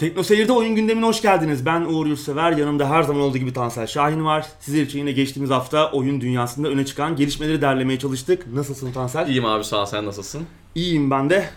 Tekno 0.00 0.22
Seyir'de 0.22 0.52
oyun 0.52 0.74
gündemine 0.74 1.06
hoş 1.06 1.22
geldiniz. 1.22 1.66
Ben 1.66 1.80
Uğur 1.80 2.06
Yurtsever. 2.06 2.52
Yanımda 2.52 2.90
her 2.90 3.02
zaman 3.02 3.22
olduğu 3.22 3.38
gibi 3.38 3.52
Tansel 3.52 3.86
Şahin 3.86 4.24
var. 4.24 4.46
Sizler 4.60 4.82
için 4.82 4.98
yine 4.98 5.12
geçtiğimiz 5.12 5.50
hafta 5.50 5.90
oyun 5.92 6.20
dünyasında 6.20 6.68
öne 6.68 6.84
çıkan 6.86 7.16
gelişmeleri 7.16 7.60
derlemeye 7.62 7.98
çalıştık. 7.98 8.46
Nasılsın 8.46 8.92
Tansel? 8.92 9.28
İyiyim 9.28 9.44
abi 9.46 9.64
sağ 9.64 9.82
ol 9.82 9.86
sen 9.86 10.06
nasılsın? 10.06 10.42
İyiyim 10.74 11.10
ben 11.10 11.30
de. 11.30 11.50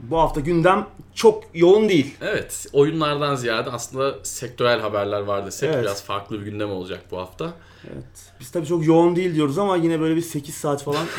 Bu 0.00 0.18
hafta 0.18 0.40
gündem 0.40 0.86
çok 1.14 1.44
yoğun 1.54 1.88
değil. 1.88 2.14
Evet 2.20 2.66
oyunlardan 2.72 3.34
ziyade 3.34 3.70
aslında 3.70 4.14
sektörel 4.22 4.80
haberler 4.80 5.20
var 5.20 5.46
desek 5.46 5.70
Evet. 5.74 5.82
biraz 5.82 6.02
farklı 6.04 6.40
bir 6.40 6.44
gündem 6.44 6.70
olacak 6.70 7.00
bu 7.10 7.18
hafta. 7.18 7.52
Evet. 7.84 8.32
Biz 8.40 8.50
tabii 8.50 8.66
çok 8.66 8.86
yoğun 8.86 9.16
değil 9.16 9.34
diyoruz 9.34 9.58
ama 9.58 9.76
yine 9.76 10.00
böyle 10.00 10.16
bir 10.16 10.20
8 10.22 10.54
saat 10.54 10.82
falan 10.84 11.06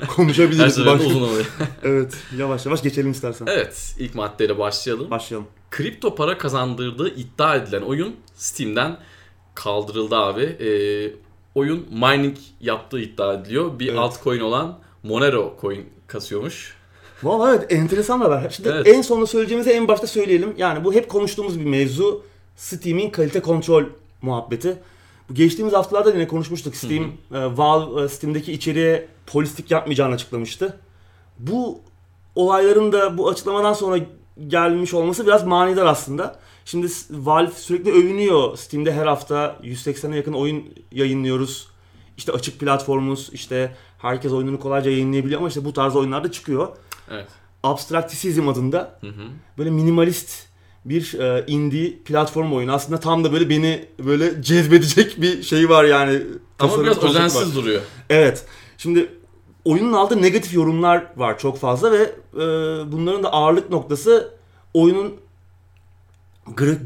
Her 0.00 0.06
konuşabiliriz. 0.08 0.74
seferinde 0.74 0.98
Baş- 1.04 1.06
uzun 1.06 1.22
oluyor. 1.22 1.46
evet. 1.82 2.14
Yavaş 2.38 2.66
yavaş 2.66 2.82
geçelim 2.82 3.10
istersen. 3.10 3.46
evet 3.48 3.94
ilk 3.98 4.14
maddeyle 4.14 4.58
başlayalım. 4.58 5.10
Başlayalım. 5.10 5.48
Kripto 5.72 6.14
para 6.14 6.38
kazandırdığı 6.38 7.14
iddia 7.14 7.56
edilen 7.56 7.82
oyun 7.82 8.16
Steam'den 8.34 8.96
kaldırıldı 9.54 10.16
abi. 10.16 10.42
Ee, 10.42 11.12
oyun 11.54 11.86
mining 11.90 12.36
yaptığı 12.60 13.00
iddia 13.00 13.34
ediliyor. 13.34 13.78
Bir 13.78 13.88
Evet. 13.88 13.98
altcoin 13.98 14.40
olan 14.40 14.78
Monero 15.02 15.56
coin 15.60 15.88
kasıyormuş. 16.06 16.76
Valla 17.22 17.54
evet 17.54 17.72
enteresan 17.72 18.20
bir 18.20 18.24
haber. 18.24 18.50
Şimdi 18.50 18.68
Evet. 18.68 18.86
en 18.86 19.02
sonunda 19.02 19.26
söyleyeceğimizi 19.26 19.70
en 19.70 19.88
başta 19.88 20.06
söyleyelim. 20.06 20.54
Yani 20.58 20.84
bu 20.84 20.94
hep 20.94 21.08
konuştuğumuz 21.08 21.60
bir 21.60 21.64
mevzu. 21.64 22.22
Steam'in 22.56 23.10
kalite 23.10 23.40
kontrol 23.40 23.84
muhabbeti. 24.22 24.78
Bu 25.30 25.34
geçtiğimiz 25.34 25.74
haftalarda 25.74 26.10
yine 26.10 26.28
konuşmuştuk. 26.28 26.76
Steam, 26.76 27.04
e, 27.04 27.10
Valve 27.30 28.02
e, 28.02 28.08
Steam'deki 28.08 28.52
içeriğe 28.52 29.08
polislik 29.26 29.70
yapmayacağını 29.70 30.14
açıklamıştı. 30.14 30.80
Bu 31.38 31.80
olayların 32.34 32.92
da 32.92 33.18
bu 33.18 33.28
açıklamadan 33.28 33.72
sonra 33.72 33.98
gelmiş 34.46 34.94
olması 34.94 35.26
biraz 35.26 35.46
manidar 35.46 35.86
aslında. 35.86 36.38
Şimdi 36.64 36.86
Valve 37.10 37.50
sürekli 37.50 37.92
övünüyor. 37.92 38.56
Steam'de 38.56 38.92
her 38.92 39.06
hafta 39.06 39.56
180'e 39.62 40.16
yakın 40.16 40.32
oyun 40.32 40.64
yayınlıyoruz. 40.92 41.68
İşte 42.16 42.32
açık 42.32 42.60
platformumuz, 42.60 43.30
işte 43.32 43.76
herkes 43.98 44.32
oyununu 44.32 44.60
kolayca 44.60 44.90
yayınlayabiliyor 44.90 45.40
ama 45.40 45.48
işte 45.48 45.64
bu 45.64 45.72
tarz 45.72 45.96
oyunlar 45.96 46.24
da 46.24 46.32
çıkıyor. 46.32 46.68
Evet. 47.10 47.26
Abstraktisizm 47.62 48.48
adında 48.48 48.98
Hı 49.00 49.06
hı. 49.06 49.22
böyle 49.58 49.70
minimalist 49.70 50.46
bir 50.84 51.14
e, 51.14 51.44
indie 51.46 51.98
platform 52.04 52.52
oyunu. 52.52 52.72
Aslında 52.72 53.00
tam 53.00 53.24
da 53.24 53.32
böyle 53.32 53.48
beni 53.48 53.88
böyle 53.98 54.42
cezbedecek 54.42 55.22
bir 55.22 55.42
şey 55.42 55.68
var 55.68 55.84
yani. 55.84 56.22
Ama 56.58 56.82
biraz 56.82 56.98
konsepti 56.98 57.04
var. 57.04 57.10
özensiz 57.10 57.56
duruyor. 57.56 57.82
Evet. 58.10 58.46
Şimdi 58.78 59.08
oyunun 59.64 59.92
aldığı 59.92 60.22
negatif 60.22 60.54
yorumlar 60.54 61.06
var 61.16 61.38
çok 61.38 61.58
fazla 61.58 61.92
ve 61.92 62.02
e, 62.34 62.42
bunların 62.92 63.22
da 63.22 63.32
ağırlık 63.32 63.70
noktası 63.70 64.34
oyunun 64.74 65.14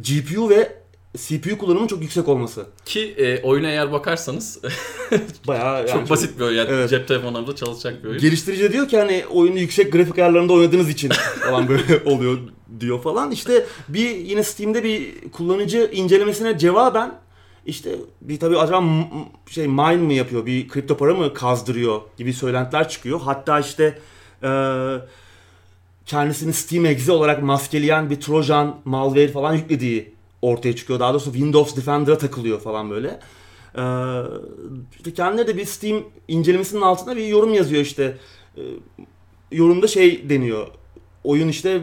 GPU 0.03 0.51
ve 0.51 0.77
CPU 1.17 1.59
kullanımının 1.59 1.87
çok 1.87 2.03
yüksek 2.03 2.29
olması. 2.29 2.67
Ki 2.85 3.15
e, 3.19 3.43
oyuna 3.43 3.69
eğer 3.69 3.93
bakarsanız 3.93 4.59
Bayağı 5.47 5.79
yani 5.79 5.91
çok 5.91 6.11
basit 6.11 6.39
bir 6.39 6.45
oyun. 6.45 6.59
Yani 6.59 6.69
Evet. 6.71 6.91
cep 6.91 7.09
telefonlarında 7.09 7.57
çalışacak 7.57 8.05
bir 8.05 8.09
oyun. 8.09 8.21
Geliştirici 8.21 8.63
de 8.65 8.73
diyor 8.73 8.89
ki 8.89 8.99
hani 8.99 9.25
oyunu 9.31 9.59
yüksek 9.59 9.93
grafik 9.93 10.19
ayarlarında 10.19 10.53
oynadığınız 10.53 10.89
için 10.89 11.09
falan 11.49 11.69
böyle 11.69 12.03
oluyor 12.05 12.39
diyor 12.81 13.03
falan. 13.03 13.31
İşte 13.31 13.67
bir 13.89 14.11
yine 14.11 14.43
Steam'de 14.43 14.85
bir 14.85 15.31
kullanıcı 15.31 15.91
incelemesine 15.93 16.59
cevaben 16.59 17.15
işte 17.67 17.97
bir 18.21 18.41
tabii 18.41 18.59
acaba 18.59 18.85
şey 19.51 19.69
mine 19.69 19.97
mi 19.97 20.15
yapıyor, 20.15 20.47
bir 20.47 20.69
kripto 20.69 20.97
para 20.97 21.15
mı 21.15 21.35
kazdırıyor 21.35 22.01
gibi 22.17 22.33
söylentiler 22.33 22.89
çıkıyor. 22.89 23.21
Hatta 23.21 23.61
işte 23.61 23.99
eee 24.43 25.01
kendisini 26.07 26.53
Steam 26.53 26.87
Exe 26.87 27.13
olarak 27.13 27.43
maskeleyen 27.43 28.11
bir 28.11 28.21
Trojan, 28.21 28.77
malware 28.85 29.29
falan 29.29 29.55
yüklediği 29.55 30.15
ortaya 30.43 30.77
çıkıyor. 30.77 31.01
Daha 31.01 31.13
doğrusu 31.13 31.33
Windows 31.33 31.77
Defender'a 31.77 32.19
takılıyor 32.19 32.61
falan 32.61 32.91
böyle. 32.91 33.21
Ee, 33.79 34.23
işte 34.97 35.15
kendileri 35.15 35.47
de 35.47 35.57
bir 35.57 35.65
Steam 35.65 36.03
incelemesinin 36.29 36.81
altına 36.81 37.17
bir 37.17 37.27
yorum 37.27 37.55
yazıyor 37.55 37.83
işte. 37.83 38.17
Ee, 38.57 38.61
yorumda 39.53 39.87
şey 39.87 40.29
deniyor. 40.31 40.67
Oyun 41.25 41.49
işte 41.49 41.83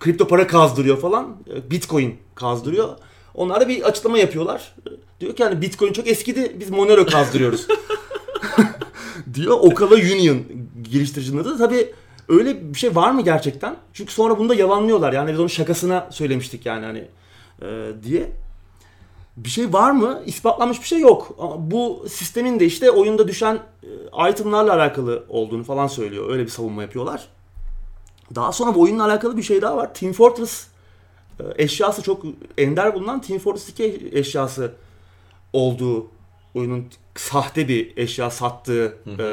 kripto 0.00 0.28
para 0.28 0.46
kazdırıyor 0.46 1.00
falan. 1.00 1.36
Ee, 1.50 1.70
Bitcoin 1.70 2.16
kazdırıyor. 2.34 2.88
Onlar 3.34 3.60
da 3.60 3.68
bir 3.68 3.82
açıklama 3.82 4.18
yapıyorlar. 4.18 4.74
Diyor 5.20 5.36
ki 5.36 5.44
hani 5.44 5.62
Bitcoin 5.62 5.92
çok 5.92 6.08
eskidi 6.08 6.56
biz 6.60 6.70
Monero 6.70 7.06
kazdırıyoruz. 7.06 7.66
diyor 9.34 9.58
Okala 9.60 9.94
Union 9.94 10.42
geliştiricinin 10.82 11.42
adı. 11.42 11.58
Tabii 11.58 11.92
öyle 12.28 12.74
bir 12.74 12.78
şey 12.78 12.96
var 12.96 13.10
mı 13.10 13.22
gerçekten? 13.22 13.76
Çünkü 13.92 14.12
sonra 14.12 14.38
bunu 14.38 14.48
da 14.48 14.54
yalanlıyorlar. 14.54 15.12
Yani 15.12 15.32
biz 15.32 15.40
onun 15.40 15.48
şakasına 15.48 16.08
söylemiştik 16.10 16.66
yani 16.66 16.84
hani 16.84 17.08
e, 17.62 17.92
diye. 18.02 18.30
Bir 19.36 19.48
şey 19.48 19.72
var 19.72 19.90
mı? 19.90 20.22
İspatlanmış 20.26 20.80
bir 20.80 20.86
şey 20.86 21.00
yok. 21.00 21.36
Ama 21.38 21.70
bu 21.70 22.06
sistemin 22.08 22.60
de 22.60 22.66
işte 22.66 22.90
oyunda 22.90 23.28
düşen 23.28 23.58
e, 24.22 24.30
itemlarla 24.30 24.74
alakalı 24.74 25.24
olduğunu 25.28 25.64
falan 25.64 25.86
söylüyor. 25.86 26.30
Öyle 26.30 26.42
bir 26.42 26.48
savunma 26.48 26.82
yapıyorlar. 26.82 27.28
Daha 28.34 28.52
sonra 28.52 28.74
bu 28.74 28.80
oyunla 28.80 29.04
alakalı 29.04 29.36
bir 29.36 29.42
şey 29.42 29.62
daha 29.62 29.76
var. 29.76 29.94
Team 29.94 30.12
Fortress 30.12 30.66
eşyası 31.58 32.02
çok 32.02 32.22
ender 32.58 32.94
bulunan 32.94 33.20
Team 33.20 33.38
Fortress 33.38 33.68
2 33.68 34.10
eşyası 34.12 34.72
olduğu 35.52 36.06
oyunun 36.54 36.86
sahte 37.14 37.68
bir 37.68 37.96
eşya 37.96 38.30
sattığı 38.30 38.96
e, 39.18 39.26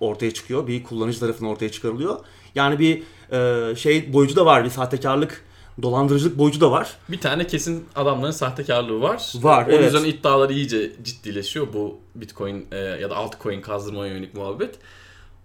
ortaya 0.00 0.34
çıkıyor. 0.34 0.66
Bir 0.66 0.82
kullanıcı 0.82 1.20
tarafından 1.20 1.52
ortaya 1.52 1.70
çıkarılıyor. 1.70 2.18
Yani 2.54 2.78
bir 2.78 3.02
e, 3.32 3.76
şey 3.76 4.12
boyucu 4.12 4.36
da 4.36 4.46
var. 4.46 4.64
Bir 4.64 4.70
sahtekarlık, 4.70 5.44
dolandırıcılık 5.82 6.38
boyucu 6.38 6.60
da 6.60 6.70
var. 6.70 6.96
Bir 7.08 7.20
tane 7.20 7.46
kesin 7.46 7.84
adamların 7.94 8.32
sahtekarlığı 8.32 9.00
var. 9.00 9.32
Var, 9.34 9.66
O 9.66 9.70
evet. 9.70 9.94
yüzden 9.94 10.08
iddiaları 10.08 10.52
iyice 10.52 10.92
ciddileşiyor 11.02 11.72
bu 11.72 11.98
Bitcoin 12.14 12.66
e, 12.72 12.76
ya 12.78 13.10
da 13.10 13.16
altcoin 13.16 13.60
kazdırmaya 13.60 14.12
yönelik 14.12 14.34
muhabbet. 14.34 14.74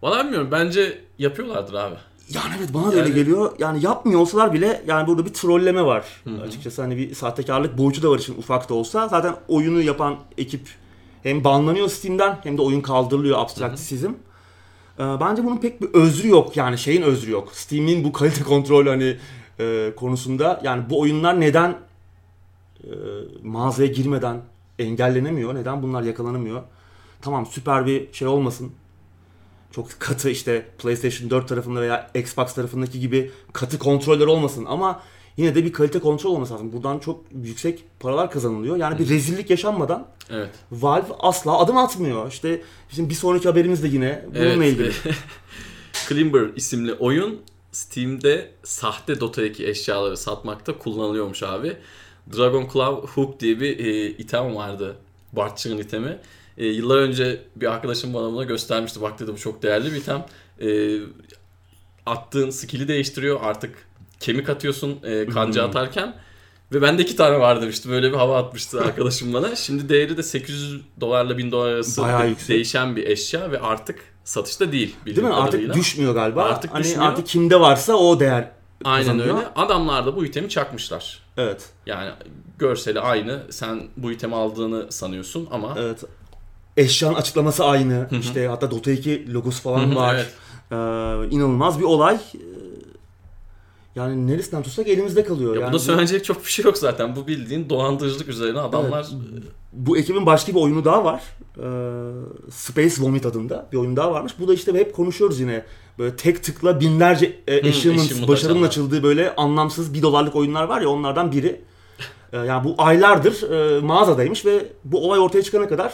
Valla 0.01 0.23
bilmiyorum 0.23 0.49
bence 0.51 1.01
yapıyorlardır 1.19 1.73
abi. 1.73 1.95
Yani 2.33 2.53
evet 2.59 2.73
bana 2.73 2.85
da 2.85 2.89
öyle 2.89 2.99
Yani- 2.99 3.13
geliyor. 3.13 3.51
Yani 3.59 3.85
yapmıyor 3.85 4.19
olsalar 4.19 4.53
bile 4.53 4.83
yani 4.87 5.07
burada 5.07 5.25
bir 5.25 5.33
trolleme 5.33 5.85
var. 5.85 6.05
Açıkçası 6.47 6.81
hani 6.81 6.97
bir 6.97 7.15
sahtekarlık 7.15 7.77
boyutu 7.77 8.03
da 8.03 8.09
var 8.11 8.19
için 8.19 8.37
ufak 8.37 8.69
da 8.69 8.73
olsa. 8.73 9.07
Zaten 9.07 9.35
oyunu 9.47 9.81
yapan 9.81 10.15
ekip 10.37 10.61
hem 11.23 11.43
banlanıyor 11.43 11.87
Steam'den 11.89 12.39
hem 12.43 12.57
de 12.57 12.61
oyun 12.61 12.81
kaldırılıyor 12.81 13.39
abstraktisizm. 13.39 14.11
Ee, 14.99 15.03
bence 15.19 15.43
bunun 15.43 15.57
pek 15.57 15.81
bir 15.81 15.87
özrü 15.93 16.27
yok 16.27 16.57
yani 16.57 16.77
şeyin 16.77 17.01
özrü 17.01 17.31
yok. 17.31 17.49
Steam'in 17.53 18.03
bu 18.03 18.11
kalite 18.11 18.43
kontrol 18.43 18.87
hani 18.87 19.17
e, 19.59 19.91
konusunda 19.95 20.61
yani 20.63 20.89
bu 20.89 20.99
oyunlar 20.99 21.39
neden 21.39 21.75
e, 22.83 22.89
mağazaya 23.43 23.87
girmeden 23.87 24.41
engellenemiyor? 24.79 25.55
Neden 25.55 25.83
bunlar 25.83 26.01
yakalanamıyor? 26.03 26.61
Tamam 27.21 27.45
süper 27.45 27.85
bir 27.85 28.13
şey 28.13 28.27
olmasın. 28.27 28.71
Çok 29.71 29.99
katı 29.99 30.29
işte 30.29 30.65
PlayStation 30.77 31.29
4 31.29 31.47
tarafında 31.49 31.81
veya 31.81 32.11
Xbox 32.15 32.53
tarafındaki 32.53 32.99
gibi 32.99 33.31
katı 33.53 33.79
kontroller 33.79 34.25
olmasın 34.25 34.65
ama 34.67 35.01
yine 35.37 35.55
de 35.55 35.65
bir 35.65 35.73
kalite 35.73 35.99
kontrol 35.99 36.31
olması 36.31 36.53
lazım. 36.53 36.73
Buradan 36.73 36.99
çok 36.99 37.23
yüksek 37.43 37.83
paralar 37.99 38.31
kazanılıyor. 38.31 38.77
Yani 38.77 38.99
bir 38.99 39.09
rezillik 39.09 39.49
yaşanmadan 39.49 40.07
Evet. 40.29 40.49
Valve 40.71 41.13
asla 41.19 41.59
adım 41.59 41.77
atmıyor. 41.77 42.31
İşte 42.31 42.61
bizim 42.91 43.09
bir 43.09 43.13
sonraki 43.13 43.47
haberimiz 43.47 43.83
de 43.83 43.87
yine 43.87 44.25
bununla 44.27 44.45
Evet. 44.45 44.67
ilgili. 44.73 44.91
Climber 46.09 46.49
isimli 46.55 46.93
oyun 46.93 47.41
Steam'de 47.71 48.51
sahte 48.63 49.19
Dota 49.19 49.45
2 49.45 49.67
eşyaları 49.67 50.17
satmakta 50.17 50.77
kullanılıyormuş 50.77 51.43
abi. 51.43 51.77
Dragon 52.37 52.67
Claw 52.73 53.07
Hook 53.07 53.39
diye 53.39 53.59
bir 53.59 53.79
e, 53.85 54.07
item 54.07 54.55
vardı. 54.55 54.95
Bartçı'nın 55.33 55.77
itemi. 55.77 56.19
E, 56.57 56.65
yıllar 56.67 56.97
önce 56.97 57.41
bir 57.55 57.71
arkadaşım 57.73 58.13
bana 58.13 58.31
bunu 58.31 58.47
göstermişti. 58.47 59.01
Bak 59.01 59.19
dedi 59.19 59.33
bu 59.33 59.37
çok 59.37 59.63
değerli 59.63 59.91
bir 59.91 59.97
item. 59.97 60.25
E, 60.61 60.97
attığın 62.05 62.49
skill'i 62.49 62.87
değiştiriyor. 62.87 63.39
Artık 63.43 63.75
kemik 64.19 64.49
atıyorsun 64.49 64.99
e, 65.03 65.25
kanca 65.25 65.61
Hmm. 65.63 65.69
atarken. 65.69 66.15
Ve 66.73 66.81
bende 66.81 67.01
iki 67.01 67.15
tane 67.15 67.39
var 67.39 67.61
demişti. 67.61 67.89
Böyle 67.89 68.11
bir 68.11 68.17
hava 68.17 68.37
atmıştı 68.37 68.81
arkadaşım 68.85 69.33
bana. 69.33 69.55
Şimdi 69.55 69.89
değeri 69.89 70.17
de 70.17 70.23
800 70.23 70.81
dolarla 71.01 71.37
1000 71.37 71.51
dolar 71.51 71.69
arası 71.71 72.01
Bayağı 72.01 72.23
de- 72.23 72.27
yüksek. 72.27 72.49
değişen 72.49 72.95
bir 72.95 73.07
eşya 73.07 73.51
ve 73.51 73.59
artık 73.59 73.99
satışta 74.23 74.71
değil. 74.71 74.95
Değil 75.05 75.17
mi? 75.21 75.27
Artık 75.33 75.45
kadarıyla. 75.51 75.73
düşmüyor 75.73 76.13
galiba. 76.13 76.43
Artık 76.43 76.73
hani 76.73 76.83
düşmüyor. 76.83 77.11
artık 77.11 77.27
kimde 77.27 77.59
varsa 77.59 77.93
o 77.93 78.19
değer 78.19 78.51
Aynen 78.83 79.05
kazanıyor. 79.07 79.35
öyle. 79.37 79.47
Adamlar 79.55 80.05
da 80.05 80.15
bu 80.15 80.25
itemi 80.25 80.49
çakmışlar. 80.49 81.19
Evet. 81.37 81.69
Yani 81.85 82.11
görseli 82.59 82.99
aynı. 82.99 83.43
Sen 83.49 83.83
bu 83.97 84.11
itemi 84.11 84.35
aldığını 84.35 84.91
sanıyorsun 84.91 85.47
ama 85.51 85.75
Evet. 85.79 86.03
Eşyanın 86.77 87.15
açıklaması 87.15 87.65
aynı. 87.65 88.07
İşte 88.19 88.47
hatta 88.47 88.71
Dota 88.71 88.91
2 88.91 89.33
logosu 89.33 89.61
falan 89.61 89.87
Hı 89.87 89.91
hı, 89.91 89.95
var. 89.95 90.15
evet. 90.15 90.33
Ee, 90.71 91.35
inanılmaz 91.35 91.79
bir 91.79 91.83
olay. 91.83 92.15
Ee, 92.15 92.37
Yani 93.95 94.27
neresinden 94.27 94.63
tutsak 94.63 94.87
elimizde 94.87 95.23
kalıyor. 95.23 95.55
ya 95.55 95.61
yani 95.61 95.67
burada 95.71 95.79
söylenecek 95.79 96.25
çok 96.25 96.45
bir 96.45 96.49
şey 96.51 96.65
yok 96.65 96.77
zaten. 96.77 97.15
Bu 97.15 97.27
bildiğin 97.27 97.69
dolandırıcılık 97.69 98.27
üzerine 98.27 98.59
adamlar 98.59 99.07
bu 99.73 99.97
ekibin 99.97 100.25
başka 100.25 100.51
bir 100.51 100.59
oyunu 100.59 100.85
daha 100.85 101.05
var. 101.05 101.21
Ee, 101.57 102.51
Space 102.51 102.95
Vomit 103.01 103.25
adında 103.25 103.67
bir 103.71 103.77
oyun 103.77 103.95
daha 103.95 104.11
varmış. 104.11 104.33
Bu 104.39 104.47
da 104.47 104.53
işte 104.53 104.73
hep 104.73 104.95
konuşuyoruz 104.95 105.39
yine. 105.39 105.65
böyle 105.99 106.15
tek 106.15 106.43
tıkla 106.43 106.79
binlerce 106.79 107.25
e, 107.47 107.57
achievement 107.69 108.01
achievement 108.05 108.27
başarının 108.27 108.63
açıldığı 108.63 109.03
böyle 109.03 109.35
anlamsız 109.35 109.93
1 109.93 110.01
dolarlık 110.01 110.35
oyunlar 110.35 110.63
var 110.63 110.81
ya 110.81 110.89
onlardan 110.89 111.31
biri. 111.31 111.61
E, 112.33 112.37
yani 112.37 112.63
bu 112.63 112.75
aylardır 112.77 113.51
e, 113.51 113.79
mağazadaymış 113.81 114.45
ve 114.45 114.65
bu 114.83 115.05
olay 115.07 115.19
ortaya 115.19 115.43
çıkana 115.43 115.67
kadar 115.67 115.93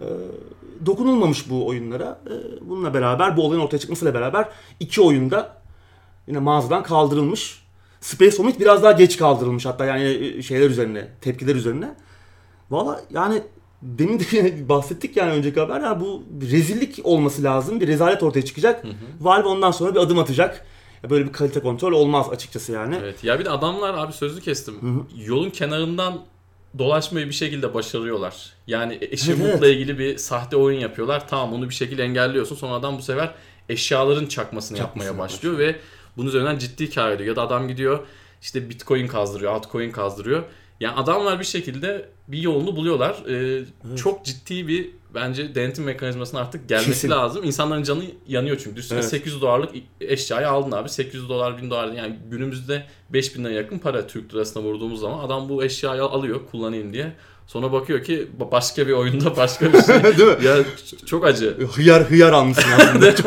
e, 0.00 0.06
dokunulmamış 0.86 1.50
bu 1.50 1.66
oyunlara. 1.66 2.20
E, 2.26 2.34
bununla 2.68 2.94
beraber 2.94 3.36
bu 3.36 3.42
olayın 3.42 3.60
ortaya 3.60 3.78
çıkmasıyla 3.78 4.14
beraber 4.14 4.48
iki 4.80 5.00
oyunda 5.02 5.56
yine 6.26 6.38
mağazadan 6.38 6.82
kaldırılmış. 6.82 7.62
Space 8.00 8.30
Summit 8.30 8.60
biraz 8.60 8.82
daha 8.82 8.92
geç 8.92 9.16
kaldırılmış 9.16 9.66
hatta 9.66 9.84
yani 9.84 10.04
e, 10.04 10.42
şeyler 10.42 10.70
üzerine, 10.70 11.08
tepkiler 11.20 11.54
üzerine. 11.54 11.94
Valla 12.70 13.00
yani 13.10 13.42
demin 13.82 14.20
de 14.20 14.68
bahsettik 14.68 15.16
yani 15.16 15.32
önceki 15.32 15.60
haber 15.60 15.80
yani 15.80 16.00
bu 16.00 16.22
rezillik 16.42 17.00
olması 17.04 17.42
lazım. 17.42 17.80
Bir 17.80 17.88
rezalet 17.88 18.22
ortaya 18.22 18.44
çıkacak. 18.44 18.84
Valve 19.20 19.48
ondan 19.48 19.70
sonra 19.70 19.94
bir 19.94 20.00
adım 20.00 20.18
atacak. 20.18 20.66
Böyle 21.10 21.26
bir 21.26 21.32
kalite 21.32 21.60
kontrol 21.60 21.92
olmaz 21.92 22.26
açıkçası 22.30 22.72
yani. 22.72 22.96
Evet. 23.00 23.24
Ya 23.24 23.38
bir 23.38 23.44
de 23.44 23.50
adamlar 23.50 23.94
abi 23.94 24.12
sözlü 24.12 24.40
kestim. 24.40 24.74
Yolun 25.16 25.50
kenarından 25.50 26.20
dolaşmayı 26.78 27.26
bir 27.26 27.32
şekilde 27.32 27.74
başarıyorlar. 27.74 28.52
Yani 28.66 28.98
eşyalarla 29.00 29.66
evet. 29.66 29.76
ilgili 29.76 29.98
bir 29.98 30.18
sahte 30.18 30.56
oyun 30.56 30.80
yapıyorlar. 30.80 31.28
Tamam 31.28 31.52
onu 31.52 31.68
bir 31.68 31.74
şekilde 31.74 32.04
engelliyorsun. 32.04 32.56
Sonra 32.56 32.74
adam 32.74 32.98
bu 32.98 33.02
sefer 33.02 33.34
eşyaların 33.68 34.26
çakmasını 34.26 34.78
yapmaya 34.78 35.04
Çakmasını 35.04 35.18
başlıyor 35.18 35.58
ve 35.58 35.76
bunun 36.16 36.28
üzerinden 36.28 36.58
ciddi 36.58 36.90
kar 36.90 37.12
ediyor. 37.12 37.28
Ya 37.28 37.36
da 37.36 37.42
adam 37.42 37.68
gidiyor 37.68 38.06
işte 38.42 38.70
bitcoin 38.70 39.06
kazdırıyor, 39.06 39.52
altcoin 39.52 39.90
kazdırıyor. 39.90 40.42
Yani 40.80 40.96
adamlar 40.96 41.40
bir 41.40 41.44
şekilde 41.44 42.08
bir 42.28 42.38
yolunu 42.38 42.76
buluyorlar. 42.76 43.16
Ee, 43.28 43.64
Çok 43.96 44.24
ciddi 44.24 44.68
bir 44.68 44.90
bence 45.14 45.54
denetim 45.54 45.84
mekanizmasının 45.84 46.40
artık 46.40 46.68
gelmesi 46.68 46.88
Kesin. 46.90 47.10
lazım. 47.10 47.44
İnsanların 47.44 47.82
canı 47.82 48.04
yanıyor 48.28 48.56
çünkü. 48.64 48.76
Düşünsene 48.76 48.98
Evet. 48.98 49.10
800 49.10 49.40
dolarlık 49.42 49.70
eşyayı 50.00 50.48
aldın 50.48 50.72
abi. 50.72 50.88
800 50.88 51.28
dolar 51.28 51.62
1000 51.62 51.70
dolar 51.70 51.88
yani 51.92 52.16
günümüzde 52.30 52.84
5000 53.10 53.44
lira 53.44 53.52
yakın 53.52 53.78
para 53.78 54.06
Türk 54.06 54.34
lirasına 54.34 54.62
vurduğumuz 54.62 55.00
zaman 55.00 55.24
adam 55.24 55.48
bu 55.48 55.64
eşyayı 55.64 56.02
alıyor 56.02 56.40
kullanayım 56.50 56.92
diye. 56.92 57.12
Sonra 57.48 57.72
bakıyor 57.72 58.02
ki 58.04 58.28
ba- 58.40 58.50
başka 58.52 58.86
bir 58.86 58.92
oyunda 58.92 59.36
başka 59.36 59.72
bir 59.72 59.82
şey. 59.82 60.02
Değil 60.18 60.38
mi? 60.38 60.44
ya 60.44 60.56
çok 61.06 61.26
acı. 61.26 61.58
Hıyar 61.74 62.10
hıyar 62.10 62.32
almışsın 62.32 62.70
aslında. 62.78 63.16
Çok... 63.16 63.26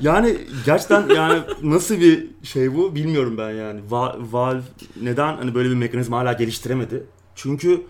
yani 0.00 0.36
gerçekten 0.66 1.08
yani 1.08 1.40
nasıl 1.62 2.00
bir 2.00 2.26
şey 2.42 2.74
bu 2.74 2.94
bilmiyorum 2.94 3.38
ben 3.38 3.50
yani. 3.50 3.80
Va- 3.90 4.32
Valve 4.32 4.60
neden 5.02 5.36
hani 5.36 5.54
böyle 5.54 5.70
bir 5.70 5.74
mekanizma 5.74 6.18
hala 6.18 6.32
geliştiremedi? 6.32 7.04
Çünkü 7.34 7.82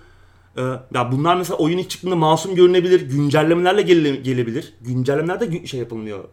e, 0.56 0.62
ya 0.94 1.12
bunlar 1.12 1.36
mesela 1.36 1.56
oyun 1.56 1.78
ilk 1.78 1.90
çıktığında 1.90 2.16
masum 2.16 2.54
görünebilir, 2.54 3.00
güncellemelerle 3.00 3.82
gele- 3.82 4.16
gelebilir. 4.16 4.74
Güncellemelerde 4.80 5.44
gü- 5.44 5.66
şey 5.66 5.80
yapılmıyor. 5.80 6.24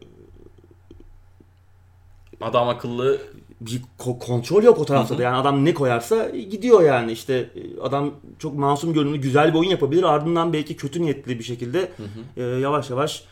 Adam 2.41 2.69
akıllı 2.69 3.21
bir 3.65 3.81
ko- 3.99 4.19
kontrol 4.19 4.63
yok 4.63 4.79
o 4.79 4.85
tarafta 4.85 5.17
da. 5.17 5.23
Yani 5.23 5.35
adam 5.37 5.65
ne 5.65 5.73
koyarsa 5.73 6.29
gidiyor 6.29 6.81
yani. 6.83 7.11
İşte 7.11 7.33
e, 7.33 7.81
adam 7.81 8.11
çok 8.39 8.55
masum 8.55 8.93
görünümlü 8.93 9.17
güzel 9.21 9.53
bir 9.53 9.59
oyun 9.59 9.69
yapabilir. 9.69 10.03
Ardından 10.03 10.53
belki 10.53 10.75
kötü 10.75 11.01
niyetli 11.01 11.39
bir 11.39 11.43
şekilde 11.43 11.91
e, 12.37 12.43
yavaş 12.43 12.89
yavaş 12.89 13.23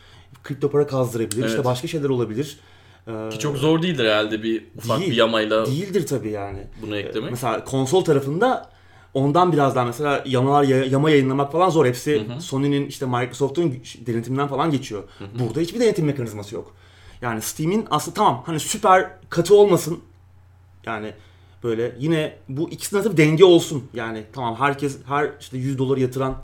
kripto 0.43 0.71
para 0.71 0.87
kazdırabilir. 0.87 1.43
İşte 1.45 1.55
Evet. 1.55 1.65
başka 1.65 1.87
şeyler 1.87 2.09
olabilir. 2.09 2.59
E, 3.07 3.29
ki 3.29 3.39
çok 3.39 3.57
zor 3.57 3.81
değildir 3.81 4.05
herhalde 4.05 4.43
bir 4.43 4.65
ufak 4.77 4.99
Değil. 4.99 5.11
bir 5.11 5.15
yamayla 5.15 5.65
değildir 5.65 6.07
tabii 6.07 6.29
yani. 6.31 6.59
bunu 6.81 6.97
eklemek. 6.97 7.31
Mesela 7.31 7.63
konsol 7.65 8.03
tarafında 8.03 8.69
ondan 9.13 9.53
biraz 9.53 9.75
daha 9.75 9.85
mesela 9.85 10.23
yamalar 10.25 10.63
ya- 10.63 10.85
yama 10.85 11.09
yayınlamak 11.09 11.51
falan 11.51 11.69
zor. 11.69 11.85
Hepsi 11.85 12.25
Sony'nin 12.39 12.85
işte 12.87 13.05
Microsoft'un 13.05 13.73
denetiminden 14.05 14.47
falan 14.47 14.71
geçiyor. 14.71 15.03
Burada 15.39 15.59
hiçbir 15.59 15.79
denetim 15.79 16.05
mekanizması 16.05 16.55
yok. 16.55 16.73
Yani 17.21 17.41
Steam'in 17.41 17.85
aslında 17.91 18.15
tamam 18.15 18.43
hani 18.45 18.59
süper 18.59 19.09
katı 19.29 19.55
olmasın. 19.55 19.99
Yani 20.85 21.13
böyle 21.63 21.95
yine 21.99 22.33
bu 22.49 22.69
ikisinin 22.69 22.99
arasında 22.99 23.17
bir 23.17 23.23
denge 23.23 23.45
olsun. 23.45 23.83
Yani 23.93 24.23
tamam 24.33 24.55
herkes 24.55 24.97
her 25.07 25.29
işte 25.39 25.57
100 25.57 25.77
dolar 25.77 25.97
yatıran 25.97 26.35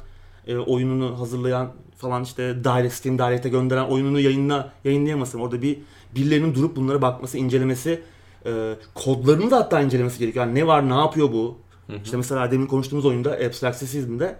e, 0.48 0.58
oyununu 0.58 1.20
hazırlayan 1.20 1.72
falan 1.98 2.24
işte 2.24 2.64
Direct 2.64 2.94
Steam 2.94 3.18
Direct'e 3.18 3.50
gönderen 3.50 3.84
oyununu 3.84 4.20
yayınla 4.20 4.74
yayınlayamasın. 4.84 5.40
Orada 5.40 5.62
bir 5.62 5.80
birilerinin 6.16 6.56
durup 6.56 6.76
bunlara 6.76 7.02
bakması, 7.02 7.38
incelemesi, 7.38 8.02
e, 8.46 8.76
kodlarını 8.96 9.52
da 9.52 9.58
hatta 9.58 9.82
incelemesi 9.82 10.20
gerekiyor. 10.20 10.46
Yani 10.46 10.60
ne 10.60 10.68
var, 10.68 10.90
ne 10.90 10.94
yapıyor 10.94 11.32
bu? 11.32 11.58
İşte 12.04 12.18
mesela 12.18 12.52
demin 12.52 12.66
konuştuğumuz 12.68 13.06
oyunda 13.06 13.32
Abstract 13.32 13.78
System'de 13.78 14.36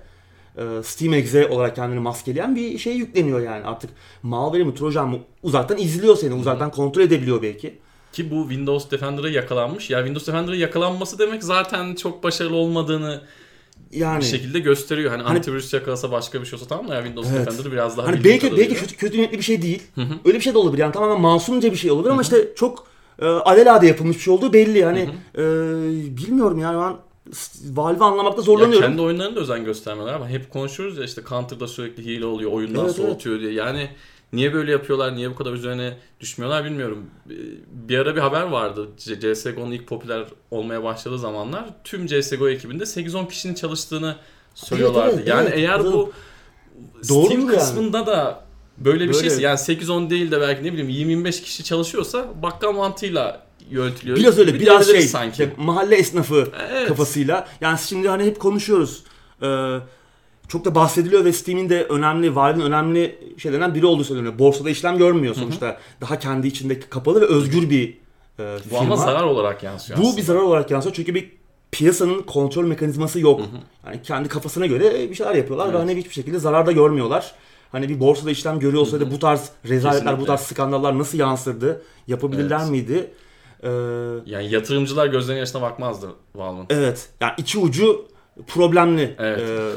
e, 0.58 0.84
Steam 0.84 1.14
Exe 1.14 1.48
olarak 1.48 1.76
kendini 1.76 2.00
maskeleyen 2.00 2.56
bir 2.56 2.78
şey 2.78 2.96
yükleniyor 2.98 3.40
yani. 3.42 3.66
Artık 3.66 3.90
malware 4.24 4.64
mi, 4.64 4.76
trojan 4.76 5.10
mı 5.10 5.20
uzaktan 5.44 5.78
izliyor 5.78 6.16
seni, 6.16 6.34
uzaktan 6.34 6.72
kontrol 6.72 7.02
edebiliyor 7.02 7.42
belki. 7.42 7.80
Ki 8.14 8.32
bu 8.32 8.42
Windows 8.50 8.92
Defender'a 8.92 9.30
yakalanmış. 9.30 9.90
Ya 9.90 9.98
Windows 10.00 10.28
Defender'a 10.28 10.56
yakalanması 10.56 11.20
demek 11.20 11.44
zaten 11.44 11.96
çok 11.96 12.24
başarılı 12.24 12.56
olmadığını 12.56 13.22
Yani 13.92 14.20
bir 14.20 14.26
şekilde 14.26 14.60
gösteriyor. 14.60 15.12
Hani, 15.12 15.24
Hani- 15.24 15.38
antivirüs 15.38 15.74
yakalasa 15.74 16.12
başka 16.12 16.42
bir 16.42 16.46
şey 16.46 16.58
olsa 16.58 16.68
tamam 16.68 16.88
da 16.88 16.96
ya 16.96 17.02
Windows 17.04 17.30
Evet. 17.32 17.48
Defender 17.48 17.72
biraz 17.72 17.98
daha 17.98 18.08
Hani 18.08 18.24
belki 18.24 18.58
belki 18.58 18.76
kötü, 18.76 18.96
kötü 18.98 19.18
niyetli 19.18 19.38
bir 19.38 19.44
şey 19.44 19.62
değil. 19.62 19.84
Öyle 20.26 20.38
bir 20.38 20.44
şey 20.44 20.54
de 20.54 20.58
olabilir 20.58 20.82
yani 20.82 20.92
tamamen 20.94 21.22
masumca 21.22 21.72
bir 21.72 21.78
şey 21.78 21.92
olabilir 21.92 22.10
ama 22.12 22.22
işte 22.22 22.48
çok 22.56 22.88
e, 23.20 23.26
alelade 23.26 23.88
yapılmış 23.88 24.18
bir 24.18 24.22
şey 24.22 24.34
olduğu 24.34 24.54
belli. 24.54 24.86
Hani 24.86 25.10
e, 25.38 25.44
bilmiyorum 26.18 26.60
yani 26.60 26.78
ben 26.82 26.96
Valve'i 27.76 28.04
anlamakta 28.04 28.42
Ya 28.42 28.46
zorlanıyorum. 28.46 28.88
kendi 28.88 29.02
oyunlarında 29.02 29.40
özen 29.40 29.66
göstermeler 29.66 30.14
ama 30.14 30.30
hep 30.30 30.52
konuşuyoruz 30.54 30.98
ya 30.98 31.04
işte 31.04 31.22
Counter'da 31.30 31.68
sürekli 31.68 32.06
hile 32.06 32.26
oluyor, 32.26 32.52
oyundan 32.52 32.86
Evet, 32.86 32.96
soğutuyor 32.96 33.40
diye. 33.40 33.52
Yani 33.52 33.90
niye 34.34 34.54
böyle 34.54 34.72
yapıyorlar, 34.72 35.16
niye 35.16 35.30
bu 35.30 35.36
kadar 35.36 35.54
üzerine 35.54 35.98
düşmüyorlar 36.20 36.66
bilmiyorum. 36.66 37.06
Bir 37.72 37.98
ara 37.98 38.16
bir 38.16 38.22
haber 38.22 38.42
vardı. 38.42 38.88
CSGO'nun 38.98 39.72
ilk 39.72 39.88
popüler 39.88 40.26
olmaya 40.52 40.84
başladığı 40.84 41.20
zamanlar 41.20 41.66
tüm 41.84 42.08
CSGO 42.08 42.50
ekibinde 42.50 42.84
8-10 42.84 43.30
kişinin 43.30 43.54
çalıştığını 43.54 44.16
söylüyorlardı. 44.56 45.16
evet, 45.16 45.28
yani 45.28 45.48
evet. 45.50 45.58
eğer 45.58 45.84
bu 45.84 46.12
Doğru 47.10 47.26
Steam 47.26 47.42
yani. 47.42 47.52
kısmında 47.58 48.06
da 48.08 48.44
böyle 48.78 49.04
bir 49.08 49.14
Böyle. 49.14 49.20
şeyse 49.20 49.42
yani 49.42 49.58
8-10 49.58 50.10
değil 50.10 50.32
de 50.32 50.42
belki 50.42 50.64
ne 50.64 50.74
bileyim 50.74 51.24
20-25 51.26 51.44
kişi 51.44 51.64
çalışıyorsa 51.64 52.28
bakkal 52.42 52.72
mantığıyla 52.74 53.48
yönetiliyor. 53.70 54.18
Biraz 54.18 54.40
öyle 54.40 54.54
Bir 54.54 54.60
biraz 54.60 54.88
şey 54.88 55.02
sanki. 55.02 55.50
mahalle 55.58 55.96
esnafı 55.96 56.48
Evet. 56.72 56.88
kafasıyla. 56.88 57.48
Yani 57.62 57.80
şimdi 57.80 58.10
hani 58.10 58.24
hep 58.24 58.40
konuşuyoruz. 58.40 59.04
Ee, 59.42 59.78
çok 60.48 60.66
da 60.66 60.76
bahsediliyor 60.76 61.26
ve 61.26 61.34
Steam'in 61.34 61.70
de 61.70 61.84
önemli, 61.84 62.36
Valve'in 62.36 62.62
önemli 62.66 63.20
şeylerinden 63.38 63.76
biri 63.76 63.86
olduğu 63.86 64.04
söyleniyor. 64.04 64.40
Borsada 64.40 64.70
işlem 64.70 64.98
görmüyor 64.98 65.36
sonuçta. 65.36 65.78
Daha 66.02 66.20
kendi 66.20 66.48
içinde 66.48 66.80
kapalı 66.80 67.22
ve 67.22 67.26
özgür 67.26 67.70
bir 67.70 67.98
e, 68.40 68.56
Bu 68.66 68.70
firma. 68.70 68.80
ama 68.80 68.96
zarar 68.96 69.24
olarak 69.24 69.64
yansıyor 69.64 70.00
Bu 70.00 70.04
aslında. 70.04 70.18
bir 70.18 70.22
zarar 70.22 70.40
olarak 70.42 70.72
yansıyor 70.72 70.96
çünkü 70.96 71.16
bir 71.16 71.32
piyasanın 71.72 72.22
kontrol 72.22 72.64
mekanizması 72.66 73.20
yok. 73.20 73.42
Yani 73.86 74.02
kendi 74.02 74.30
kafasına 74.30 74.66
göre 74.66 75.10
bir 75.10 75.16
şeyler 75.16 75.36
yapıyorlar 75.36 75.74
ve 75.74 75.78
hani 75.78 75.96
hiçbir 75.96 76.14
şekilde 76.14 76.40
zarar 76.40 76.66
da 76.66 76.72
görmüyorlar. 76.72 77.36
Hani 77.72 77.90
bir 77.90 78.00
borsada 78.00 78.32
işlem 78.32 78.60
görüyor 78.60 78.82
olsaydı 78.82 79.12
bu 79.12 79.20
tarz 79.20 79.50
rezaletler, 79.70 80.06
bu 80.06 80.10
Kesinlikle. 80.10 80.26
tarz 80.28 80.42
skandallar 80.42 81.00
nasıl 81.00 81.18
yansırdı? 81.18 81.82
Yapabilirler 82.08 82.60
Evet. 82.60 82.70
miydi? 82.72 83.12
Ee, 83.64 83.70
Yani 84.26 84.52
yatırımcılar 84.52 85.08
gözlerinin 85.08 85.40
yaşına 85.40 85.62
bakmazdı 85.62 86.08
Valve'ın. 86.36 86.66
evet. 86.70 87.10
Yani 87.22 87.32
iki 87.38 87.60
ucu 87.60 88.06
problemli. 88.48 89.16
Evet. 89.20 89.40
Ee, 89.40 89.70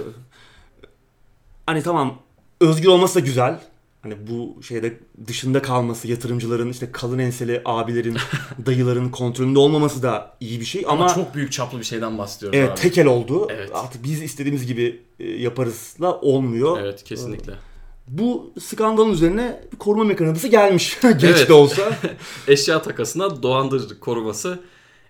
hani 1.71 1.83
tamam 1.83 2.19
özgür 2.61 2.89
olması 2.89 3.15
da 3.15 3.21
güzel. 3.21 3.61
Hani 4.03 4.15
bu 4.31 4.63
şeyde 4.63 4.99
dışında 5.27 5.63
kalması, 5.63 6.09
yatırımcıların 6.09 6.71
işte 6.71 6.93
kalın 6.93 7.19
enseli 7.19 7.63
abilerin, 7.65 8.17
dayıların 8.67 9.09
kontrolünde 9.09 9.59
olmaması 9.59 10.03
da 10.03 10.37
iyi 10.41 10.61
bir 10.61 10.65
şey 10.65 10.85
Ama, 10.89 11.05
ama 11.05 11.15
çok 11.15 11.35
büyük 11.35 11.53
çaplı 11.53 11.79
bir 11.79 11.85
şeyden 11.85 12.19
bahsediyoruz 12.19 12.59
Evet 12.59 12.71
abi. 12.71 12.81
tekel 12.81 13.07
oldu. 13.07 13.49
Evet. 13.51 13.71
Artık 13.75 14.05
biz 14.05 14.23
istediğimiz 14.23 14.67
gibi 14.67 15.03
e, 15.21 15.25
yaparızla 15.31 16.21
olmuyor. 16.21 16.79
Evet 16.81 17.05
kesinlikle. 17.05 17.53
Bu 18.09 18.53
skandalın 18.61 19.13
üzerine 19.13 19.61
bir 19.73 19.79
koruma 19.79 20.05
mekanizması 20.05 20.49
gelmiş. 20.49 20.99
Geç 21.03 21.25
Evet. 21.25 21.49
de 21.49 21.53
olsa. 21.53 21.83
Eşya 22.49 22.83
takasına 22.83 23.43
dolandırıcı 23.43 24.01
koruması 24.01 24.59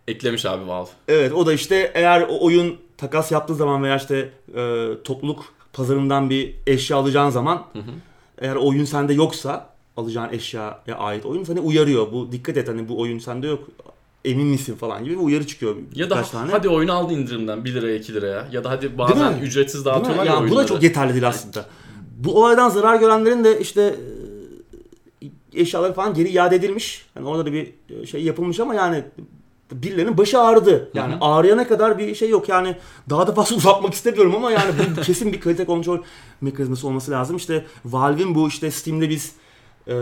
eklemiş 0.09 0.47
abi 0.47 0.67
Valve. 0.69 0.89
evet 1.09 1.33
o 1.33 1.47
da 1.47 1.53
işte 1.53 1.91
eğer 1.95 2.27
oyun 2.41 2.77
takas 2.97 3.33
yaptığı 3.33 3.55
zaman 3.55 3.83
veya 3.83 3.97
işte 3.97 4.31
e, 4.57 4.89
topluluk 5.05 5.45
pazarından 5.73 6.31
bir 6.31 6.55
eşya 6.67 6.97
alacağın 6.97 7.31
zaman 7.31 7.67
eğer 8.39 8.57
oyun 8.57 8.85
sende 8.85 9.13
yoksa 9.13 9.71
alacağın 9.97 10.33
eşyaya 10.33 10.97
ait 10.99 11.27
oyun 11.27 11.45
seni 11.45 11.61
uyarıyor. 11.61 12.13
Bu 12.13 12.33
dikkat 12.33 12.57
et 12.57 12.69
hani 12.69 12.89
bu 12.89 13.01
oyun 13.01 13.19
sende 13.19 13.47
yok 13.47 13.69
emin 14.25 14.47
misin 14.47 14.75
falan 14.75 15.05
gibi 15.05 15.15
bir 15.15 15.21
uyarı 15.21 15.47
çıkıyor 15.47 15.77
Ya 15.95 16.11
da 16.11 16.23
tane. 16.23 16.51
hadi 16.51 16.69
oyunu 16.69 16.93
aldı 16.93 17.13
indirimden 17.13 17.65
1 17.65 17.75
liraya 17.75 17.97
2 17.97 18.15
liraya. 18.15 18.49
Ya 18.53 18.65
da 18.65 18.71
hadi 18.71 18.99
bazen 18.99 19.39
ücretsiz 19.39 19.85
dağıtıyorlar 19.85 20.25
ya 20.27 20.33
Yani 20.35 20.51
bu 20.51 20.57
da 20.57 20.67
çok 20.67 20.83
yeterli 20.83 21.13
değil 21.13 21.29
aslında. 21.29 21.67
Bu 22.19 22.39
olaydan 22.41 22.69
zarar 22.69 22.97
görenlerin 22.97 23.45
de 23.45 23.61
işte 23.61 23.97
eşyaları 25.55 25.93
falan 25.93 26.15
geri 26.15 26.29
iade 26.29 26.57
edilmiş. 26.57 27.07
Yani 27.17 27.29
orada 27.29 27.47
da 27.47 27.53
bir 27.53 27.73
şey 28.07 28.23
yapılmış 28.25 28.61
ama 28.61 28.75
yani 28.75 29.05
birilerinin 29.73 30.19
başı 30.19 30.41
ağrıdı. 30.41 30.91
Yani 30.95 31.13
Hı 31.13 31.17
hı. 31.17 31.21
ağrıyana 31.21 31.69
kadar 31.69 31.99
bir 31.99 32.15
şey 32.15 32.29
yok. 32.29 32.49
Yani 32.49 32.77
daha 33.11 33.27
da 33.27 33.33
fazla 33.33 33.57
uzatmak 33.61 33.95
istemiyorum 33.95 34.35
ama 34.37 34.51
yani 34.51 34.73
bu 34.97 35.01
kesin 35.03 35.33
bir 35.33 35.41
kalite 35.41 35.65
kontrol 35.65 35.99
mekanizması 36.41 36.87
olması 36.87 37.11
lazım. 37.11 37.37
İşte 37.37 37.65
Valve'in 37.85 38.35
bu 38.35 38.49
işte 38.49 38.71
Steam'de 38.71 39.11
biz 39.11 39.33
e, 39.87 39.95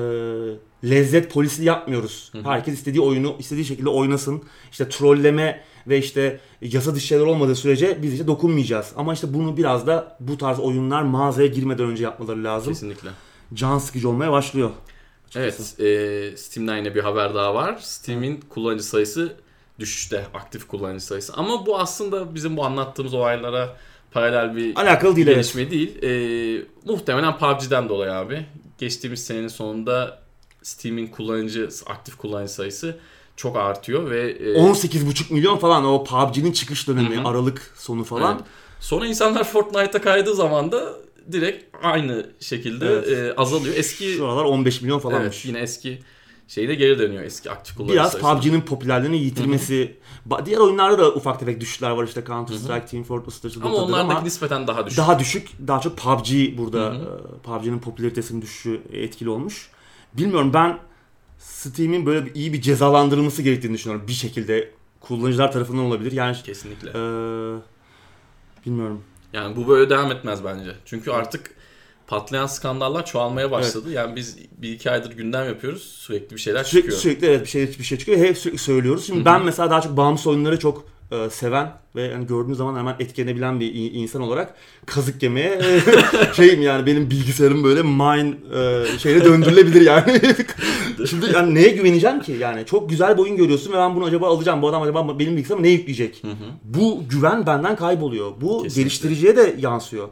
lezzet 0.84 1.32
polisi 1.32 1.64
yapmıyoruz. 1.64 2.28
Hı 2.32 2.38
hı. 2.38 2.42
Herkes 2.42 2.75
istediği 2.75 3.00
oyunu 3.00 3.37
istediği 3.38 3.64
şekilde 3.64 3.88
oynasın. 3.88 4.42
İşte 4.70 4.88
trolleme 4.88 5.64
ve 5.87 5.98
işte 5.98 6.40
yasa 6.60 6.94
dışı 6.94 7.06
şeyler 7.06 7.25
olmadığı 7.25 7.54
sürece 7.56 7.98
biz 8.02 8.12
işte 8.12 8.26
dokunmayacağız. 8.26 8.92
Ama 8.96 9.12
işte 9.14 9.34
bunu 9.34 9.56
biraz 9.56 9.87
da 9.87 10.16
bu 10.20 10.38
tarz 10.38 10.58
oyunlar 10.58 11.02
mağazaya 11.02 11.48
girmeden 11.48 11.87
önce 11.87 12.04
yapmaları 12.04 12.44
lazım. 12.44 12.72
Kesinlikle. 12.72 13.10
Can 13.54 13.78
sıkıcı 13.78 14.08
olmaya 14.08 14.32
başlıyor. 14.32 14.70
açıkçası. 15.26 15.82
Evet, 15.82 16.32
e, 16.32 16.37
Steam'den 16.37 16.76
yine 16.76 16.94
bir 16.94 17.00
haber 17.00 17.34
daha 17.34 17.54
var. 17.54 17.78
Steam'in 17.82 18.40
kullanıcı 18.48 18.84
sayısı 18.84 19.37
düşüşte, 19.78 20.26
aktif 20.35 20.66
kullanıcı 20.66 21.04
sayısı. 21.04 21.32
Ama 21.32 21.66
bu 21.66 21.78
aslında 21.78 22.35
bizim 22.35 22.56
bu 22.56 22.64
anlattığımız 22.64 23.14
olaylara 23.14 23.76
paralel 24.11 24.56
bir 24.56 24.76
Alakalı 24.76 25.16
değil 25.16 25.26
evet. 25.26 25.37
gelişme 25.37 25.70
değil. 25.70 26.02
E, 26.02 26.11
muhtemelen 26.85 27.38
PUBG'den 27.38 27.88
dolayı 27.88 28.12
abi. 28.12 28.47
Geçtiğimiz 28.78 29.26
senenin 29.26 29.49
sonunda 29.49 30.18
Steam'in 30.62 31.06
kullanıcı, 31.06 31.68
aktif 31.87 32.16
kullanıcı 32.16 32.52
sayısı 32.52 32.99
çok 33.37 33.56
artıyor 33.56 34.11
ve 34.11 34.30
e, 34.30 34.54
18,5 34.54 35.32
milyon 35.32 35.58
falan 35.58 35.85
o 35.85 36.04
PUBG'nin 36.04 36.52
çıkış 36.52 36.88
dönemi 36.88 37.16
hı. 37.16 37.28
Aralık 37.28 37.75
sonu 37.76 38.04
falan. 38.04 38.35
Evet. 38.35 38.44
Sonra 38.80 39.06
insanlar 39.06 39.44
Fortnite'a 39.44 40.00
kaydığı 40.00 40.35
zaman 40.35 40.73
da 40.73 40.94
direkt 41.32 41.76
aynı 41.82 42.26
şekilde 42.40 42.87
Evet. 42.87 43.08
e, 43.08 43.35
azalıyor. 43.37 43.75
Eski 43.76 44.12
Şu 44.12 44.26
aralar 44.26 44.44
15 44.44 44.82
milyon 44.82 44.99
falanmış. 44.99 45.37
evet, 45.37 45.44
yine 45.44 45.58
eski 45.58 45.99
şeyde 46.49 46.75
geri 46.75 46.99
dönüyor 46.99 47.23
eski 47.23 47.50
aktif 47.50 47.76
kullanıcı 47.76 47.95
Biraz. 47.95 48.19
PUBG'nin 48.19 48.61
popülerliğini 48.61 49.19
yitirmesi. 49.19 49.97
Diğer 50.45 50.59
oyunlarda 50.59 50.99
da 50.99 51.14
ufak 51.14 51.40
tefek 51.40 51.61
düşüşler 51.61 51.90
var 51.90 52.05
işte 52.05 52.25
Counter 52.26 52.55
Strike, 52.55 52.87
Team 52.87 53.05
Fortress, 53.05 53.43
Dota'dır 53.43 53.67
Ama 53.67 53.75
onlardaki 53.76 54.12
ama 54.12 54.21
nispeten 54.21 54.67
daha 54.67 54.87
düşük. 54.87 54.99
daha 54.99 55.19
düşük. 55.19 55.49
Daha 55.67 55.81
çok 55.81 55.97
PUBG 55.97 56.59
burada 56.59 56.95
e, 56.95 57.43
PUBG'nin 57.43 57.78
popülaritesinin 57.78 58.43
düşüşü 58.43 58.81
etkili 58.93 59.28
olmuş. 59.31 59.71
Bilmiyorum 60.12 60.50
ben 60.55 60.78
Steam'in 61.38 62.07
böyle 62.07 62.26
bir, 62.26 62.35
iyi 62.35 62.52
bir 62.52 62.61
cezalandırılması 62.61 63.43
gerektiğini 63.43 63.75
düşünüyorum 63.75 64.09
bir 64.09 64.12
şekilde. 64.12 64.71
Kullanıcılar 65.00 65.52
tarafından 65.52 65.85
olabilir. 65.85 66.12
Yani 66.12 66.37
Kesinlikle. 66.45 66.90
e, 66.90 66.95
bilmiyorum. 68.67 69.02
Yani 69.33 69.57
bu 69.57 69.69
böyle 69.69 69.90
devam 69.90 70.12
etmez 70.12 70.45
bence. 70.45 70.75
Çünkü 70.85 71.11
artık 71.11 71.55
patlayan 72.08 72.46
skandallar 72.46 73.06
çoğalmaya 73.06 73.50
başladı. 73.50 73.92
Yani 73.92 74.16
biz 74.16 74.36
bir 74.58 74.72
iki 74.72 74.90
aydır 74.90 75.12
gündem 75.12 75.46
yapıyoruz. 75.46 75.82
Sürekli 75.82 76.36
bir 76.36 76.40
şeyler 76.40 76.64
Sürekli, 76.64 76.90
çıkıyor. 76.90 77.00
sürekli 77.00 77.26
evet 77.26 77.42
bir 77.42 77.48
şey 77.48 77.68
bir 77.78 77.84
şey 77.84 77.98
çıkıyor. 77.98 78.18
Hep 78.18 78.38
sürekli 78.38 78.58
söylüyoruz. 78.58 79.06
Şimdi 79.06 79.18
Hı 79.18 79.22
hı. 79.22 79.26
ben 79.26 79.44
mesela 79.44 79.70
daha 79.70 79.80
çok 79.80 79.96
bağımsız 79.96 80.26
oyunları 80.26 80.58
çok 80.58 80.84
e, 81.12 81.30
seven 81.30 81.72
ve 81.96 82.02
yani 82.02 82.26
gördüğüm 82.26 82.54
zaman 82.54 82.78
hemen 82.78 82.96
etkilenebilen 83.00 83.60
bir 83.60 83.74
insan 83.74 84.22
olarak 84.22 84.54
kazık 84.86 85.22
yemeye 85.22 85.60
şeyim 86.36 86.62
yani 86.62 86.86
benim 86.86 87.10
bilgisayarım 87.10 87.64
böyle 87.64 87.82
mine 87.82 88.34
e, 88.54 88.98
şeyine 88.98 89.24
döndürülebilir 89.24 89.80
yani. 89.80 90.20
Şimdi 91.10 91.26
yani 91.34 91.54
neye 91.54 91.68
güveneceğim 91.68 92.20
ki? 92.20 92.32
Yani 92.32 92.66
çok 92.66 92.90
güzel 92.90 93.16
bir 93.16 93.22
oyun 93.22 93.36
görüyorsun 93.36 93.72
ve 93.72 93.76
ben 93.76 93.96
bunu 93.96 94.04
acaba 94.04 94.28
alacağım. 94.28 94.62
Bu 94.62 94.68
adam 94.68 94.82
acaba 94.82 95.18
benim 95.18 95.36
bilgisayarıma 95.36 95.66
ne 95.66 95.72
yükleyecek? 95.72 96.22
Hı 96.24 96.28
hı. 96.28 96.34
Bu 96.64 97.02
güven 97.10 97.46
benden 97.46 97.76
kayboluyor. 97.76 98.30
Bu 98.40 98.62
Kesinlikle. 98.62 98.82
geliştiriciye 98.82 99.36
de 99.36 99.56
yansıyor. 99.58 100.08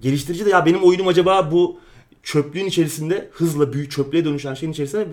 Geliştirici 0.00 0.46
de 0.46 0.50
ya 0.50 0.66
benim 0.66 0.82
oyunum 0.82 1.08
acaba 1.08 1.52
bu 1.52 1.78
çöplüğün 2.22 2.66
içerisinde 2.66 3.30
hızla 3.32 3.72
büyük 3.72 3.90
çöplüğe 3.90 4.24
dönüşen 4.24 4.54
şeyin 4.54 4.72
içerisinde 4.72 5.08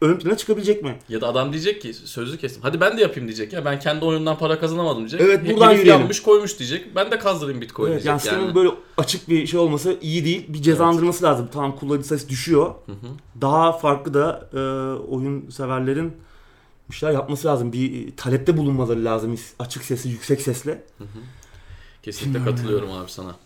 ön 0.00 0.18
plana 0.18 0.36
çıkabilecek 0.36 0.82
mi? 0.82 0.98
Ya 1.08 1.20
da 1.20 1.26
adam 1.28 1.52
diyecek 1.52 1.82
ki 1.82 1.94
sözü 1.94 2.38
kestim. 2.38 2.62
Hadi 2.62 2.80
ben 2.80 2.98
de 2.98 3.02
yapayım 3.02 3.28
diyecek 3.28 3.52
ya. 3.52 3.64
Ben 3.64 3.78
kendi 3.80 4.04
oyunumdan 4.04 4.38
para 4.38 4.60
kazanamadım 4.60 4.98
diyecek. 4.98 5.20
Evet, 5.20 5.40
Herif 5.40 5.52
buradan 5.56 5.70
yürüyelim. 5.72 6.00
yapmış 6.00 6.22
koymuş 6.22 6.58
diyecek. 6.58 6.96
Ben 6.96 7.10
de 7.10 7.18
kazdırayım 7.18 7.60
Bitcoin 7.60 7.92
Evet, 7.92 8.04
yani 8.04 8.14
diyecek. 8.14 8.20
sistemin 8.20 8.44
Yani, 8.46 8.54
böyle 8.54 8.70
açık 8.96 9.28
bir 9.28 9.46
şey 9.46 9.60
olması 9.60 9.96
iyi 10.02 10.24
değil. 10.24 10.44
Bir 10.48 10.62
cezalandırması 10.62 11.24
lazım. 11.24 11.48
Tamam 11.52 11.76
kullanıcı 11.76 12.08
sayısı 12.08 12.28
düşüyor. 12.28 12.74
Hı 12.86 12.92
hı. 12.92 13.06
Daha 13.40 13.72
farklı 13.72 14.14
da 14.14 14.48
e, 14.52 14.58
oyun 15.02 15.50
severlerin 15.50 16.12
bir 16.90 16.96
şeyler 16.96 17.14
yapması 17.14 17.48
lazım. 17.48 17.72
Bir 17.72 18.16
talepte 18.16 18.56
bulunmaları 18.56 19.04
lazım. 19.04 19.36
Açık 19.58 19.84
sesli, 19.84 20.10
yüksek 20.10 20.40
sesle. 20.40 20.84
Kesinlikle 22.02 22.44
katılıyorum 22.44 22.92
abi 22.92 23.10
sana. 23.10 23.36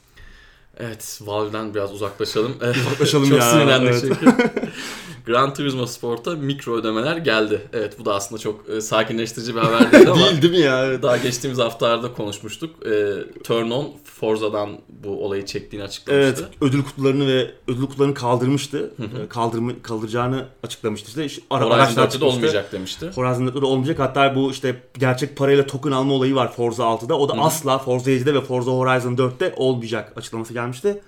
Evet, 0.83 1.19
Valve'den 1.23 1.75
biraz 1.75 1.93
uzaklaşalım. 1.93 2.57
Uzaklaşalım 2.87 3.29
Çok 3.29 3.39
ya, 3.39 3.51
sinirlendik 3.51 3.91
evet. 3.91 4.01
çünkü. 4.01 4.37
Gran 5.27 5.55
Turismo 5.55 5.87
Sport'a 5.87 6.31
mikro 6.31 6.77
ödemeler 6.77 7.17
geldi. 7.17 7.61
Evet, 7.73 7.99
bu 7.99 8.05
da 8.05 8.15
aslında 8.15 8.41
çok 8.41 8.69
e, 8.69 8.81
sakinleştirici 8.81 9.55
bir 9.55 9.61
haber 9.61 9.93
değil 9.93 10.11
ama 10.11 10.21
değil 10.21 10.43
değil 10.43 10.53
mi 10.53 10.59
ya? 10.59 10.87
Evet. 10.87 11.03
daha 11.03 11.17
geçtiğimiz 11.17 11.59
haftalarda 11.59 12.13
konuşmuştuk. 12.13 12.87
E, 12.87 13.15
Turn 13.45 13.71
On 13.71 13.95
Forza'dan 14.27 14.71
bu 15.05 15.25
olayı 15.25 15.47
çektiğini 15.47 15.83
Evet, 15.83 15.91
açıklamıştı. 15.91 16.49
ödül 16.61 16.83
kutularını 16.83 17.27
ve 17.27 17.51
ödül 17.69 17.87
kutularını 17.87 18.15
kaldırmıştı. 18.15 18.79
Hı 18.97 19.03
hı. 19.03 19.23
E, 19.23 19.29
Kaldırma, 19.29 19.73
kaldıracağını 19.83 20.47
açıklamıştı. 20.63 21.23
İşte 21.25 21.43
araçlar 21.51 21.75
4'te 21.77 21.97
de 21.97 22.11
çıkmıştı. 22.11 22.27
olmayacak 22.27 22.73
demişti. 22.73 23.11
Horizon 23.15 23.47
4'te 23.47 23.61
de 23.61 23.65
olmayacak. 23.67 23.99
Hatta 23.99 24.35
bu 24.37 24.51
işte 24.51 24.83
gerçek 24.99 25.37
parayla 25.37 25.67
token 25.67 25.91
alma 25.91 26.15
olayı 26.15 26.35
var 26.35 26.53
Forza 26.53 26.83
6'da. 26.85 27.19
O 27.19 27.29
da 27.29 27.33
Hı 27.33 27.37
hı. 27.37 27.43
asla 27.43 27.79
Forza 27.79 28.11
7'de 28.11 28.35
ve 28.35 28.41
Forza 28.41 28.71
Horizon 28.71 29.17
4'te 29.17 29.55
olmayacak 29.57 30.13
açıklaması 30.17 30.53
gelmişti. 30.53 31.01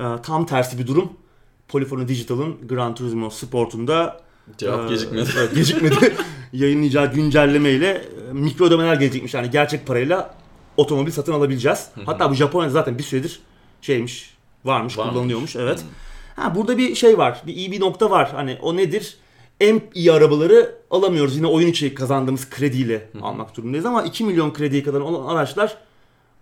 Ee, 0.00 0.02
tam 0.22 0.46
tersi 0.46 0.78
bir 0.78 0.86
durum. 0.86 1.12
Polyphony 1.68 2.08
Digital'ın 2.08 2.68
Gran 2.68 2.94
Turismo 2.94 3.30
Sport'unda 3.30 4.20
Cevap 4.58 4.90
e, 4.90 4.94
gecikmedi. 4.94 5.28
evet, 5.38 5.54
gecikmedi. 5.54 6.14
Yayınlayacağı 6.52 7.12
güncellemeyle 7.12 7.88
e, 8.30 8.32
mikro 8.32 8.64
ödemeler 8.64 8.94
gelecekmiş. 8.94 9.34
Yani 9.34 9.50
gerçek 9.50 9.86
parayla 9.86 10.34
otomobil 10.76 11.12
satın 11.12 11.32
alabileceğiz. 11.32 11.88
hı. 11.94 12.00
Hatta 12.06 12.30
bu 12.30 12.34
Japonya'da 12.34 12.72
zaten 12.72 12.98
bir 12.98 13.02
süredir 13.02 13.40
şeymiş, 13.82 14.34
varmış, 14.64 14.98
Varmış. 14.98 15.12
kullanılıyormuş. 15.12 15.56
Evet. 15.56 15.78
Hı. 15.80 16.42
Ha 16.42 16.54
burada 16.54 16.78
bir 16.78 16.94
şey 16.94 17.18
var. 17.18 17.42
Bir 17.46 17.54
iyi 17.54 17.72
bir 17.72 17.80
nokta 17.80 18.10
var. 18.10 18.30
Hani 18.34 18.58
o 18.62 18.76
nedir? 18.76 19.16
En 19.60 19.82
iyi 19.94 20.12
arabaları 20.12 20.74
alamıyoruz. 20.90 21.36
Yine 21.36 21.46
oyun 21.46 21.68
içi 21.68 21.94
kazandığımız 21.94 22.50
krediyle 22.50 23.08
Hı 23.12 23.18
hı. 23.18 23.24
almak 23.24 23.56
durumundayız 23.56 23.86
ama 23.86 24.02
2 24.02 24.24
milyon 24.24 24.52
krediye 24.52 24.82
kadar 24.82 25.00
olan 25.00 25.34
araçlar 25.36 25.76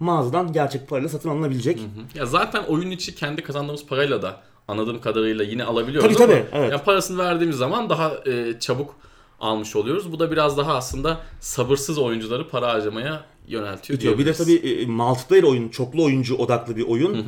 mağazadan 0.00 0.52
gerçek 0.52 0.88
parayla 0.88 1.08
satın 1.08 1.28
alınabilecek. 1.28 1.78
Hı 1.78 1.82
hı. 1.82 2.18
Ya 2.18 2.26
zaten 2.26 2.62
oyun 2.62 2.90
içi 2.90 3.14
kendi 3.14 3.42
kazandığımız 3.42 3.86
parayla 3.86 4.22
da 4.22 4.40
anladığım 4.68 5.00
kadarıyla 5.00 5.44
yine 5.44 5.64
alabiliyoruz 5.64 6.16
Tabii, 6.16 6.24
ama 6.24 6.32
tabii, 6.32 6.46
evet. 6.52 6.72
ya 6.72 6.82
parasını 6.84 7.18
verdiğimiz 7.18 7.56
zaman 7.56 7.90
daha 7.90 8.12
e, 8.26 8.60
çabuk 8.60 8.94
almış 9.40 9.76
oluyoruz. 9.76 10.12
Bu 10.12 10.18
da 10.18 10.30
biraz 10.30 10.58
daha 10.58 10.74
aslında 10.76 11.20
sabırsız 11.40 11.98
oyuncuları 11.98 12.48
para 12.48 12.68
harcamaya 12.72 13.24
yöneltiyor 13.48 13.98
Bitiyor. 13.98 14.18
Bir 14.18 14.26
de 14.26 14.32
tabii 14.32 14.54
e, 14.54 14.86
multiplayer 14.86 15.42
oyun, 15.42 15.68
çoklu 15.68 16.04
oyuncu 16.04 16.36
odaklı 16.36 16.76
bir 16.76 16.82
oyun. 16.88 17.14
Hı 17.14 17.18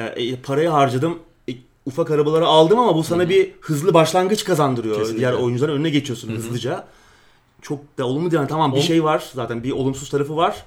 E, 0.00 0.36
parayı 0.36 0.68
harcadım, 0.68 1.18
e, 1.48 1.52
ufak 1.86 2.10
arabaları 2.10 2.46
aldım 2.46 2.78
ama 2.78 2.96
bu 2.96 3.02
sana 3.04 3.28
bir 3.28 3.50
hızlı 3.60 3.94
başlangıç 3.94 4.44
kazandırıyor. 4.44 4.96
Kesinlikle. 4.96 5.18
Diğer 5.18 5.32
oyuncuların 5.32 5.72
önüne 5.74 5.90
geçiyorsun 5.90 6.28
Hı 6.28 6.32
hı. 6.32 6.36
hızlıca. 6.36 6.84
Çok 7.62 7.98
da 7.98 8.06
olumlu 8.06 8.30
değil. 8.30 8.40
Yani 8.40 8.48
tamam 8.48 8.72
bir 8.72 8.76
Ol- 8.78 8.82
şey 8.82 9.04
var 9.04 9.24
zaten 9.34 9.62
bir 9.64 9.72
olumsuz 9.72 10.10
tarafı 10.10 10.36
var. 10.36 10.64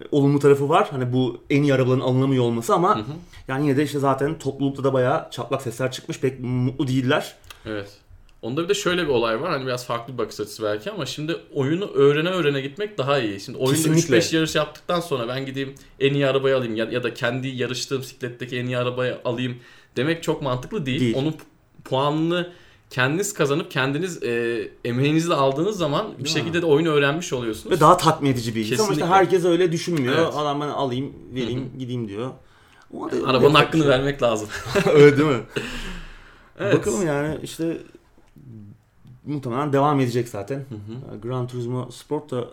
E, 0.00 0.04
Olumlu 0.10 0.38
tarafı 0.38 0.68
var. 0.68 0.88
Hani 0.90 1.12
bu 1.12 1.40
en 1.50 1.62
iyi 1.62 1.74
arabaların 1.74 2.00
alınamıyor 2.00 2.44
olması 2.44 2.74
ama 2.74 2.96
Hı 2.96 3.00
hı. 3.00 3.04
yani 3.48 3.66
yine 3.66 3.76
de 3.76 3.82
işte 3.82 3.98
zaten 3.98 4.38
toplulukta 4.38 4.84
da 4.84 4.92
bayağı 4.92 5.30
çatlak 5.30 5.62
sesler 5.62 5.92
çıkmış. 5.92 6.20
Pek 6.20 6.40
mutlu 6.40 6.88
değiller. 6.88 7.34
Evet. 7.66 7.88
Onda 8.44 8.64
bir 8.64 8.68
de 8.68 8.74
şöyle 8.74 9.02
bir 9.02 9.08
olay 9.08 9.40
var. 9.40 9.50
Hani 9.50 9.66
biraz 9.66 9.86
farklı 9.86 10.12
bir 10.12 10.18
bakış 10.18 10.40
açısı 10.40 10.62
belki 10.62 10.90
ama 10.90 11.06
şimdi 11.06 11.36
oyunu 11.54 11.84
öğrene 11.84 12.28
öğrene 12.28 12.60
gitmek 12.60 12.98
daha 12.98 13.18
iyi. 13.18 13.40
Şimdi 13.40 13.58
oyunda 13.58 13.74
Kesinlikle. 13.74 14.18
3-5 14.18 14.36
yarış 14.36 14.54
yaptıktan 14.54 15.00
sonra 15.00 15.28
ben 15.28 15.46
gideyim 15.46 15.74
en 16.00 16.14
iyi 16.14 16.26
arabayı 16.26 16.56
alayım 16.56 16.76
ya, 16.76 16.84
ya 16.84 17.02
da 17.02 17.14
kendi 17.14 17.48
yarıştığım 17.48 18.00
bisikletteki 18.00 18.58
en 18.58 18.66
iyi 18.66 18.78
arabayı 18.78 19.18
alayım 19.24 19.56
demek 19.96 20.22
çok 20.22 20.42
mantıklı 20.42 20.86
değil. 20.86 21.00
Değil. 21.00 21.14
Onun 21.16 21.30
pu- 21.30 21.82
puanını 21.84 22.52
kendiniz 22.90 23.34
kazanıp 23.34 23.70
kendiniz 23.70 24.22
e, 24.22 24.68
emeğinizle 24.84 25.34
aldığınız 25.34 25.78
zaman 25.78 26.06
bir 26.18 26.24
Değil 26.24 26.36
şekilde 26.36 26.62
de 26.62 26.66
oyunu 26.66 26.88
öğrenmiş 26.88 27.32
oluyorsunuz. 27.32 27.76
Ve 27.76 27.80
daha 27.80 27.96
tatmin 27.96 28.30
edici 28.30 28.54
bir 28.54 28.64
his. 28.64 28.80
Ama 28.80 28.92
işte 28.92 29.06
herkes 29.06 29.44
öyle 29.44 29.72
düşünmüyor. 29.72 30.14
Evet. 30.18 30.34
Adam 30.36 30.60
ben 30.60 30.68
alayım, 30.68 31.12
vereyim, 31.34 31.70
gideyim 31.78 32.08
diyor. 32.08 32.30
Ona 32.92 33.12
da 33.12 33.16
Arabanın 33.26 33.54
hakkını 33.54 33.82
şey 33.82 33.90
vermek 33.90 34.22
lazım. 34.22 34.48
öyle 34.94 35.16
değil 35.16 35.28
mi? 35.28 35.40
Evet. 36.60 36.74
Bakalım 36.74 37.06
yani 37.06 37.38
işte 37.42 37.78
muhtemelen 39.26 39.72
devam 39.72 40.00
edecek 40.00 40.28
zaten. 40.28 40.56
Hı 40.56 40.74
hı. 41.14 41.18
Gran 41.22 41.46
Turismo 41.46 41.90
Sport 41.90 42.30
da 42.30 42.44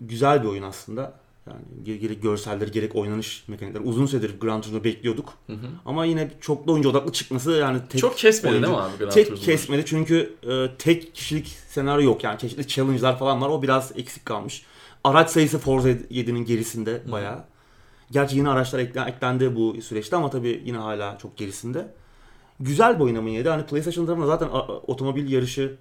güzel 0.00 0.42
bir 0.42 0.48
oyun 0.48 0.62
aslında. 0.62 1.22
Yani 1.46 1.60
ge- 1.84 1.96
gerek 1.96 2.22
görselleri 2.22 2.70
gerek 2.70 2.96
oynanış 2.96 3.44
mekanikleri. 3.48 3.82
Uzun 3.82 4.06
süredir 4.06 4.40
Gran 4.40 4.60
Turismo 4.60 4.84
bekliyorduk. 4.84 5.32
Hı 5.46 5.52
hı. 5.52 5.66
Ama 5.86 6.04
yine 6.04 6.30
çoklu 6.40 6.72
oyuncu 6.72 6.88
odaklı 6.90 7.12
çıkması 7.12 7.52
yani 7.52 7.78
tek 7.90 8.00
Çok 8.00 8.16
kesmedi 8.18 8.52
oyuncu- 8.54 8.66
değil 8.66 8.78
mi 8.78 8.82
abi 8.82 8.98
Gran 8.98 9.10
Tek 9.10 9.26
Turismo? 9.26 9.46
kesmedi 9.46 9.82
çünkü 9.86 10.34
e, 10.50 10.66
tek 10.78 11.14
kişilik 11.14 11.46
senaryo 11.68 12.04
yok 12.04 12.24
yani 12.24 12.38
çeşitli 12.38 12.68
challenge'lar 12.68 13.18
falan 13.18 13.40
var 13.40 13.48
o 13.48 13.62
biraz 13.62 13.92
eksik 13.98 14.26
kalmış. 14.26 14.62
Araç 15.04 15.30
sayısı 15.30 15.58
Forza 15.58 15.88
7'nin 15.90 16.44
gerisinde 16.44 17.02
bayağı. 17.12 17.44
Gerçi 18.10 18.36
yeni 18.38 18.48
araçlar 18.48 18.78
eklen- 18.78 19.08
eklendi 19.08 19.56
bu 19.56 19.82
süreçte 19.82 20.16
ama 20.16 20.30
tabii 20.30 20.62
yine 20.64 20.76
hala 20.78 21.18
çok 21.18 21.36
gerisinde. 21.36 21.88
Güzel 22.64 22.94
bir 22.98 23.04
oyun 23.04 23.14
ama 23.16 23.28
yine 23.28 23.44
de 23.44 23.48
hani 23.50 23.66
PlayStation 23.66 24.06
tarafında 24.06 24.26
zaten 24.26 24.48
otomobil 24.86 25.32
yarışı 25.32 25.76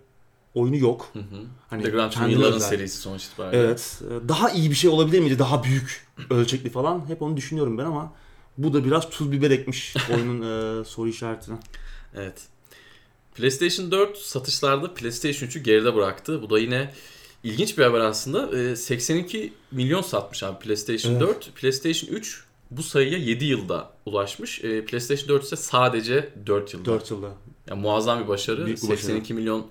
oyunu 0.54 0.76
yok. 0.78 1.10
Hı 1.14 1.20
hı. 1.20 1.24
Hani 1.70 1.80
Bir 1.80 1.86
de 1.88 1.90
Gran 1.92 2.06
Turismo 2.10 2.22
kendine 2.22 2.40
yılların 2.40 2.56
özel. 2.58 2.70
serisi 2.70 2.98
sonuç 2.98 3.24
itibariyle. 3.26 3.64
Evet. 3.64 4.02
e, 4.26 4.30
Daha 4.30 4.50
iyi 4.52 4.70
bir 4.70 4.76
şey 4.76 4.90
olabilir 4.90 5.20
miydi? 5.20 5.40
Daha 5.40 5.64
büyük 5.64 6.08
ölçekli 6.30 6.70
falan. 6.70 7.04
Hep 7.10 7.22
onu 7.22 7.38
düşünüyorum 7.38 7.78
ben 7.78 7.86
ama 7.86 8.14
bu 8.58 8.74
da 8.74 8.86
biraz 8.86 9.10
tuz 9.10 9.32
biber 9.32 9.52
ekmiş 9.52 9.96
oyunun 10.16 10.42
e, 10.82 10.86
soru 10.86 11.10
işaretine. 11.10 11.56
Evet. 12.16 12.42
PlayStation 13.36 13.92
4 13.92 14.18
satışlarda 14.18 14.94
PlayStation 14.94 15.50
3'ü 15.50 15.60
geride 15.60 15.96
bıraktı. 15.96 16.42
Bu 16.42 16.50
da 16.50 16.60
yine 16.60 16.94
ilginç 17.44 17.78
bir 17.78 17.84
haber 17.84 18.00
aslında. 18.00 18.58
Ee, 18.60 18.76
82 18.76 19.54
milyon 19.72 20.02
satmış 20.02 20.44
abi 20.44 20.60
PlayStation 20.60 21.12
Evet. 21.12 21.22
4. 21.22 21.56
PlayStation 21.56 22.16
3 22.16 22.44
bu 22.72 22.84
sayıya 22.84 23.18
7 23.18 23.46
yılda 23.46 23.92
ulaşmış. 24.06 24.64
Ee, 24.64 24.86
PlayStation 24.86 25.28
4 25.30 25.44
ise 25.44 25.56
sadece 25.56 26.30
4 26.48 26.74
yılda. 26.74 26.86
4 26.86 27.12
yılda. 27.12 27.32
Yani 27.70 27.82
muazzam 27.82 28.24
bir 28.24 28.28
başarı. 28.28 28.66
Büyük 28.66 28.78
bir 28.78 28.84
başarı. 28.90 28.98
82 28.98 29.34
milyon 29.34 29.68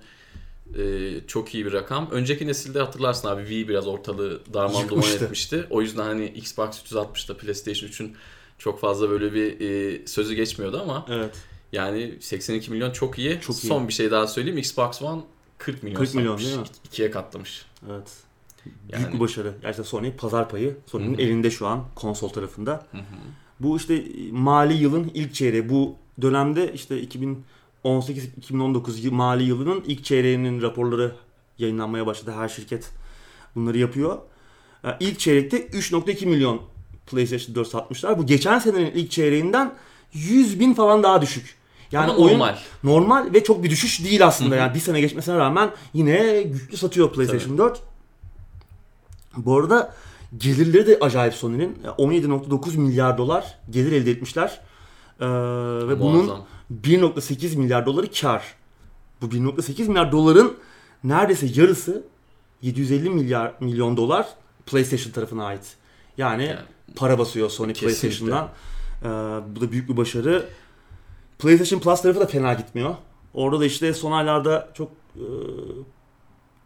e, 0.77 1.11
çok 1.27 1.55
iyi 1.55 1.65
bir 1.65 1.73
rakam. 1.73 2.09
Önceki 2.11 2.47
nesilde 2.47 2.79
hatırlarsın 2.79 3.27
abi 3.27 3.41
Wii 3.41 3.67
biraz 3.67 3.87
ortalığı 3.87 4.41
darman 4.53 4.89
duman 4.89 5.11
etmişti. 5.11 5.65
O 5.69 5.81
yüzden 5.81 6.03
hani 6.03 6.25
Xbox 6.27 6.69
360'da 6.91 7.37
PlayStation 7.37 7.89
3'ün 7.89 8.15
çok 8.57 8.79
fazla 8.79 9.09
böyle 9.09 9.33
bir 9.33 9.59
e, 9.69 10.07
sözü 10.07 10.33
geçmiyordu 10.33 10.79
ama 10.81 11.05
Evet. 11.09 11.35
yani 11.71 12.13
82 12.19 12.71
milyon 12.71 12.91
çok 12.91 13.19
iyi. 13.19 13.39
Çok 13.41 13.63
iyi. 13.63 13.67
Son 13.67 13.87
bir 13.87 13.93
şey 13.93 14.11
daha 14.11 14.27
söyleyeyim. 14.27 14.57
Xbox 14.57 15.01
One 15.01 15.21
40 15.57 15.83
milyon 15.83 15.97
40 15.99 16.15
milyon 16.15 16.31
satmış. 16.37 16.45
değil 16.47 16.57
mi? 16.59 16.65
İki- 16.69 16.87
İkiye 16.87 17.11
katlamış. 17.11 17.65
Evet. 17.91 18.11
Yani- 18.89 19.01
Büyük 19.03 19.13
bir 19.13 19.19
başarı. 19.19 19.53
Gerçekten 19.61 19.83
Sony 19.83 20.11
pazar 20.11 20.49
payı 20.49 20.77
Sony'nin 20.85 21.17
elinde 21.17 21.51
şu 21.51 21.67
an 21.67 21.83
konsol 21.95 22.29
tarafında. 22.29 22.85
Bu 23.59 23.77
işte 23.77 24.03
mali 24.31 24.73
yılın 24.73 25.11
ilk 25.13 25.33
çeyreği. 25.33 25.69
Bu 25.69 25.95
dönemde 26.21 26.73
işte 26.73 27.01
2018-2019 27.01 29.03
yıl- 29.03 29.11
mali 29.13 29.43
yılının 29.43 29.83
ilk 29.87 30.03
çeyreğinin 30.03 30.61
raporları 30.61 31.15
yayınlanmaya 31.57 32.05
başladı. 32.05 32.31
Her 32.37 32.49
şirket 32.49 32.89
bunları 33.55 33.77
yapıyor. 33.77 34.17
Yani 34.83 34.95
İlk 34.99 35.19
çeyrekte 35.19 35.67
3.2 35.67 36.25
milyon 36.25 36.61
PlayStation 37.07 37.55
4 37.55 37.67
satmışlar. 37.67 38.19
Bu 38.19 38.25
geçen 38.25 38.59
senenin 38.59 38.91
ilk 38.91 39.11
çeyreğinden 39.11 39.73
100 40.13 40.59
bin 40.59 40.73
falan 40.73 41.03
daha 41.03 41.21
düşük. 41.21 41.55
Yani 41.91 42.11
Ama 42.11 42.19
oyun 42.19 42.33
normal. 42.39 42.55
normal 42.83 43.33
ve 43.33 43.43
çok 43.43 43.63
bir 43.63 43.69
düşüş 43.69 44.03
değil 44.05 44.25
aslında. 44.27 44.55
Yani 44.55 44.73
bir 44.75 44.79
sene 44.79 45.01
geçmesine 45.01 45.35
rağmen 45.37 45.71
yine 45.93 46.41
güçlü 46.41 46.77
satıyor 46.77 47.13
PlayStation 47.13 47.57
4. 47.57 47.81
Bu 49.37 49.57
arada 49.57 49.93
gelirleri 50.37 50.87
de 50.87 50.97
acayip 51.01 51.33
Sony'nin. 51.33 51.77
17.9 51.97 52.77
milyar 52.77 53.17
dolar 53.17 53.59
gelir 53.69 53.91
elde 53.91 54.11
etmişler. 54.11 54.61
Ee, 55.19 55.25
ve 55.87 55.99
bunun 55.99 56.25
Muazzam. 56.25 56.45
1.8 56.83 57.57
milyar 57.57 57.85
doları 57.85 58.11
kar. 58.11 58.55
Bu 59.21 59.25
1.8 59.25 59.87
milyar 59.87 60.11
doların 60.11 60.57
neredeyse 61.03 61.47
yarısı 61.61 62.03
750 62.61 63.09
milyar 63.09 63.53
milyon 63.59 63.97
dolar 63.97 64.27
PlayStation 64.65 65.11
tarafına 65.13 65.45
ait. 65.45 65.75
Yani, 66.17 66.43
Yani 66.45 66.59
para 66.95 67.19
basıyor 67.19 67.49
Sony 67.49 67.73
Kesinlikle. 67.73 67.99
PlayStation'dan. 67.99 68.49
Ee, 69.03 69.55
bu 69.55 69.61
da 69.61 69.71
büyük 69.71 69.89
bir 69.89 69.97
başarı. 69.97 70.45
PlayStation 71.39 71.79
Plus 71.79 72.01
tarafı 72.01 72.19
da 72.19 72.25
fena 72.25 72.53
gitmiyor. 72.53 72.95
Orada 73.33 73.59
da 73.59 73.65
işte 73.65 73.93
son 73.93 74.11
aylarda 74.11 74.69
çok 74.73 74.91
e, 75.15 75.25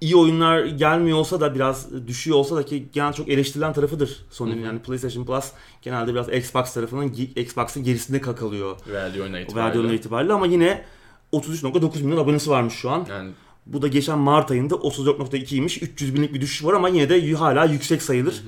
iyi 0.01 0.15
oyunlar 0.15 0.65
gelmiyor 0.65 1.17
olsa 1.17 1.41
da 1.41 1.55
biraz 1.55 2.07
düşüyor 2.07 2.37
olsa 2.37 2.55
da 2.55 2.65
ki 2.65 2.85
genel 2.93 3.13
çok 3.13 3.29
eleştirilen 3.29 3.73
tarafıdır 3.73 4.25
Sony'nin. 4.31 4.63
Yani 4.63 4.79
PlayStation 4.79 5.25
Plus 5.25 5.51
genelde 5.81 6.13
biraz 6.13 6.33
Xbox 6.33 6.73
tarafının 6.73 7.13
Xbox'ın 7.35 7.83
gerisinde 7.83 8.21
kakalıyor. 8.21 8.75
verdiği 8.93 9.21
oyuna 9.21 9.33
Verdiği 9.33 9.45
itibariyle. 9.49 9.79
oyunlar 9.79 9.93
itibariyle 9.93 10.33
ama 10.33 10.47
yine 10.47 10.85
33.9 11.33 12.03
milyon 12.03 12.23
abonesi 12.23 12.49
varmış 12.49 12.73
şu 12.73 12.89
an. 12.89 13.05
Yani 13.09 13.31
Bu 13.65 13.81
da 13.81 13.87
geçen 13.87 14.19
Mart 14.19 14.51
ayında 14.51 14.75
34.2'ymiş. 14.75 15.83
300 15.83 16.15
binlik 16.15 16.33
bir 16.33 16.41
düşüş 16.41 16.65
var 16.65 16.73
ama 16.73 16.89
yine 16.89 17.09
de 17.09 17.33
hala 17.33 17.65
yüksek 17.65 18.01
sayılır. 18.01 18.43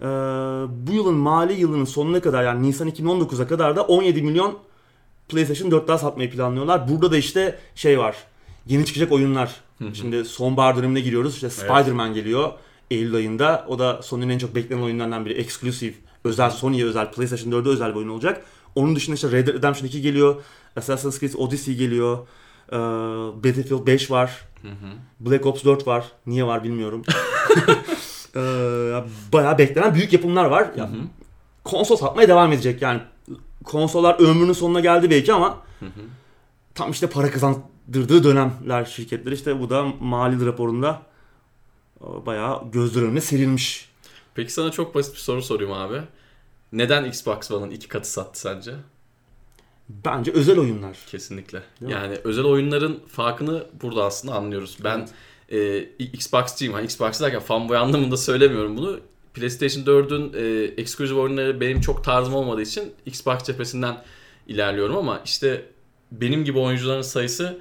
Ee, 0.00 0.04
bu 0.86 0.92
yılın 0.92 1.14
mali 1.14 1.52
yılının 1.52 1.84
sonuna 1.84 2.20
kadar 2.20 2.44
yani 2.44 2.68
Nisan 2.68 2.88
2019'a 2.88 3.46
kadar 3.46 3.76
da 3.76 3.82
17 3.82 4.22
milyon 4.22 4.58
PlayStation 5.28 5.70
4 5.70 5.88
daha 5.88 5.98
satmayı 5.98 6.30
planlıyorlar. 6.30 6.88
Burada 6.88 7.12
da 7.12 7.16
işte 7.16 7.58
şey 7.74 7.98
var. 7.98 8.16
Yeni 8.68 8.86
çıkacak 8.86 9.12
oyunlar. 9.12 9.60
Şimdi 9.92 10.24
sonbahar 10.24 10.76
dönemine 10.76 11.00
giriyoruz. 11.00 11.34
İşte 11.34 11.50
Spider-Man 11.50 12.14
geliyor 12.14 12.52
Eylül 12.90 13.14
ayında. 13.14 13.64
O 13.68 13.78
da 13.78 14.02
Sony'nin 14.02 14.32
en 14.32 14.38
çok 14.38 14.54
beklenen 14.54 14.82
oyunlarından 14.82 15.26
biri. 15.26 15.32
Exclusive. 15.34 15.94
Özel 16.24 16.50
Sony'ye 16.50 16.84
özel, 16.84 17.12
PlayStation 17.12 17.52
4'e 17.52 17.68
özel 17.68 17.90
bir 17.90 17.96
oyun 17.96 18.08
olacak. 18.08 18.44
Onun 18.74 18.96
dışında 18.96 19.14
işte 19.14 19.30
Red 19.30 19.46
Dead 19.46 19.54
Redemption 19.54 19.88
2 19.88 20.02
geliyor. 20.02 20.42
Assassin's 20.76 21.20
Creed 21.20 21.34
Odyssey 21.34 21.74
geliyor. 21.74 22.18
Ee, 22.72 22.76
Battlefield 23.44 23.86
5 23.86 24.10
var. 24.10 24.48
Black 25.20 25.46
Ops 25.46 25.64
4 25.64 25.86
var. 25.86 26.04
Niye 26.26 26.46
var 26.46 26.64
bilmiyorum. 26.64 27.02
ee, 28.36 28.40
bayağı 29.32 29.58
beklenen 29.58 29.94
büyük 29.94 30.12
yapımlar 30.12 30.44
var. 30.44 30.70
Ya, 30.76 30.90
konsol 31.64 31.96
satmaya 31.96 32.28
devam 32.28 32.52
edecek 32.52 32.82
yani. 32.82 33.00
Konsollar 33.64 34.20
ömrünün 34.20 34.52
sonuna 34.52 34.80
geldi 34.80 35.10
belki 35.10 35.32
ama 35.32 35.58
tam 36.74 36.90
işte 36.90 37.06
para 37.06 37.30
kazandırdığı 37.92 38.24
dönemler 38.24 38.84
şirketler. 38.84 39.32
İşte 39.32 39.60
bu 39.60 39.70
da 39.70 39.84
mali 40.00 40.46
raporunda 40.46 41.02
e, 42.00 42.26
bayağı 42.26 42.70
gözler 42.72 43.02
önüne 43.02 43.20
serilmiş. 43.20 43.88
Peki 44.34 44.52
sana 44.52 44.70
çok 44.70 44.94
basit 44.94 45.14
bir 45.14 45.18
soru 45.18 45.42
sorayım 45.42 45.72
abi. 45.72 46.00
Neden 46.72 47.04
Xbox 47.04 47.50
One'ın 47.50 47.70
iki 47.70 47.88
katı 47.88 48.10
sattı 48.10 48.40
sence? 48.40 48.74
Bence 49.88 50.32
özel 50.32 50.58
oyunlar. 50.58 50.98
Kesinlikle. 51.10 51.62
Değil 51.80 51.92
mi? 51.92 52.00
yani 52.00 52.18
özel 52.24 52.44
oyunların 52.44 53.00
farkını 53.08 53.66
burada 53.82 54.04
aslında 54.04 54.34
anlıyoruz. 54.34 54.78
Ben 54.84 55.08
e, 55.52 55.78
Xbox'cıyım. 55.98 56.74
Hani 56.74 56.84
Xbox 56.84 57.20
derken 57.20 57.40
fanboy 57.40 57.76
anlamında 57.76 58.16
söylemiyorum 58.16 58.76
bunu. 58.76 59.00
PlayStation 59.34 59.84
4'ün 59.84 60.32
e, 60.34 60.64
exclusive 60.82 61.20
oyunları 61.20 61.60
benim 61.60 61.80
çok 61.80 62.04
tarzım 62.04 62.34
olmadığı 62.34 62.62
için 62.62 62.92
Xbox 63.06 63.42
cephesinden 63.44 64.02
ilerliyorum 64.46 64.96
ama 64.96 65.22
işte 65.24 65.64
benim 66.12 66.44
gibi 66.44 66.58
oyuncuların 66.58 67.02
sayısı 67.02 67.58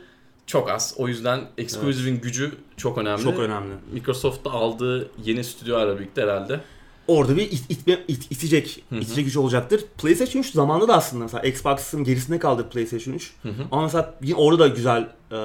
çok 0.47 0.69
az. 0.69 0.93
O 0.97 1.07
yüzden 1.07 1.41
exclusive'in 1.57 2.21
gücü 2.21 2.51
çok 2.77 2.97
önemli. 2.97 3.23
Çok 3.23 3.39
önemli. 3.39 3.73
Microsoft'ta 3.93 4.51
aldığı 4.51 5.09
yeni 5.23 5.43
stüdyolarla 5.43 5.99
birlikte 5.99 6.21
herhalde. 6.21 6.61
Orada 7.07 7.35
bir 7.35 7.41
it, 7.51 7.63
itme, 7.69 7.99
it- 8.07 8.31
itecek, 8.31 8.83
itecek 8.91 9.25
güç 9.25 9.37
olacaktır. 9.37 9.83
PlayStation 10.01 10.41
3 10.41 10.51
zamanında 10.51 10.87
da 10.87 10.93
aslında 10.95 11.23
mesela 11.23 11.43
Xbox'ın 11.43 12.03
gerisinde 12.03 12.39
kaldı 12.39 12.69
PlayStation 12.69 13.13
3. 13.13 13.33
Ama 13.71 13.81
mesela 13.81 14.15
yine 14.23 14.35
orada 14.35 14.59
da 14.63 14.67
güzel 14.67 15.09
e, 15.31 15.37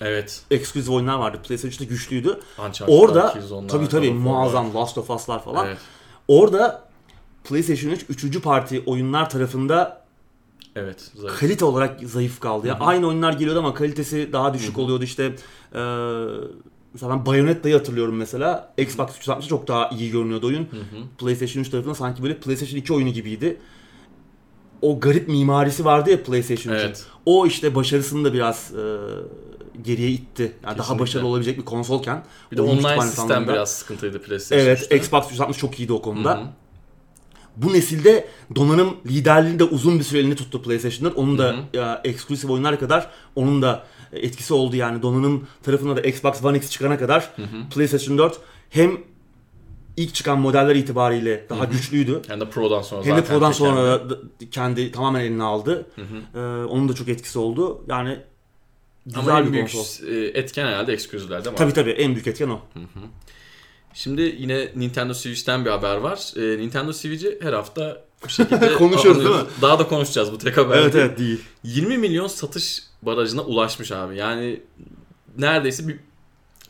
Evet. 0.00 0.42
exclusive 0.50 0.94
oyunlar 0.94 1.18
vardı. 1.18 1.38
PlayStation 1.48 1.70
3'te 1.76 1.84
güçlüydü. 1.84 2.40
Uncharted, 2.68 2.94
Orada 2.94 3.34
tabii 3.68 3.88
tabii 3.88 4.10
muazzam 4.12 4.74
Last 4.74 4.98
of 4.98 5.10
Us'lar 5.10 5.44
falan. 5.44 5.66
Evet. 5.66 5.78
Orada 6.28 6.88
PlayStation 7.44 7.90
3 7.90 8.04
üçüncü 8.08 8.42
parti 8.42 8.82
oyunlar 8.86 9.30
tarafında 9.30 9.99
Evet. 10.76 11.10
zayıf. 11.14 11.38
kalite 11.40 11.64
olarak 11.64 12.00
zayıf 12.00 12.40
kaldı. 12.40 12.66
Ya 12.66 12.78
aynı 12.80 13.06
oyunlar 13.06 13.32
geliyordu 13.32 13.58
ama 13.58 13.74
kalitesi 13.74 14.32
daha 14.32 14.54
düşük 14.54 14.78
oluyordu 14.78 15.04
işte. 15.04 15.24
E, 15.24 15.80
mesela 16.92 17.10
ben 17.12 17.26
Bayonetta'yı 17.26 17.74
hatırlıyorum 17.76 18.16
mesela. 18.16 18.74
Xbox 18.78 19.16
360 19.16 19.48
çok 19.48 19.68
daha 19.68 19.88
iyi 19.88 20.10
görünüyordu 20.10 20.46
oyun. 20.46 20.68
PlayStation 21.18 21.62
3 21.62 21.68
tarafında 21.70 21.94
sanki 21.94 22.22
böyle 22.22 22.36
PlayStation 22.38 22.78
2 22.80 22.92
oyunu 22.92 23.10
gibiydi. 23.10 23.56
O 24.82 25.00
garip 25.00 25.28
mimarisi 25.28 25.84
vardı 25.84 26.10
ya 26.10 26.22
PlayStation 26.22 26.72
3'ün. 26.74 26.80
Evet. 26.80 27.06
O 27.26 27.46
işte 27.46 27.74
başarısını 27.74 28.24
da 28.24 28.32
biraz 28.32 28.72
e, 28.74 28.96
geriye 29.82 30.10
itti. 30.10 30.52
Yani 30.64 30.78
daha 30.78 30.98
başarılı 30.98 31.28
olabilecek 31.28 31.58
bir 31.58 31.64
konsolken. 31.64 32.24
Bir 32.52 32.56
de 32.56 32.62
online 32.62 33.02
sistem 33.02 33.24
anlamında- 33.24 33.52
biraz 33.52 33.70
sıkıntıydı 33.70 34.22
PlayStation 34.22 34.66
Evet, 34.66 34.78
3'te. 34.82 34.96
Xbox 34.96 35.26
360 35.26 35.58
çok 35.58 35.80
iyiydi 35.80 35.92
o 35.92 36.02
konuda. 36.02 36.36
Hı 36.36 36.40
hı. 36.40 36.46
Bu 37.62 37.72
nesilde 37.72 38.28
donanım 38.56 38.96
liderliğini 39.06 39.58
de 39.58 39.64
uzun 39.64 39.98
bir 39.98 40.04
süre 40.04 40.18
elinde 40.18 40.36
tuttu 40.36 40.62
PlayStation'ın. 40.62 41.14
Onun 41.14 41.38
da 41.38 41.54
ya, 41.74 42.00
eksklusif 42.04 42.50
oyunlar 42.50 42.80
kadar 42.80 43.10
onun 43.36 43.62
da 43.62 43.86
etkisi 44.12 44.54
oldu 44.54 44.76
yani. 44.76 45.02
Donanım 45.02 45.46
tarafında 45.62 45.96
da 45.96 46.00
Xbox 46.00 46.44
One 46.44 46.56
X 46.56 46.70
çıkana 46.70 46.98
kadar 46.98 47.30
PlayStation 47.74 48.18
4 48.18 48.38
hem 48.70 48.98
ilk 49.96 50.14
çıkan 50.14 50.40
modeller 50.40 50.74
itibariyle 50.74 51.46
daha 51.50 51.64
güçlüydü. 51.64 52.22
Yani 52.28 52.40
de 52.40 52.50
Pro'dan 52.50 52.82
sonra 52.82 53.04
Hem 53.04 53.16
de 53.16 53.24
Pro'dan 53.24 53.52
sonra 53.52 54.10
da 54.10 54.18
kendi 54.50 54.92
tamamen 54.92 55.20
eline 55.20 55.42
aldı. 55.42 55.86
Ee, 56.34 56.38
onun 56.40 56.88
da 56.88 56.92
çok 56.94 57.08
etkisi 57.08 57.38
oldu. 57.38 57.84
Yani 57.88 58.18
güzel 59.06 59.20
Ama 59.20 59.40
en 59.40 59.46
bir 59.46 59.52
büyük 59.52 59.72
konsol. 59.72 60.06
e, 60.08 60.26
etken 60.26 60.66
herhalde 60.66 60.92
değil 61.44 61.52
mi? 61.52 61.58
Tabii 61.58 61.72
tabii 61.72 61.90
en 61.90 62.14
büyük 62.14 62.26
etken 62.26 62.48
o. 62.48 62.60
Şimdi 63.94 64.36
yine 64.38 64.68
Nintendo 64.76 65.14
Switch'ten 65.14 65.64
bir 65.64 65.70
haber 65.70 65.96
var. 65.96 66.32
E, 66.36 66.58
Nintendo 66.58 66.92
Switch'i 66.92 67.38
her 67.42 67.52
hafta 67.52 68.04
bu 68.24 68.28
şekilde 68.28 68.72
Konuşuyoruz, 68.74 69.24
değil 69.24 69.36
mi? 69.36 69.42
Daha 69.62 69.78
da 69.78 69.88
konuşacağız 69.88 70.32
bu 70.32 70.38
tek 70.38 70.56
haber 70.56 70.78
Evet 70.78 70.92
değil. 70.94 71.04
evet 71.04 71.18
değil. 71.18 71.40
20 71.64 71.98
milyon 71.98 72.26
satış 72.26 72.82
barajına 73.02 73.42
ulaşmış 73.42 73.92
abi. 73.92 74.16
Yani 74.16 74.60
neredeyse 75.38 75.88
bir, 75.88 75.96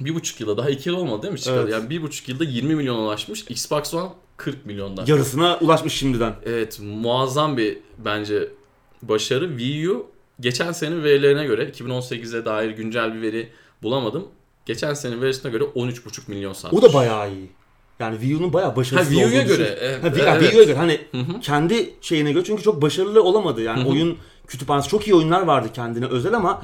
bir 0.01 0.15
buçuk 0.15 0.41
yılda 0.41 0.57
daha 0.57 0.71
iki 0.71 0.89
yıl 0.89 0.97
olmadı 0.97 1.23
değil 1.23 1.33
mi 1.33 1.41
çıkalı? 1.41 1.61
Evet. 1.63 1.73
Yani 1.73 1.91
bir 1.91 2.03
buçuk 2.03 2.29
yılda 2.29 2.45
20 2.45 2.75
milyon 2.75 2.97
ulaşmış. 2.97 3.45
Xbox 3.49 3.95
One 3.95 4.11
40 4.37 4.67
milyondan. 4.67 5.07
Yarısına 5.07 5.59
ulaşmış 5.61 5.95
şimdiden. 5.95 6.35
Evet 6.47 6.81
muazzam 6.83 7.57
bir 7.57 7.79
bence 7.99 8.49
başarı. 9.03 9.49
Wii 9.49 9.91
U 9.91 10.11
geçen 10.41 10.73
senenin 10.73 11.05
verilerine 11.05 11.45
göre 11.47 11.65
2018'e 11.71 12.45
dair 12.45 12.71
güncel 12.71 13.15
bir 13.15 13.23
veri 13.23 13.49
bulamadım. 13.83 14.29
Geçen 14.73 14.95
senenin 14.95 15.23
verisine 15.23 15.51
göre 15.51 15.65
13,5 15.65 16.21
milyon 16.27 16.53
satmış. 16.53 16.85
O 16.85 16.89
da 16.89 16.95
bayağı 16.95 17.31
iyi. 17.33 17.51
Yani 18.01 18.15
Wii 18.15 18.37
U'nun 18.37 18.53
bayağı 18.53 18.71
Ha, 18.71 18.77
başarısız 18.77 19.09
Wii 19.09 19.27
U'ya 19.27 19.43
olduğunu 19.43 19.57
göre. 19.57 19.79
Evet, 19.81 20.03
Ha, 20.05 20.07
Wii, 20.09 20.25
yani 20.25 20.31
evet. 20.31 20.43
Wii 20.43 20.59
U'ya 20.59 20.65
göre 20.65 20.77
hani 20.77 21.01
kendi 21.43 21.95
şeyine 22.01 22.33
göre 22.33 22.45
çünkü 22.45 22.63
çok 22.63 22.83
başarılı 22.83 23.23
olamadı. 23.23 23.63
Yani 23.63 23.89
oyun 23.89 24.19
kütüphanesi 24.47 24.89
çok 24.89 25.07
iyi 25.07 25.15
oyunlar 25.15 25.43
vardı 25.43 25.69
kendine 25.75 26.07
özel 26.07 26.35
ama 26.35 26.63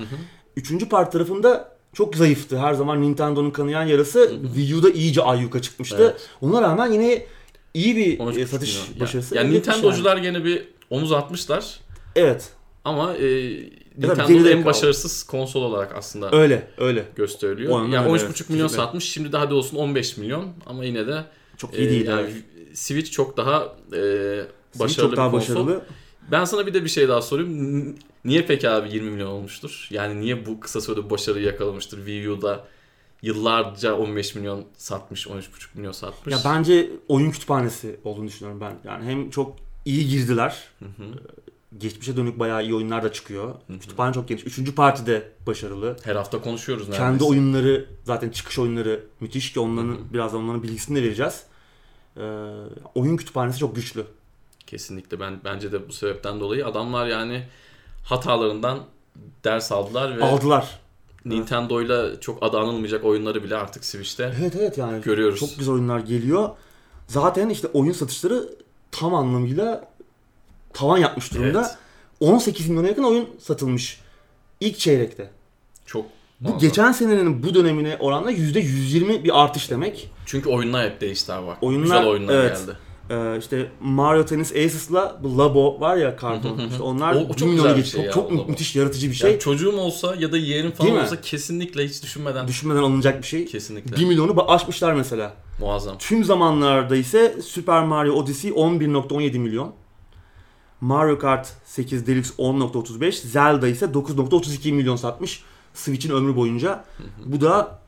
üçüncü 0.57 0.89
part 0.89 1.13
tarafında 1.13 1.77
çok 1.93 2.17
zayıftı. 2.17 2.59
Her 2.59 2.75
zaman 2.75 3.03
Nintendo'nun 3.03 3.51
kanayan 3.51 3.85
yarası 3.85 4.33
Wii 4.55 4.75
U'da 4.75 4.91
iyice 4.91 5.23
ayyuka 5.23 5.63
çıkmıştı. 5.63 5.97
Evet. 6.01 6.29
Ona 6.41 6.63
rağmen 6.63 6.93
yine 6.93 7.27
iyi 7.75 7.97
bir 7.97 8.19
13,5 8.19 8.41
e, 8.41 8.47
satış 8.47 8.77
milyon. 8.89 9.01
başarısı. 9.01 9.35
Yani, 9.35 9.47
etmiş 9.47 9.75
Nintendo'cular 9.77 10.17
gene 10.17 10.45
bir 10.45 10.69
omuz 10.91 11.13
atmışlar. 11.13 11.81
Evet. 12.17 12.51
Ama 12.87 13.15
e, 13.15 13.57
Nintendo'da 13.99 14.51
en 14.51 14.55
kaldı. 14.55 14.65
başarısız 14.65 15.23
konsol 15.23 15.63
olarak 15.63 15.95
aslında 15.95 16.31
öyle 16.33 16.69
öyle. 16.79 17.05
gösteriliyor. 17.17 17.73
O 17.73 17.79
yani 17.79 17.99
öyle, 17.99 18.25
13,5 18.25 18.27
evet. 18.27 18.51
milyon 18.51 18.67
satmış. 18.67 19.05
Şimdi 19.05 19.33
de 19.33 19.37
hadi 19.37 19.55
olsun 19.55 19.77
15 19.77 20.17
milyon 20.17 20.53
ama 20.67 20.85
yine 20.85 21.07
de 21.07 21.25
Çok 21.57 21.75
e, 21.75 21.79
iyi 21.79 21.91
değil. 21.91 22.07
yani 22.07 22.21
evet. 22.21 22.79
Switch 22.79 23.11
çok 23.11 23.37
daha 23.37 23.77
e, 23.93 23.99
Switch 24.73 24.81
başarılı 24.81 25.09
çok 25.09 25.17
daha 25.17 25.31
konsol. 25.31 25.55
başarılı. 25.55 25.83
Ben 26.31 26.45
sana 26.45 26.67
bir 26.67 26.75
de 26.75 26.85
bir 26.85 26.89
şey 26.89 27.09
daha 27.09 27.23
sorayım. 27.23 27.95
Niye 28.25 28.47
peki 28.47 28.71
abi 28.71 28.93
20 28.93 29.11
milyon 29.11 29.31
olmuştur? 29.31 29.89
Yani 29.91 30.21
niye 30.21 30.47
bu 30.47 30.61
kısa 30.61 30.81
sürede 30.81 31.11
başarıyı 31.11 31.45
yakalamıştır? 31.45 31.97
Wii 31.97 32.31
U'da 32.31 32.65
yıllarca 33.23 33.95
15 33.95 34.35
milyon 34.35 34.65
satmış, 34.77 35.27
13,5 35.27 35.43
milyon 35.75 35.93
satmış. 35.93 36.35
Ya 36.35 36.41
bence 36.45 36.91
oyun 37.09 37.31
kütüphanesi 37.31 37.97
olduğunu 38.05 38.27
düşünüyorum 38.27 38.61
ben. 38.61 38.91
Yani 38.91 39.05
hem 39.05 39.31
çok 39.31 39.57
iyi 39.85 40.09
girdiler. 40.09 40.57
Hı 40.79 40.85
hı. 40.85 41.05
Geçmişe 41.79 42.17
dönük 42.17 42.39
bayağı 42.39 42.63
iyi 42.63 42.75
oyunlar 42.75 43.03
da 43.03 43.13
çıkıyor. 43.13 43.55
Kütüphane 43.81 44.13
çok 44.15 44.29
geniş. 44.29 44.47
Üçüncü 44.47 44.75
parti 44.75 45.07
de 45.07 45.33
başarılı. 45.47 45.97
Her 46.05 46.17
hafta 46.17 46.41
konuşuyoruz 46.41 46.89
neredeyse. 46.89 47.05
Kendi 47.05 47.25
oyunları 47.25 47.87
zaten 48.05 48.31
çıkış 48.31 48.59
oyunları 48.59 49.05
müthiş 49.21 49.53
ki 49.53 49.61
onların 49.61 50.13
birazdan 50.13 50.41
onların 50.41 50.63
bilgisini 50.63 50.99
de 50.99 51.03
vereceğiz. 51.03 51.43
Ee, 52.17 52.21
oyun 52.95 53.17
kütüphanesi 53.17 53.59
çok 53.59 53.77
güçlü. 53.77 54.05
Kesinlikle 54.67 55.21
ben 55.21 55.41
bence 55.45 55.73
de 55.73 55.89
bu 55.89 55.93
sebepten 55.93 56.41
dolayı 56.41 56.67
adamlar 56.67 57.07
yani 57.07 57.45
hatalarından 58.05 58.79
ders 59.45 59.73
aldılar 59.73 60.19
ve 60.19 60.25
Aldılar. 60.25 60.81
Nintendo'yla 61.25 62.21
çok 62.21 62.43
adı 62.43 62.59
anılmayacak 62.59 63.05
oyunları 63.05 63.45
bile 63.45 63.57
artık 63.57 63.85
Switch'te 63.85 64.35
Evet 64.41 64.57
evet 64.59 64.79
yani 64.79 65.03
görüyoruz. 65.03 65.41
çok 65.41 65.59
güzel 65.59 65.75
oyunlar 65.75 65.99
geliyor. 65.99 66.51
Zaten 67.07 67.49
işte 67.49 67.69
oyun 67.69 67.93
satışları 67.93 68.49
tam 68.91 69.15
anlamıyla 69.15 69.89
tavan 70.77 70.99
yapmış 70.99 71.35
durumda. 71.35 71.61
Evet. 71.61 71.77
18 72.33 72.69
milyona 72.69 72.89
yakın 72.89 73.03
oyun 73.05 73.29
satılmış 73.39 74.01
ilk 74.61 74.79
çeyrekte. 74.79 75.31
Çok 75.87 76.05
Bu 76.41 76.49
muazzam. 76.49 76.61
geçen 76.61 76.93
senenin 76.93 77.43
bu 77.43 77.55
dönemine 77.55 77.97
oranla 78.01 78.31
%120 78.33 79.25
bir 79.25 79.43
artış 79.45 79.71
demek. 79.71 80.11
Çünkü 80.27 80.49
oyunlar 80.49 80.91
hep 80.91 81.01
değişti 81.01 81.33
abi 81.33 81.47
bak. 81.47 81.59
Oyunlar, 81.63 81.83
Güzel 81.85 82.07
oyunlar 82.07 82.35
evet. 82.35 82.59
geldi. 82.67 82.77
Ee, 83.11 83.39
işte 83.39 83.71
Mario 83.81 84.25
Tennis 84.25 84.51
Aces'la 84.53 85.21
bu 85.23 85.39
Labo 85.39 85.81
var 85.81 85.97
ya 85.97 86.17
karton. 86.17 86.59
işte 86.71 86.83
onlar 86.83 87.15
O- 87.15 87.19
o 87.19 87.29
çok 87.29 87.37
1 87.39 87.45
milyonu 87.45 87.57
güzel 87.57 87.71
bir 87.77 87.77
geçti. 87.83 87.91
şey 87.97 88.01
Çok, 88.01 88.07
ya, 88.07 88.13
çok 88.13 88.33
Labo. 88.33 88.51
müthiş 88.51 88.77
yaratıcı 88.77 89.09
bir 89.11 89.15
şey. 89.15 89.31
Yani 89.31 89.41
çocuğum 89.41 89.77
olsa 89.79 90.15
ya 90.19 90.33
da 90.33 90.37
yeğenim 90.39 90.71
falan 90.71 90.87
Değil 90.91 90.99
mi? 91.01 91.05
olsa 91.05 91.21
kesinlikle 91.21 91.85
hiç 91.89 92.03
düşünmeden 92.03 92.49
Düşünmeden 92.49 92.81
alınacak 92.83 93.23
bir 93.23 93.27
şey. 93.27 93.47
kesinlikle 93.47 93.97
1 93.97 94.05
milyonu 94.07 94.51
aşmışlar 94.51 94.93
mesela. 94.95 95.33
muazzam. 95.61 95.99
Tüm 95.99 96.25
zamanlarda 96.25 96.97
ise 96.97 97.37
Super 97.43 97.85
Mario 97.85 98.13
Odyssey 98.15 98.51
11.17 98.51 99.39
milyon. 99.39 99.73
Mario 100.87 101.19
Kart 101.19 101.53
8 101.65 102.07
Deluxe 102.07 102.35
10.35, 102.43 103.13
Zelda 103.13 103.69
ise 103.69 103.87
9.32 103.87 104.73
milyon 104.73 104.97
satmış 104.97 105.43
Switch'in 105.75 106.11
ömrü 106.15 106.37
boyunca. 106.37 106.85
Bu 107.27 107.41
da 107.41 107.79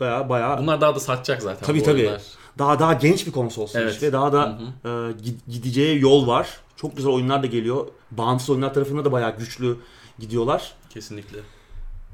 bayağı 0.00 0.28
bayağı 0.28 0.58
Bunlar 0.58 0.80
daha 0.80 0.94
da 0.94 1.00
satacak 1.00 1.42
zaten 1.42 1.66
Tabii, 1.66 1.80
bu 1.80 1.84
tabii. 1.84 2.00
oyunlar. 2.00 2.22
daha 2.58 2.78
daha 2.78 2.92
genç 2.94 3.26
bir 3.26 3.32
konsol 3.32 3.66
Switch 3.66 3.82
Evet. 3.84 4.02
ve 4.02 4.12
daha 4.12 4.32
da 4.32 4.58
Hı 4.82 4.88
e, 4.88 4.90
gid- 5.22 5.50
gideceği 5.50 6.00
yol 6.00 6.26
var. 6.26 6.48
Çok 6.76 6.96
güzel 6.96 7.12
oyunlar 7.12 7.42
da 7.42 7.46
geliyor. 7.46 7.86
Bağımsız 8.10 8.50
oyunlar 8.50 8.74
tarafında 8.74 9.04
da 9.04 9.12
bayağı 9.12 9.36
güçlü 9.38 9.76
gidiyorlar. 10.18 10.72
Kesinlikle. 10.90 11.38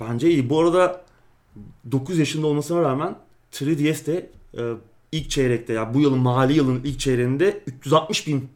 Bence 0.01 0.31
iyi. 0.31 0.51
Bu 0.51 0.61
arada 0.61 1.03
9 1.93 2.19
yaşında 2.19 2.47
olmasına 2.47 2.83
rağmen 2.83 3.17
3DS 3.53 4.07
de 4.07 4.31
e, 4.59 4.63
ilk 5.13 5.31
çeyrekte 5.31 5.73
ya 5.73 5.95
bu 5.95 6.01
yılın 6.01 6.19
mali 6.19 6.53
yılın 6.53 6.81
ilk 6.85 7.01
çeyreğinde 7.01 7.63
360 7.67 8.27
bin 8.27 8.49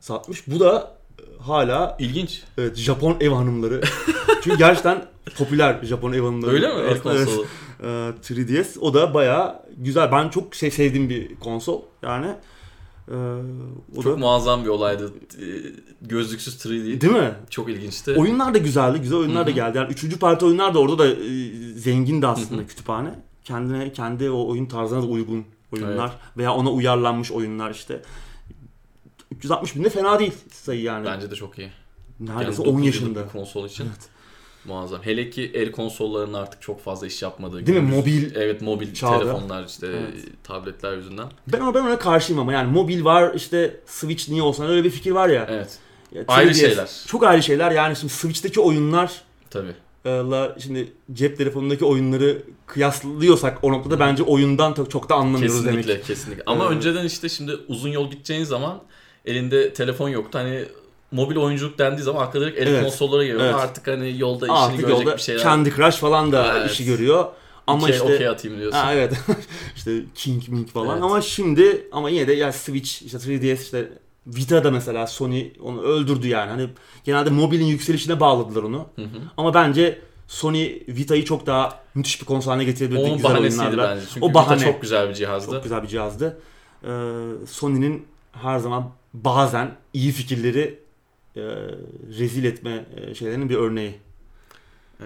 satmış. 0.00 0.46
Bu 0.48 0.60
da 0.60 0.97
hala 1.40 1.96
İlginç. 1.98 2.42
evet, 2.58 2.76
Japon 2.76 3.16
ev 3.20 3.30
hanımları. 3.30 3.80
Çünkü 4.42 4.58
gerçekten 4.58 5.04
popüler 5.38 5.78
Japon 5.82 6.12
ev 6.12 6.22
hanımları. 6.22 6.50
Öyle 6.50 6.68
mi? 6.68 6.80
Evet, 6.80 7.02
konsolu. 7.02 7.46
e, 7.82 7.86
3DS 7.86 8.78
o 8.78 8.94
da 8.94 9.14
bayağı 9.14 9.62
güzel. 9.76 10.12
Ben 10.12 10.28
çok 10.28 10.54
şey 10.54 10.70
sevdiğim 10.70 11.08
bir 11.08 11.36
konsol. 11.36 11.82
Yani 12.02 12.26
e, 13.08 13.14
o 13.96 14.02
Çok 14.02 14.12
da 14.12 14.16
muazzam 14.16 14.64
bir 14.64 14.68
olaydı. 14.68 15.12
Ee, 15.42 15.44
Gözlüksüz 16.02 16.54
3D. 16.54 17.00
değil 17.00 17.12
mi? 17.12 17.34
Çok 17.50 17.68
ilginçti. 17.70 18.14
Oyunlar 18.18 18.54
da 18.54 18.58
güzeldi. 18.58 18.98
Güzel 19.00 19.18
oyunlar 19.18 19.46
da 19.46 19.50
Hı 19.50 19.52
hı. 19.52 19.54
geldi. 19.54 19.78
Yani 19.78 19.92
üçüncü 19.92 20.18
parti 20.18 20.44
oyunlar 20.44 20.74
da 20.74 20.78
orada 20.78 20.98
da 20.98 21.06
e, 21.08 21.14
zengindi 21.74 22.26
aslında 22.26 22.66
kütüphane. 22.66 23.10
Kendine 23.44 23.92
kendi 23.92 24.30
o 24.30 24.48
oyun 24.48 24.66
tarzına 24.66 25.02
da 25.02 25.06
uygun 25.06 25.44
oyunlar 25.72 26.10
veya 26.36 26.54
ona 26.54 26.70
uyarlanmış 26.70 27.32
oyunlar 27.32 27.70
işte. 27.70 28.02
360 29.36 29.76
bin 29.76 29.84
de 29.84 29.90
fena 29.90 30.18
değil 30.18 30.32
sayı 30.58 30.82
yani. 30.82 31.04
Bence 31.06 31.30
de 31.30 31.34
çok 31.34 31.58
iyi. 31.58 31.70
Neredeyse 32.20 32.62
Yani 32.62 32.70
10 32.70 32.74
dokuz 32.74 32.86
yaşında. 32.86 33.28
konsol 33.28 33.66
için. 33.68 33.84
Evet. 33.84 34.00
Muazzam. 34.64 35.00
Hele 35.02 35.30
ki 35.30 35.50
el 35.54 35.72
konsollarının 35.72 36.34
artık 36.34 36.62
çok 36.62 36.80
fazla 36.84 37.06
iş 37.06 37.22
yapmadığı 37.22 37.66
Değil 37.66 37.78
mi? 37.80 37.84
görülür. 37.90 37.96
Mobil 37.96 38.34
Evet 38.36 38.62
mobil 38.62 38.94
çağda. 38.94 39.18
telefonlar 39.18 39.64
işte 39.66 39.86
Evet. 39.86 40.24
tabletler 40.44 40.96
yüzünden. 40.96 41.26
Ben 41.52 41.60
ona, 41.60 41.74
ben 41.74 41.80
ona 41.82 41.98
karşıyım 41.98 42.40
ama 42.42 42.52
yani 42.52 42.72
mobil 42.72 43.04
var 43.04 43.34
işte 43.34 43.80
Switch 43.86 44.28
niye 44.28 44.42
olsun 44.42 44.64
öyle 44.64 44.84
bir 44.84 44.90
fikir 44.90 45.10
var 45.10 45.28
ya. 45.28 45.46
Evet. 45.50 45.78
Ya, 46.12 46.24
Ayrı 46.28 46.50
3DS 46.50 46.54
şeyler. 46.60 46.88
Çok 47.06 47.24
ayrı 47.24 47.42
şeyler 47.42 47.70
yani 47.70 47.96
şimdi 47.96 48.12
Switch'teki 48.12 48.60
oyunlar 48.60 49.22
Tabii. 49.50 49.74
la 50.06 50.56
şimdi 50.64 50.92
cep 51.12 51.38
telefonundaki 51.38 51.84
oyunları 51.84 52.42
kıyaslıyorsak 52.66 53.58
o 53.64 53.72
noktada 53.72 54.00
bence 54.00 54.22
oyundan 54.22 54.74
çok, 54.74 54.90
çok 54.90 55.08
da 55.08 55.14
anlamıyoruz 55.14 55.62
Kesinlikle 55.64 55.92
demek. 55.92 56.04
kesinlikle. 56.06 56.42
Ama 56.46 56.64
Evet. 56.64 56.76
önceden 56.76 57.04
işte 57.04 57.28
şimdi 57.28 57.52
uzun 57.68 57.88
yol 57.88 58.10
gideceğin 58.10 58.44
zaman 58.44 58.82
elinde 59.28 59.72
telefon 59.74 60.08
yoktu. 60.08 60.38
Hani 60.38 60.64
mobil 61.12 61.36
oyunculuk 61.36 61.78
dendiği 61.78 62.04
zaman 62.04 62.22
akla 62.22 62.40
direkt 62.40 62.58
el 62.58 62.66
Evet. 62.66 62.82
konsollara 62.84 63.24
geliyor. 63.24 63.40
Evet. 63.44 63.54
Artık 63.54 63.86
hani 63.86 64.18
yolda 64.18 64.46
işini 64.46 64.58
Artık 64.58 64.80
görecek 64.80 64.98
yolda 65.06 65.16
bir 65.16 65.22
şeyler. 65.22 65.42
Candy 65.44 65.70
Crush 65.70 65.96
falan 65.96 66.32
da 66.32 66.58
Evet. 66.58 66.70
işi 66.70 66.84
görüyor. 66.84 67.26
Ama 67.66 67.82
okey, 67.82 67.94
işte 67.96 68.14
okey 68.14 68.28
atayım 68.28 68.58
diyorsun. 68.58 68.78
Ha, 68.78 68.94
evet. 68.94 69.12
işte 69.76 69.92
King 70.14 70.48
Ming 70.48 70.68
falan 70.68 70.92
Evet. 70.92 71.02
ama 71.02 71.20
şimdi 71.20 71.88
ama 71.92 72.10
yine 72.10 72.28
de 72.28 72.32
ya 72.32 72.52
Switch 72.52 73.02
işte 73.02 73.18
3DS 73.18 73.62
işte 73.62 73.88
Vita'da 74.26 74.70
mesela 74.70 75.06
Sony 75.06 75.46
onu 75.62 75.82
öldürdü 75.82 76.28
yani. 76.28 76.50
Hani 76.50 76.68
genelde 77.04 77.30
mobilin 77.30 77.64
yükselişine 77.64 78.20
bağladılar 78.20 78.62
onu. 78.62 78.86
Hı 78.96 79.02
hı. 79.02 79.08
Ama 79.36 79.54
bence 79.54 79.98
Sony 80.26 80.72
Vita'yı 80.88 81.24
çok 81.24 81.46
daha 81.46 81.80
müthiş 81.94 82.20
bir 82.20 82.26
konsol 82.26 82.50
haline 82.50 82.64
getirebildi 82.64 82.98
Onun 83.00 83.16
güzel 83.16 83.38
oyunlarla. 83.38 83.90
bence. 83.90 84.06
Çünkü 84.14 84.26
O 84.26 84.28
Vita 84.28 84.34
bahane. 84.34 84.64
çok 84.64 84.82
güzel 84.82 85.08
bir 85.08 85.14
cihazdı. 85.14 85.52
Çok 85.52 85.62
güzel 85.62 85.82
bir 85.82 85.88
cihazdı. 85.88 86.38
Ee, 86.84 86.88
Sony'nin 87.50 88.06
her 88.32 88.58
zaman 88.58 88.90
bazen 89.14 89.76
iyi 89.94 90.12
fikirleri 90.12 90.78
e, 91.36 91.40
rezil 92.18 92.44
etme 92.44 92.84
e, 92.96 93.14
şeylerinin 93.14 93.48
bir 93.48 93.56
örneği. 93.56 93.94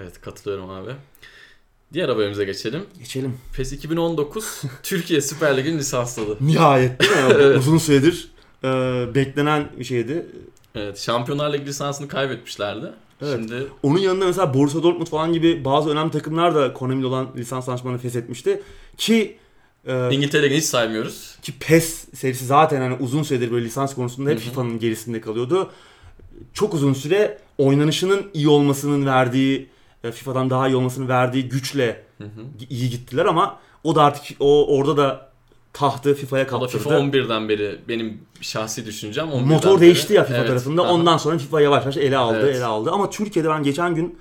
Evet 0.01 0.21
katılıyorum 0.21 0.71
abi. 0.71 0.91
Diğer 1.93 2.09
haberimize 2.09 2.45
geçelim. 2.45 2.85
Geçelim. 2.99 3.37
PES 3.57 3.73
2019 3.73 4.63
Türkiye 4.83 5.21
Süper 5.21 5.57
Lig'in 5.57 5.79
lisansladı. 5.79 6.37
Nihayet 6.41 7.01
değil 7.01 7.13
mi? 7.13 7.19
Evet. 7.35 7.59
Uzun 7.59 7.79
süredir 7.79 8.31
e, 8.65 8.69
beklenen 9.15 9.69
bir 9.79 9.85
şeydi. 9.85 10.27
Evet, 10.75 10.99
Şampiyonlar 10.99 11.53
Ligi 11.53 11.67
lisansını 11.67 12.09
kaybetmişlerdi. 12.09 12.93
Evet. 13.23 13.39
Şimdi 13.39 13.67
Onun 13.83 13.99
yanında 13.99 14.27
mesela 14.27 14.55
Borussia 14.55 14.83
Dortmund 14.83 15.07
falan 15.07 15.33
gibi 15.33 15.65
bazı 15.65 15.91
önemli 15.91 16.11
takımlar 16.11 16.55
da 16.55 16.73
Konami'yle 16.73 17.07
olan 17.07 17.29
lisans 17.37 17.69
anlaşmalarını 17.69 18.01
feshetmişti. 18.01 18.63
Ki 18.97 19.37
e, 19.87 20.15
İngiltere 20.15 20.43
Ligi'ni 20.43 20.59
hiç 20.59 20.65
saymıyoruz. 20.67 21.37
ki 21.43 21.53
PES 21.61 22.05
serisi 22.15 22.45
zaten 22.47 22.81
hani 22.81 22.95
uzun 23.01 23.23
süredir 23.23 23.51
böyle 23.53 23.65
lisans 23.65 23.95
konusunda 23.95 24.31
hep. 24.31 24.39
FIFA'nın 24.39 24.79
gerisinde 24.79 25.21
kalıyordu. 25.21 25.71
Çok 26.55 26.75
uzun 26.75 26.93
süre 26.93 27.39
oynanışının 27.59 28.31
iyi 28.35 28.49
olmasının 28.49 29.07
verdiği 29.07 29.69
e, 30.05 30.13
FIFA'dan 30.13 30.51
daha 30.51 30.69
iyi 30.69 30.77
olmasının 30.77 31.09
verdiği 31.09 31.49
güçle 31.49 32.03
Hı 32.19 32.25
hı. 32.25 32.29
iyi 32.71 32.91
gittiler 32.91 33.25
ama 33.27 33.59
o 33.85 33.95
da 33.95 34.03
artık 34.03 34.37
o 34.41 34.77
orada 34.79 34.97
da 34.97 35.33
tahtı 35.73 36.15
FIFA'ya 36.15 36.45
O 36.45 36.49
kaptırdı. 36.49 36.83
FIFA 36.83 36.95
11'den 36.95 37.49
beri 37.49 37.79
benim 37.89 38.21
şahsi 38.41 38.87
düşüncem 38.87 39.27
11'den 39.29 39.49
Motor 39.49 39.71
beri. 39.73 39.81
değişti 39.81 40.13
ya 40.15 40.25
FIFA 40.25 40.39
Evet. 40.39 40.49
tarafında. 40.49 40.83
Aha. 40.83 40.93
Ondan 40.93 41.17
sonra 41.17 41.39
FIFA 41.39 41.61
yavaş 41.61 41.83
yavaş 41.83 41.97
ele 41.97 42.17
aldı, 42.17 42.41
Evet. 42.43 42.57
ele 42.57 42.65
aldı. 42.65 42.91
Ama 42.91 43.11
Türkiye'de 43.11 43.49
ben 43.49 43.63
geçen 43.63 43.95
gün 43.95 44.19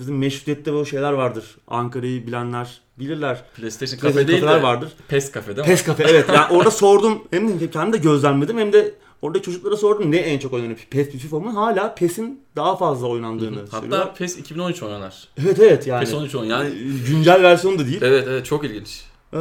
bizim 0.00 0.18
meşrutiyette 0.18 0.72
böyle 0.72 0.84
şeyler 0.84 1.12
vardır. 1.12 1.44
Ankara'yı 1.68 2.26
bilenler 2.26 2.80
bilirler. 2.98 3.44
PlayStation 3.56 3.98
PES 4.00 4.14
Cafe 4.14 4.28
değil 4.28 4.42
de 4.42 4.62
vardır. 4.62 4.92
PES 5.08 5.32
Cafe 5.34 5.56
değil 5.56 5.68
mi? 5.68 5.72
PES 5.72 5.84
kafe 5.84 6.04
evet. 6.04 6.28
Yani 6.28 6.56
orada 6.56 6.70
sordum. 6.70 7.22
Hem 7.30 7.60
de 7.60 7.70
kendi 7.70 7.92
de 7.92 7.98
gözlemledim 7.98 8.58
hem 8.58 8.72
de 8.72 8.94
orada 9.22 9.42
çocuklara 9.42 9.76
sordum 9.76 10.10
ne 10.10 10.16
en 10.16 10.38
çok 10.38 10.52
oynanıyor. 10.52 10.86
PES 10.90 11.14
mi 11.14 11.20
FIFA 11.20 11.38
mı? 11.38 11.50
Hala 11.50 11.94
PES'in 11.94 12.40
daha 12.56 12.76
fazla 12.76 13.06
oynandığını 13.06 13.60
Hatta 13.60 13.80
söylüyorlar. 13.80 14.14
PES 14.14 14.38
2013 14.38 14.82
oynar. 14.82 15.28
Evet 15.42 15.58
evet 15.60 15.86
yani. 15.86 16.00
PES 16.00 16.14
13 16.14 16.34
oynar. 16.34 16.64
Yani 16.64 16.74
Güncel 17.08 17.42
versiyonu 17.42 17.78
da 17.78 17.86
değil. 17.86 17.98
evet 18.02 18.24
evet 18.28 18.46
çok 18.46 18.64
ilginç. 18.64 19.02
Ee, 19.34 19.38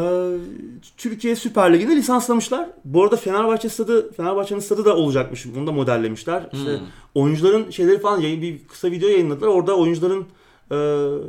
Türkiye 0.97 1.35
Süper 1.35 1.73
Ligi'nde 1.73 1.95
lisanslamışlar. 1.95 2.69
Bu 2.85 3.03
arada 3.03 3.15
Fenerbahçe 3.15 3.69
stadı, 3.69 4.11
Fenerbahçe'nin 4.13 4.59
stadı 4.59 4.85
da 4.85 4.95
olacakmış. 4.95 5.45
Bunu 5.55 5.67
da 5.67 5.71
modellemişler. 5.71 6.49
İşte 6.53 6.71
Hmm. 6.79 6.85
oyuncuların 7.15 7.69
şeyleri 7.71 7.99
falan 7.99 8.19
yayın 8.19 8.41
bir 8.41 8.67
kısa 8.67 8.91
video 8.91 9.09
yayınladılar. 9.09 9.47
Orada 9.47 9.77
oyuncuların 9.77 10.25
e, 10.71 10.75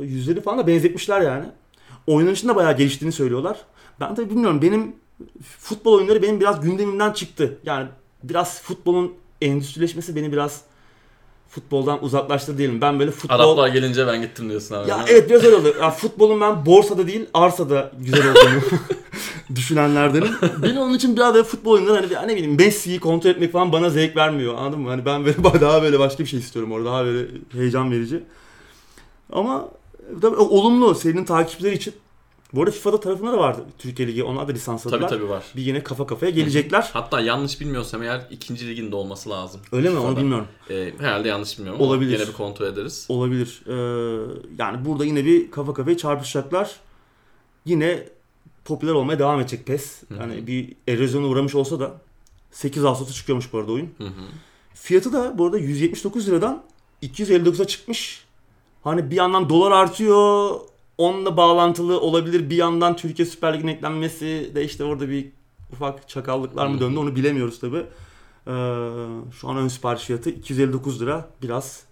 yüzleri 0.05 0.41
falan 0.41 0.57
da 0.59 0.67
benzetmişler 0.67 1.21
yani. 1.21 1.45
Oynanışın 2.07 2.47
da 2.49 2.55
bayağı 2.55 2.77
geliştiğini 2.77 3.11
söylüyorlar. 3.11 3.57
Ben 3.99 4.15
tabii 4.15 4.29
bilmiyorum 4.29 4.61
benim 4.61 4.95
futbol 5.59 5.93
oyunları 5.93 6.21
benim 6.21 6.39
biraz 6.39 6.61
gündemimden 6.61 7.11
çıktı. 7.11 7.57
Yani 7.65 7.87
biraz 8.23 8.61
futbolun 8.61 9.13
endüstrileşmesi 9.41 10.15
beni 10.15 10.31
biraz 10.31 10.61
futboldan 11.49 12.03
uzaklaştırdı 12.03 12.57
diyelim. 12.57 12.81
Ben 12.81 12.99
böyle 12.99 13.11
futbol... 13.11 13.35
Araplar 13.35 13.67
gelince 13.67 14.07
ben 14.07 14.21
gittim 14.21 14.49
diyorsun 14.49 14.75
abi. 14.75 14.89
Ya 14.89 15.05
evet 15.09 15.29
biraz 15.29 15.43
öyle 15.43 15.55
oldu. 15.55 15.73
Ya 15.81 15.91
futbolun 15.91 16.41
ben 16.41 16.65
borsada 16.65 17.07
değil 17.07 17.25
arsada 17.33 17.91
güzel 17.99 18.31
olduğunu 18.31 18.61
düşünenlerdenim. 19.55 20.29
Benim 20.63 20.77
onun 20.77 20.93
için 20.93 21.15
biraz 21.15 21.35
da 21.35 21.43
futbol 21.43 21.71
oyunları 21.71 21.95
hani 21.95 22.09
bir- 22.09 22.27
ne 22.27 22.35
bileyim 22.37 22.57
Messi'yi 22.57 22.99
kontrol 22.99 23.29
etmek 23.29 23.51
falan 23.51 23.71
bana 23.71 23.89
zevk 23.89 24.15
vermiyor 24.15 24.55
anladın 24.57 24.79
mı? 24.79 24.89
Hani 24.89 25.05
ben 25.05 25.25
böyle 25.25 25.37
daha 25.61 25.81
böyle 25.81 25.99
başka 25.99 26.23
bir 26.23 26.29
şey 26.29 26.39
istiyorum 26.39 26.71
orada 26.71 26.85
daha 26.89 27.05
böyle 27.05 27.27
heyecan 27.53 27.91
verici. 27.91 28.23
Ama 29.31 29.67
tabii 30.21 30.35
olumlu 30.35 30.95
serinin 30.95 31.25
takipçileri 31.25 31.75
için. 31.75 31.93
Bu 32.53 32.61
arada 32.61 32.71
FIFA'da 32.71 32.99
tarafında 32.99 33.31
da 33.31 33.37
vardı 33.37 33.61
Türkiye 33.77 34.07
Ligi. 34.07 34.23
Onlar 34.23 34.47
da 34.47 34.51
lisans 34.51 34.83
Tabii 34.83 34.95
aldılar. 34.95 35.09
tabii 35.09 35.29
var. 35.29 35.43
Bir 35.55 35.61
yine 35.61 35.83
kafa 35.83 36.07
kafaya 36.07 36.29
gelecekler. 36.29 36.89
Hatta 36.93 37.21
yanlış 37.21 37.61
bilmiyorsam 37.61 38.03
eğer 38.03 38.27
ikinci 38.31 38.67
liginde 38.67 38.95
olması 38.95 39.29
lazım. 39.29 39.61
Öyle 39.71 39.89
mi? 39.89 39.99
Onu 39.99 40.17
bilmiyorum. 40.17 40.47
Ee, 40.69 40.93
herhalde 40.99 41.27
yanlış 41.27 41.57
bilmiyorum 41.57 41.81
ama 41.81 41.89
Olabilir. 41.89 42.19
Yine 42.19 42.27
bir 42.27 42.33
kontrol 42.33 42.65
ederiz. 42.65 43.05
Olabilir. 43.09 43.61
Ee, 43.67 43.73
yani 44.59 44.85
burada 44.85 45.05
yine 45.05 45.25
bir 45.25 45.51
kafa 45.51 45.73
kafaya 45.73 45.97
çarpışacaklar. 45.97 46.75
Yine 47.65 48.09
popüler 48.65 48.93
olmaya 48.93 49.19
devam 49.19 49.39
edecek 49.39 49.65
PES. 49.65 50.03
Yani 50.19 50.47
bir 50.47 50.73
erozyona 50.87 51.27
uğramış 51.27 51.55
olsa 51.55 51.79
da 51.79 51.91
8 52.51 52.85
Ağustos'ta 52.85 53.13
çıkıyormuş 53.13 53.53
bu 53.53 53.57
arada 53.57 53.71
oyun. 53.71 53.89
Hı 53.97 54.03
hı. 54.03 54.21
Fiyatı 54.73 55.13
da 55.13 55.37
bu 55.37 55.45
arada 55.45 55.57
179 55.57 56.27
liradan 56.27 56.63
259'a 57.03 57.67
çıkmış. 57.67 58.25
Hani 58.83 59.11
bir 59.11 59.15
yandan 59.15 59.49
dolar 59.49 59.71
artıyor. 59.71 60.55
Onunla 60.97 61.37
bağlantılı 61.37 61.99
olabilir. 62.01 62.49
Bir 62.49 62.55
yandan 62.55 62.95
Türkiye 62.95 63.25
Süper 63.25 63.53
Ligi'nin 63.53 63.71
eklenmesi 63.71 64.51
de 64.55 64.63
işte 64.65 64.83
orada 64.83 65.09
bir 65.09 65.27
ufak 65.71 66.09
çakallıklar 66.09 66.67
mı 66.67 66.79
döndü 66.79 66.97
onu 66.97 67.15
bilemiyoruz 67.15 67.59
tabi. 67.59 67.85
şu 69.31 69.47
an 69.49 69.57
ön 69.57 69.67
sipariş 69.67 70.03
fiyatı 70.03 70.29
259 70.29 71.01
lira. 71.01 71.29
Biraz 71.41 71.83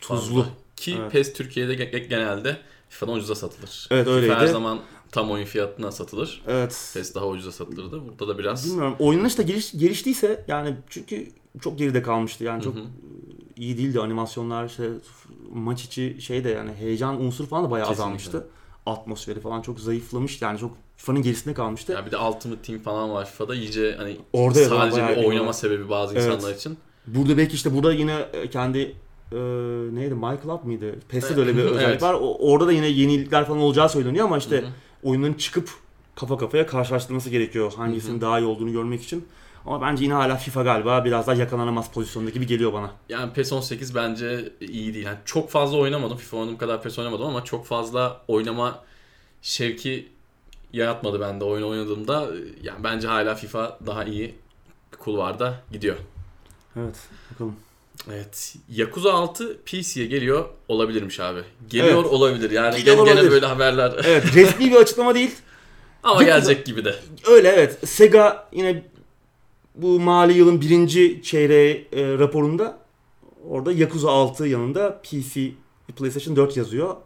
tuzlu. 0.00 0.34
Fazla. 0.40 0.46
Ki 0.76 0.96
Evet. 1.00 1.12
PES 1.12 1.32
Türkiye'de 1.32 1.74
ge- 1.74 1.90
ge- 1.92 2.08
genelde 2.08 2.56
FIFA'dan 2.88 3.14
ucuza 3.14 3.34
satılır. 3.34 3.88
Evet, 3.90 4.04
FIFA 4.06 4.16
her 4.16 4.22
öyleydi. 4.22 4.52
zaman 4.52 4.80
tam 5.12 5.30
oyun 5.30 5.44
fiyatına 5.44 5.92
satılır. 5.92 6.42
Evet. 6.48 6.90
PES 6.94 7.14
daha 7.14 7.26
ucuza 7.28 7.52
satılırdı. 7.52 8.02
Burada 8.08 8.28
da 8.28 8.38
biraz 8.38 8.66
Bilmiyorum. 8.66 8.96
Oynanış 8.98 9.38
da 9.38 9.42
geliş, 9.42 9.72
geliştiyse 9.72 10.44
yani 10.48 10.76
çünkü 10.90 11.28
çok 11.60 11.78
geride 11.78 12.02
kalmıştı. 12.02 12.44
Yani 12.44 12.62
çok 12.62 12.74
Hı 12.74 12.78
hı. 12.78 12.84
İyi 13.56 13.78
değildi 13.78 14.00
animasyonlar 14.00 14.64
işte 14.66 14.88
maç 15.54 15.84
içi 15.84 16.16
şey 16.20 16.44
de 16.44 16.48
yani 16.50 16.72
heyecan 16.72 17.20
unsuru 17.22 17.46
falan 17.46 17.64
da 17.64 17.70
bayağı 17.70 17.88
Kesinlikle. 17.88 18.04
azalmıştı. 18.04 18.46
Atmosferi 18.86 19.40
falan 19.40 19.62
çok 19.62 19.80
zayıflamıştı 19.80 20.44
yani 20.44 20.58
çok 20.58 20.70
FIFA'nın 20.96 21.22
gerisinde 21.22 21.54
kalmıştı. 21.54 21.92
ya 21.92 22.06
bir 22.06 22.10
de 22.10 22.16
Ultimate 22.18 22.62
Team 22.62 22.78
falan 22.78 23.10
var 23.10 23.24
FIFA'da 23.26 23.54
iyice 23.54 23.94
hani 23.98 24.16
Orada 24.32 24.64
sadece 24.64 25.08
bir 25.08 25.24
oynama 25.24 25.48
var. 25.48 25.52
sebebi 25.52 25.88
bazı 25.90 26.14
Evet. 26.18 26.34
insanlar 26.34 26.54
için. 26.54 26.76
Burada 27.06 27.36
belki 27.38 27.54
işte 27.54 27.74
burada 27.74 27.92
yine 27.92 28.26
e, 28.32 28.50
kendi 28.50 28.78
e, 29.32 29.36
neydi 29.92 30.14
My 30.14 30.36
Club 30.42 30.64
mıydı? 30.64 30.94
PES'te 31.08 31.36
de 31.36 31.40
öyle 31.40 31.56
bir 31.56 31.60
Evet. 31.62 31.72
özellik 31.72 32.02
var. 32.02 32.14
O- 32.14 32.36
orada 32.52 32.66
da 32.66 32.72
yine 32.72 32.86
yenilikler 32.88 33.44
falan 33.46 33.60
olacağı 33.60 33.88
söyleniyor 33.88 34.24
ama 34.24 34.38
işte 34.38 34.56
Hı 34.62 34.66
hı. 34.66 34.70
oyunların 35.02 35.34
çıkıp 35.34 35.70
kafa 36.14 36.38
kafaya 36.38 36.66
karşılaştırması 36.66 37.30
gerekiyor. 37.30 37.72
Hangisinin 37.76 38.12
Hı 38.12 38.16
hı. 38.16 38.20
daha 38.20 38.40
iyi 38.40 38.46
olduğunu 38.46 38.72
görmek 38.72 39.02
için. 39.02 39.24
Ama 39.66 39.80
bence 39.82 40.04
yine 40.04 40.14
hala 40.14 40.36
FIFA 40.36 40.62
galiba 40.62 41.04
biraz 41.04 41.26
daha 41.26 41.36
yakalanamaz 41.36 41.90
pozisyondaki 41.92 42.34
gibi 42.34 42.46
geliyor 42.46 42.72
bana. 42.72 42.90
Yani 43.08 43.32
PES 43.32 43.52
18 43.52 43.94
bence 43.94 44.52
iyi 44.60 44.94
değil. 44.94 45.06
Yani 45.06 45.18
çok 45.24 45.50
fazla 45.50 45.76
oynamadım. 45.78 46.16
FIFA 46.16 46.36
oynadığım 46.36 46.58
kadar 46.58 46.82
PES 46.82 46.98
oynamadım 46.98 47.26
ama 47.26 47.44
çok 47.44 47.66
fazla 47.66 48.20
oynama 48.28 48.82
şevki 49.42 50.08
yaratmadı 50.72 51.20
bende 51.20 51.44
oyun 51.44 51.62
oynadığımda. 51.62 52.26
Yani 52.62 52.84
bence 52.84 53.08
hala 53.08 53.34
FIFA 53.34 53.78
daha 53.86 54.04
iyi 54.04 54.34
kulvarda 54.98 55.60
gidiyor. 55.72 55.96
Evet 56.76 56.96
bakalım. 57.32 57.56
Evet. 58.12 58.54
Yakuza 58.70 59.12
6 59.12 59.56
PC'ye 59.66 60.06
geliyor 60.06 60.44
olabilirmiş 60.68 61.20
abi. 61.20 61.40
Geliyor 61.68 61.94
Evet. 62.02 62.06
olabilir. 62.12 62.50
Yani 62.50 62.76
Geliyor 62.76 63.06
gene, 63.06 63.20
gene 63.20 63.30
böyle 63.30 63.46
haberler. 63.46 63.92
Evet 64.04 64.34
resmi 64.34 64.70
bir 64.70 64.76
açıklama 64.76 65.14
değil. 65.14 65.34
ama 66.02 66.22
Yakuza- 66.22 66.24
gelecek 66.26 66.66
gibi 66.66 66.84
de. 66.84 66.94
Öyle 67.28 67.48
evet. 67.48 67.88
Sega 67.88 68.48
yine 68.52 68.82
bu 69.74 70.00
mali 70.00 70.32
yılın 70.32 70.60
birinci 70.60 71.20
çeyreği 71.22 71.86
e, 71.92 72.18
raporunda 72.18 72.78
orada 73.48 73.72
Yakuza 73.72 74.10
6 74.10 74.46
yanında 74.46 75.02
PC, 75.02 75.50
PlayStation 75.96 76.36
4 76.36 76.56
yazıyor. 76.56 76.96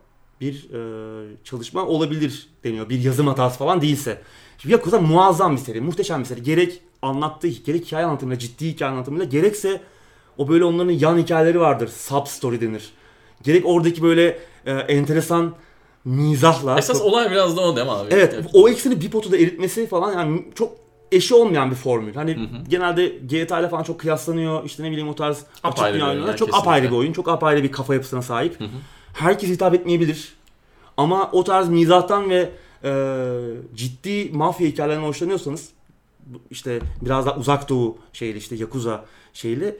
Bir 0.40 0.70
e, 0.70 1.36
çalışma 1.44 1.86
olabilir 1.86 2.48
deniyor. 2.64 2.88
Bir 2.88 3.00
yazım 3.00 3.26
hatası 3.26 3.58
falan 3.58 3.82
değilse. 3.82 4.22
Şimdi 4.58 4.72
Yakuza 4.72 5.00
muazzam 5.00 5.52
bir 5.56 5.60
seri, 5.60 5.80
muhteşem 5.80 6.20
bir 6.20 6.24
seri. 6.24 6.42
Gerek 6.42 6.80
anlattığı, 7.02 7.48
gerek 7.48 7.86
hikaye 7.86 8.06
anlatımıyla, 8.06 8.38
ciddi 8.38 8.68
hikaye 8.68 8.92
anlatımıyla, 8.92 9.24
gerekse 9.26 9.80
o 10.38 10.48
böyle 10.48 10.64
onların 10.64 10.92
yan 10.92 11.18
hikayeleri 11.18 11.60
vardır. 11.60 11.88
Sub 11.88 12.26
story 12.26 12.60
denir. 12.60 12.92
Gerek 13.42 13.66
oradaki 13.66 14.02
böyle 14.02 14.38
e, 14.66 14.72
enteresan 14.72 15.54
mizahla. 16.04 16.78
Esas 16.78 16.98
çok- 16.98 17.06
olay 17.06 17.30
biraz 17.30 17.56
da 17.56 17.60
o 17.60 17.76
değil 17.76 17.86
mi 17.86 17.92
abi? 17.92 18.08
Evet 18.10 18.34
o 18.52 18.68
ikisini 18.68 19.00
bir 19.00 19.10
potuda 19.10 19.36
eritmesi 19.36 19.86
falan 19.86 20.12
yani 20.12 20.44
çok 20.54 20.72
eşi 21.12 21.34
olmayan 21.34 21.70
bir 21.70 21.76
formül. 21.76 22.14
Hani 22.14 22.36
Hı 22.36 22.40
hı. 22.40 22.64
genelde 22.68 23.08
GTA 23.08 23.60
ile 23.60 23.68
falan 23.68 23.82
çok 23.82 24.00
kıyaslanıyor. 24.00 24.64
İşte 24.64 24.82
ne 24.82 24.90
bileyim 24.90 25.08
o 25.08 25.14
tarz 25.14 25.44
açık 25.62 25.78
dünya 25.78 26.06
oyun 26.06 26.16
oyunlar. 26.16 26.36
Çok 26.36 26.48
kesinlikle. 26.48 26.70
apayrı 26.70 26.86
bir 26.90 26.96
oyun. 26.96 27.12
Çok 27.12 27.28
apayrı 27.28 27.62
bir 27.62 27.72
kafa 27.72 27.94
yapısına 27.94 28.22
sahip. 28.22 28.60
Hı 28.60 28.64
hı. 28.64 28.68
Herkes 29.12 29.50
hitap 29.50 29.74
etmeyebilir. 29.74 30.32
Ama 30.96 31.30
o 31.32 31.44
tarz 31.44 31.68
mizahtan 31.68 32.30
ve 32.30 32.50
e, 32.84 32.90
ciddi 33.74 34.30
mafya 34.32 34.66
hikayelerinden 34.66 35.06
hoşlanıyorsanız 35.06 35.68
işte 36.50 36.80
biraz 37.02 37.26
daha 37.26 37.36
uzak 37.36 37.68
doğu 37.68 37.98
şeyli 38.12 38.38
işte 38.38 38.56
Yakuza 38.56 39.04
şeyli 39.32 39.76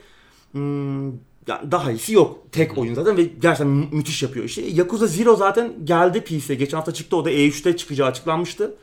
hmm, 0.53 1.07
yani 1.49 1.71
daha 1.71 1.93
iyisi 1.93 2.13
yok. 2.13 2.39
Tek 2.53 2.79
oyun 2.79 2.95
zaten 2.95 3.17
ve 3.17 3.23
gerçekten 3.23 3.67
mü- 3.67 3.89
müthiş 3.93 4.23
yapıyor. 4.23 4.45
İşte 4.45 4.63
Yakuza 4.63 5.07
Zero 5.07 5.37
zaten 5.37 5.73
geldi 5.85 6.21
PC'ye. 6.21 6.59
Geçen 6.59 6.77
hafta 6.77 6.95
çıktı 6.95 7.17
o 7.17 7.25
da 7.25 7.33
E3'te 7.33 7.77
çıkacağı 7.77 8.09
açıklanmıştı. 8.09 8.75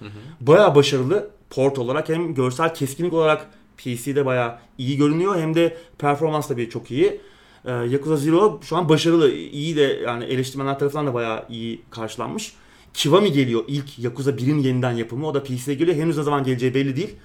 Bayağı 0.42 0.76
başarılı 0.76 1.30
port 1.50 1.80
olarak 1.80 2.10
hem 2.10 2.34
görsel 2.34 2.74
keskinlik 2.74 3.14
olarak 3.14 3.48
PC'de 3.78 4.26
bayağı 4.26 4.56
iyi 4.78 4.98
görünüyor 4.98 5.36
hem 5.40 5.56
de 5.56 5.78
performans 5.98 6.48
tabii 6.48 6.70
çok 6.70 6.92
iyi. 6.92 7.20
Ee, 7.66 7.72
Yakuza 7.72 8.18
Zero 8.18 8.60
şu 8.64 8.78
an 8.78 8.90
başarılı. 8.90 9.32
iyi 9.32 9.76
de 9.76 10.00
yani 10.06 10.24
eleştirmenler 10.24 10.80
tarafından 10.80 11.08
da 11.08 11.14
bayağı 11.14 11.46
iyi 11.50 11.82
karşılanmış. 11.90 12.54
Kiwami 12.94 13.32
geliyor 13.32 13.64
ilk 13.68 14.00
Yakuza 14.00 14.32
1'in 14.32 14.60
yeniden 14.60 14.92
yapımı. 14.92 15.28
O 15.28 15.34
da 15.34 15.44
PC'ye 15.44 15.76
geliyor. 15.78 15.98
Henüz 15.98 16.18
ne 16.18 16.24
zaman 16.24 16.44
geleceği 16.44 16.74
belli 16.74 16.96
değil. 16.96 17.16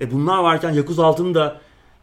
E 0.00 0.10
bunlar 0.12 0.38
varken 0.42 0.72
Yakuza 0.72 1.02
6'nın 1.02 1.34
da 1.34 1.60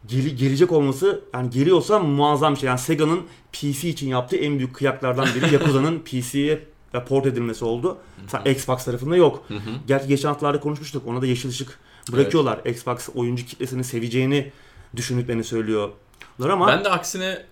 geli- 0.08 0.36
gelecek 0.36 0.72
olması 0.72 1.20
yani 1.34 1.50
geliyorsa 1.50 1.98
muazzam 1.98 2.54
bir 2.54 2.58
şey. 2.58 2.66
Yani 2.66 2.78
Sega'nın 2.78 3.20
PC 3.52 3.88
için 3.88 4.08
yaptığı 4.08 4.36
en 4.36 4.58
büyük 4.58 4.74
kıyaklardan 4.74 5.26
biri 5.34 5.54
Yakuza'nın 5.54 5.98
PC'ye 5.98 6.60
port 7.04 7.26
edilmesi 7.26 7.64
oldu. 7.64 7.98
Mesela 8.22 8.50
Xbox 8.50 8.84
tarafında 8.84 9.16
yok. 9.16 9.44
Hı 9.48 9.54
hı. 9.54 9.70
Gerçi 9.86 10.08
geçen 10.08 10.28
haftalarda 10.28 10.60
konuşmuştuk. 10.60 11.06
Ona 11.06 11.22
da 11.22 11.26
yeşil 11.26 11.48
ışık 11.48 11.78
bırakıyorlar. 12.12 12.60
Xbox 12.64 13.08
oyuncu 13.14 13.46
kitlesini 13.46 13.84
seveceğini 13.84 14.52
düşündüklerini 14.96 15.44
söylüyorlar 15.44 16.48
ama 16.50 16.66
Ben 16.68 16.84
de 16.84 16.90
aksine 16.90 17.44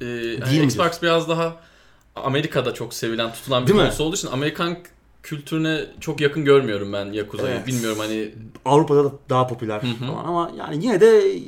e, 0.00 0.06
Değil 0.06 0.62
Xbox 0.62 1.02
biraz 1.02 1.28
daha 1.28 1.56
Amerika'da 2.16 2.74
çok 2.74 2.94
sevilen, 2.94 3.32
tutulan 3.32 3.66
bir 3.66 3.72
konsol 3.72 4.06
olduğu 4.06 4.16
için 4.16 4.28
Amerikan 4.28 4.78
kültürüne 5.22 5.86
çok 6.00 6.20
yakın 6.20 6.44
görmüyorum 6.44 6.92
ben 6.92 7.12
Yakuza'yı. 7.12 7.54
Evet. 7.54 7.66
Bilmiyorum 7.66 7.98
hani 7.98 8.34
Avrupa'da 8.64 9.04
da 9.04 9.12
daha 9.28 9.46
popüler 9.46 9.80
falan 9.80 10.24
ama 10.24 10.50
yani 10.58 10.84
yine 10.84 11.00
de 11.00 11.38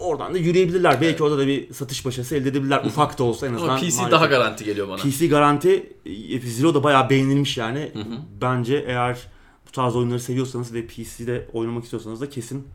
oradan 0.00 0.34
da 0.34 0.38
yürüyebilirler. 0.38 1.00
Belki 1.00 1.22
orada 1.22 1.38
da 1.38 1.46
bir 1.46 1.72
satış 1.72 2.04
başarısı 2.06 2.36
elde 2.36 2.48
edebilirler. 2.48 2.84
Ufak 2.84 3.18
da 3.18 3.24
olsa 3.24 3.46
en 3.46 3.54
azından. 3.54 3.68
ama 3.68 3.78
PC 3.78 3.82
maalesef. 3.82 4.10
daha 4.10 4.26
garanti 4.26 4.64
geliyor 4.64 4.88
bana. 4.88 4.96
PC 4.96 5.26
garanti 5.26 5.92
e, 6.06 6.40
Zero 6.40 6.74
da 6.74 6.82
bayağı 6.82 7.10
beğenilmiş 7.10 7.56
yani. 7.56 7.90
Hı 7.92 7.98
hı. 7.98 8.18
Bence 8.40 8.84
eğer 8.86 9.18
bu 9.68 9.72
tarz 9.72 9.96
oyunları 9.96 10.20
seviyorsanız 10.20 10.74
ve 10.74 10.86
PC'de 10.86 11.48
oynamak 11.52 11.84
istiyorsanız 11.84 12.20
da 12.20 12.30
kesin 12.30 12.68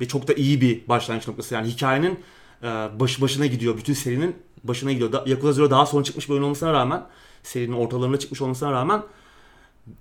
ve 0.00 0.08
çok 0.08 0.28
da 0.28 0.32
iyi 0.32 0.60
bir 0.60 0.88
başlangıç 0.88 1.28
noktası. 1.28 1.54
Yani 1.54 1.68
hikayenin 1.68 2.18
e, 2.62 2.66
başı 3.00 3.22
başına 3.22 3.46
gidiyor. 3.46 3.76
Bütün 3.76 3.94
serinin 3.94 4.36
başına 4.64 4.92
gidiyor. 4.92 5.26
Yakuza 5.26 5.52
Zero 5.52 5.70
daha 5.70 5.86
sonra 5.86 6.04
çıkmış 6.04 6.28
bir 6.28 6.32
oyun 6.32 6.42
olmasına 6.42 6.72
rağmen 6.72 7.06
serinin 7.42 7.76
ortalarında 7.76 8.18
çıkmış 8.18 8.42
olmasına 8.42 8.72
rağmen 8.72 9.02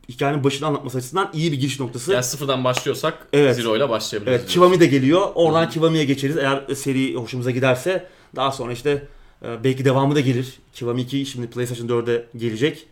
hikayenin 0.10 0.44
başını 0.44 0.68
anlatması 0.68 0.98
açısından 0.98 1.30
iyi 1.34 1.52
bir 1.52 1.60
giriş 1.60 1.80
noktası. 1.80 2.14
Yani 2.14 2.24
sıfırdan 2.24 2.64
başlıyorsak 2.64 3.28
Evet. 3.34 3.56
Zero 3.56 3.78
ile 3.78 3.90
başlayabiliriz. 3.90 4.40
Evet, 4.40 4.50
Kiwami 4.50 4.80
de 4.80 4.86
geliyor. 4.86 5.22
Oradan 5.36 5.66
Hı. 5.66 5.70
Kiwami'ye 5.70 6.06
geçeriz. 6.06 6.38
Eğer 6.38 6.64
seri 6.76 7.16
hoşumuza 7.16 7.52
giderse 7.52 8.08
daha 8.36 8.52
sonra 8.52 8.74
işte 8.74 9.08
e, 9.46 9.64
belki 9.64 9.86
devamı 9.86 10.16
da 10.16 10.20
gelir. 10.20 10.54
Kiwami 10.74 11.02
2 11.02 11.26
şimdi 11.26 11.48
PlayStation 11.48 11.88
4'e 11.88 12.26
gelecek. 12.38 12.86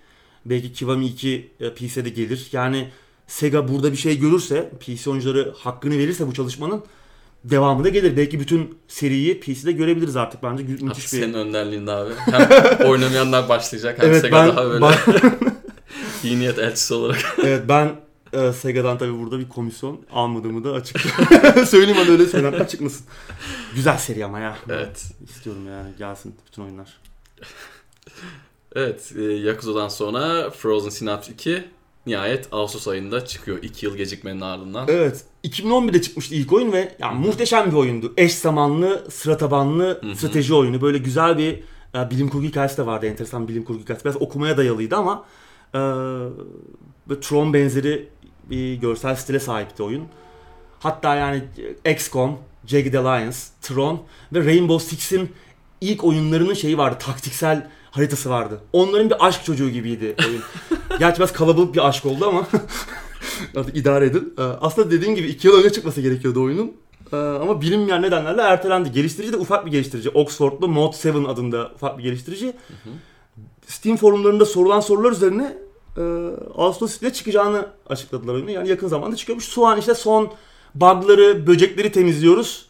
Belki 0.45 0.73
Kiwami 0.73 1.05
2 1.05 1.51
e, 1.60 1.73
PC'de 1.73 2.05
de 2.05 2.10
gelir. 2.10 2.47
Yani 2.51 2.89
Sega 3.27 3.67
burada 3.67 3.91
bir 3.91 3.97
şey 3.97 4.19
görürse, 4.19 4.69
PC 4.79 5.10
oyuncuları 5.10 5.53
hakkını 5.57 5.97
verirse 5.97 6.27
bu 6.27 6.33
çalışmanın 6.33 6.83
devamı 7.43 7.83
da 7.83 7.89
gelir. 7.89 8.17
Belki 8.17 8.39
bütün 8.39 8.77
seriyi 8.88 9.39
PC'de 9.39 9.71
görebiliriz 9.71 10.15
artık 10.15 10.43
bence. 10.43 10.63
Müthiş 10.63 11.13
bir... 11.13 11.19
senin 11.19 11.33
önderliğinde 11.33 11.91
abi. 11.91 12.13
Hem 12.15 12.49
oynamayanlar 12.89 13.49
başlayacak 13.49 14.03
hem 14.03 14.10
Evet 14.10 14.21
Sega 14.21 14.36
ben, 14.36 14.47
daha 14.47 14.69
böyle 14.69 14.86
iyi 16.23 16.39
niyet 16.39 16.60
elçisi 16.60 16.93
olarak. 16.93 17.36
evet 17.43 17.63
ben 17.69 17.95
e, 18.34 18.53
Sega'dan 18.53 18.97
tabii 18.97 19.19
burada 19.19 19.39
bir 19.39 19.49
komisyon 19.49 19.99
almadığımı 20.12 20.63
da 20.63 20.71
açık 20.71 20.99
söyleyeyim 21.67 21.97
hani 21.97 22.10
öyle 22.10 22.25
söylemler 22.27 22.67
çıkmasın. 22.67 23.06
Güzel 23.75 23.97
seri 23.97 24.25
ama 24.25 24.39
ya. 24.39 24.58
evet. 24.69 25.06
İstiyorum 25.30 25.67
yani 25.67 25.89
gelsin 25.97 26.36
bütün 26.47 26.62
oyunlar. 26.62 26.97
Evet. 28.75 29.13
E, 29.17 29.21
Yakuza'dan 29.21 29.88
sonra 29.88 30.49
Frozen 30.49 30.89
Synapse 30.89 31.34
2 31.34 31.65
nihayet 32.06 32.47
Ağustos 32.51 32.88
ayında 32.88 33.25
çıkıyor. 33.25 33.63
2 33.63 33.86
yıl 33.86 33.97
gecikmenin 33.97 34.41
ardından. 34.41 34.88
Evet 34.89 35.23
2011'de 35.43 36.01
çıkmıştı 36.01 36.36
ilk 36.36 36.53
oyun 36.53 36.71
ve 36.71 36.95
yani 36.99 37.27
muhteşem 37.27 37.71
bir 37.71 37.75
oyundu. 37.75 38.13
Eş 38.17 38.36
zamanlı, 38.36 39.08
sıra 39.12 39.38
tabanlı 39.38 40.01
strateji 40.15 40.53
oyunu. 40.53 40.82
Böyle 40.82 40.97
güzel 40.97 41.38
bir 41.38 41.63
e, 41.95 42.12
bilim 42.12 42.30
kurgu 42.30 42.45
hikayesi 42.45 42.77
de 42.77 42.86
vardı. 42.86 43.06
Enteresan 43.06 43.47
bilim 43.47 43.63
kurgu 43.63 43.82
hikayesi. 43.82 44.06
Biraz 44.06 44.21
okumaya 44.21 44.58
dayalıydı 44.58 44.95
ama 44.95 45.25
e, 45.75 45.80
Tron 47.21 47.53
benzeri 47.53 48.10
bir 48.49 48.75
görsel 48.75 49.15
stile 49.15 49.39
sahipti 49.39 49.84
oyun. 49.84 50.03
Hatta 50.80 51.15
yani 51.15 51.43
XCOM, 51.86 52.38
Jagged 52.65 52.93
Alliance, 52.93 53.38
Tron 53.62 54.01
ve 54.34 54.45
Rainbow 54.45 54.89
Six'in 54.89 55.32
ilk 55.82 56.03
oyunlarının 56.03 56.53
şeyi 56.53 56.77
vardı. 56.77 56.97
Taktiksel 56.99 57.67
haritası 57.91 58.30
vardı. 58.30 58.62
Onların 58.73 59.10
bir 59.10 59.27
aşk 59.27 59.43
çocuğu 59.45 59.69
gibiydi 59.69 60.15
oyun. 60.27 60.41
Gerçi 60.99 61.19
biraz 61.19 61.34
kalabalık 61.34 61.75
bir 61.75 61.88
aşk 61.88 62.06
oldu 62.06 62.27
ama 62.27 62.47
artık 63.56 63.77
idare 63.77 64.06
edin. 64.06 64.34
Ee, 64.38 64.41
Aslında 64.41 64.91
dediğim 64.91 65.15
gibi 65.15 65.27
iki 65.27 65.47
yıl 65.47 65.58
önce 65.60 65.71
çıkması 65.71 66.01
gerekiyordu 66.01 66.43
oyunun. 66.43 66.71
Ee, 67.13 67.15
Ama 67.15 67.62
bilinmeyen 67.62 68.01
nedenlerle 68.01 68.41
ertelendi. 68.41 68.91
Geliştirici 68.91 69.34
de 69.34 69.38
ufak 69.38 69.65
bir 69.65 69.71
geliştirici. 69.71 70.10
Oxford'lu 70.10 70.67
Mod 70.67 70.93
7 71.06 71.27
adında 71.27 71.71
ufak 71.75 71.97
bir 71.97 72.03
geliştirici. 72.03 72.53
Steam 73.67 73.97
forumlarında 73.97 74.45
sorulan 74.45 74.80
sorular 74.80 75.12
üzerine 75.12 75.58
e, 75.97 76.01
Ağustos 76.56 76.97
2'de 76.97 77.13
çıkacağını 77.13 77.67
açıkladılar 77.89 78.34
oyunu. 78.34 78.51
Yani 78.51 78.69
yakın 78.69 78.88
zamanda 78.88 79.15
çıkıyormuş. 79.15 79.49
Şu 79.49 79.65
an 79.65 79.80
işte 79.80 79.93
son 79.93 80.34
bug'ları, 80.75 81.47
böcekleri 81.47 81.91
temizliyoruz. 81.91 82.67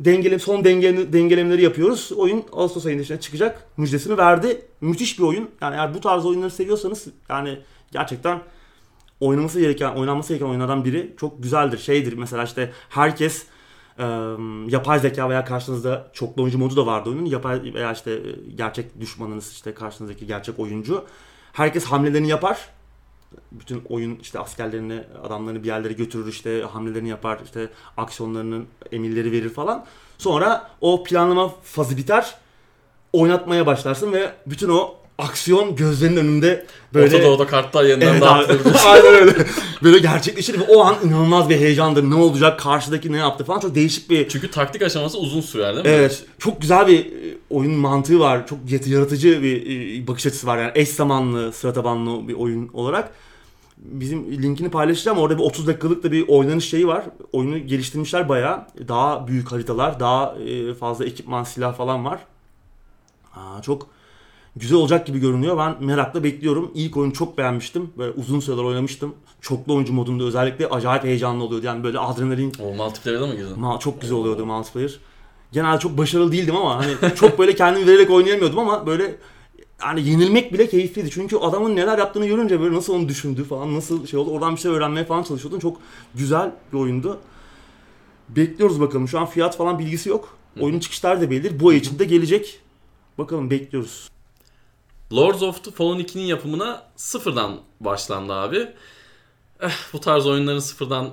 Dengele, 0.00 0.38
son 0.38 0.64
denge, 0.64 1.12
dengelemeleri 1.12 1.62
yapıyoruz. 1.62 2.12
Oyun 2.16 2.44
Ağustos 2.52 2.86
ayında 2.86 3.02
işte 3.02 3.20
çıkacak. 3.20 3.66
Müjdesini 3.76 4.18
verdi. 4.18 4.62
Müthiş 4.80 5.18
bir 5.18 5.24
oyun. 5.24 5.50
Yani 5.60 5.74
eğer 5.74 5.94
bu 5.94 6.00
tarz 6.00 6.26
oyunları 6.26 6.50
seviyorsanız 6.50 7.06
yani 7.28 7.58
gerçekten 7.92 8.40
oynaması 9.20 9.60
gereken, 9.60 9.94
oynanması 9.94 10.28
gereken 10.28 10.46
oyunlardan 10.46 10.84
biri 10.84 11.14
çok 11.20 11.42
güzeldir. 11.42 11.78
Şeydir 11.78 12.12
mesela 12.12 12.44
işte 12.44 12.72
herkes 12.88 13.46
e, 13.98 14.04
yapay 14.68 14.98
zeka 14.98 15.30
veya 15.30 15.44
karşınızda 15.44 16.10
çoklu 16.12 16.42
oyuncu 16.42 16.58
modu 16.58 16.76
da 16.76 16.86
vardı 16.86 17.10
oyunun. 17.10 17.24
Yapay 17.24 17.74
veya 17.74 17.92
işte 17.92 18.22
gerçek 18.54 19.00
düşmanınız 19.00 19.52
işte 19.52 19.74
karşınızdaki 19.74 20.26
gerçek 20.26 20.58
oyuncu. 20.58 21.04
Herkes 21.52 21.84
hamlelerini 21.84 22.28
yapar. 22.28 22.68
Bütün 23.52 23.82
oyun 23.88 24.16
işte 24.16 24.38
askerlerini, 24.38 25.04
adamlarını 25.24 25.62
bir 25.62 25.68
yerlere 25.68 25.92
götürür 25.92 26.28
işte 26.28 26.62
hamlelerini 26.62 27.08
yapar, 27.08 27.40
işte 27.44 27.68
aksiyonlarının 27.96 28.66
emirleri 28.92 29.32
verir 29.32 29.50
falan. 29.50 29.86
Sonra 30.18 30.70
o 30.80 31.04
planlama 31.04 31.48
fazı 31.62 31.96
biter. 31.96 32.34
Oynatmaya 33.12 33.66
başlarsın 33.66 34.12
ve 34.12 34.32
bütün 34.46 34.68
o 34.68 34.94
aksiyon 35.18 35.76
gözlerinin 35.76 36.16
önünde 36.16 36.66
böyle 36.94 37.16
Orta 37.16 37.26
Doğu'da 37.26 37.46
kartlar 37.46 37.84
yeniden 37.84 38.14
Evet. 38.14 38.66
Aynen 38.86 39.14
öyle. 39.14 39.46
Böyle 39.82 39.98
gerçekleşir 39.98 40.60
ve 40.60 40.62
o 40.62 40.84
an 40.84 40.96
inanılmaz 41.04 41.48
bir 41.48 41.56
heyecandır. 41.56 42.10
Ne 42.10 42.14
olacak? 42.14 42.60
Karşıdaki 42.60 43.12
ne 43.12 43.16
yaptı 43.16 43.44
falan. 43.44 43.60
Çok 43.60 43.74
değişik 43.74 44.10
bir 44.10 44.28
Çünkü 44.28 44.50
taktik 44.50 44.82
aşaması 44.82 45.18
uzun 45.18 45.40
sürer 45.40 45.74
değil 45.74 45.86
mi? 45.86 45.92
Evet. 45.92 46.24
Çok 46.38 46.60
güzel 46.60 46.86
bir 46.86 47.00
e, 47.00 47.36
oyun 47.50 47.72
mantığı 47.72 48.20
var. 48.20 48.46
Çok 48.46 48.58
yaratıcı 48.86 49.42
bir 49.42 49.62
e, 50.02 50.06
bakış 50.06 50.26
açısı 50.26 50.46
var. 50.46 50.58
Yani 50.58 50.72
eş 50.74 50.88
zamanlı, 50.88 51.52
sıra 51.52 51.72
tabanlı 51.72 52.28
bir 52.28 52.34
oyun 52.34 52.70
olarak. 52.72 53.12
Bizim 53.76 54.42
linkini 54.42 54.70
paylaşacağım. 54.70 55.18
Orada 55.18 55.38
bir 55.38 55.42
30 55.42 55.66
dakikalık 55.66 56.02
da 56.02 56.12
bir 56.12 56.28
oynanış 56.28 56.68
şeyi 56.68 56.86
var. 56.86 57.04
Oyunu 57.32 57.58
geliştirmişler 57.58 58.28
bayağı. 58.28 58.66
Daha 58.88 59.28
büyük 59.28 59.52
haritalar, 59.52 60.00
daha 60.00 60.34
e, 60.34 60.74
fazla 60.74 61.04
ekipman, 61.04 61.44
silah 61.44 61.76
falan 61.76 62.04
var. 62.04 62.20
Aa, 63.36 63.62
çok 63.62 63.88
güzel 64.56 64.78
olacak 64.78 65.06
gibi 65.06 65.18
görünüyor. 65.18 65.58
Ben 65.58 65.84
merakla 65.84 66.24
bekliyorum. 66.24 66.70
İlk 66.74 66.96
oyunu 66.96 67.12
çok 67.12 67.38
beğenmiştim. 67.38 67.90
Böyle 67.98 68.12
uzun 68.12 68.40
süreler 68.40 68.62
oynamıştım. 68.62 69.14
Çoklu 69.40 69.74
oyuncu 69.74 69.92
modunda 69.92 70.24
özellikle 70.24 70.68
acayip 70.68 71.04
heyecanlı 71.04 71.44
oluyordu. 71.44 71.66
Yani 71.66 71.84
böyle 71.84 71.98
adrenalin 71.98 72.52
O 72.62 72.74
multiplayer'da 72.74 73.26
mı 73.26 73.34
girdin? 73.34 73.60
Ma 73.60 73.78
çok 73.78 74.00
güzel 74.00 74.16
oluyordu 74.16 74.46
multiplayer. 74.46 74.98
Genelde 75.52 75.78
çok 75.78 75.98
başarılı 75.98 76.32
değildim 76.32 76.56
ama 76.56 76.76
hani 76.76 77.14
çok 77.14 77.38
böyle 77.38 77.54
kendimi 77.54 77.86
vererek 77.86 78.10
oynayamıyordum 78.10 78.58
ama 78.58 78.86
böyle 78.86 79.16
hani 79.78 80.08
yenilmek 80.08 80.52
bile 80.52 80.68
keyifliydi. 80.68 81.10
Çünkü 81.10 81.36
adamın 81.36 81.76
neler 81.76 81.98
yaptığını 81.98 82.26
görünce 82.26 82.60
böyle 82.60 82.76
nasıl 82.76 82.94
onu 82.94 83.08
düşündü 83.08 83.44
falan 83.44 83.74
nasıl 83.74 84.06
şey 84.06 84.20
oldu 84.20 84.30
oradan 84.30 84.56
bir 84.56 84.60
şey 84.60 84.70
öğrenmeye 84.70 85.04
falan 85.04 85.22
çalışıyordum. 85.22 85.60
Çok 85.60 85.76
güzel 86.14 86.52
bir 86.72 86.78
oyundu. 86.78 87.18
Bekliyoruz 88.28 88.80
bakalım. 88.80 89.08
Şu 89.08 89.18
an 89.18 89.26
fiyat 89.26 89.56
falan 89.56 89.78
bilgisi 89.78 90.08
yok. 90.08 90.36
Oyunun 90.60 90.78
çıkışları 90.78 91.20
da 91.20 91.30
belli. 91.30 91.60
Bu 91.60 91.68
ay 91.68 91.76
içinde 91.76 92.04
gelecek. 92.04 92.60
Bakalım 93.18 93.50
bekliyoruz. 93.50 94.08
Lords 95.14 95.42
of 95.42 95.64
the 95.64 95.70
Fallen 95.70 96.00
2'nin 96.00 96.22
yapımına 96.22 96.82
sıfırdan 96.96 97.56
başlandı 97.80 98.32
abi. 98.32 98.68
Eh, 99.62 99.70
bu 99.92 100.00
tarz 100.00 100.26
oyunların 100.26 100.58
sıfırdan 100.58 101.10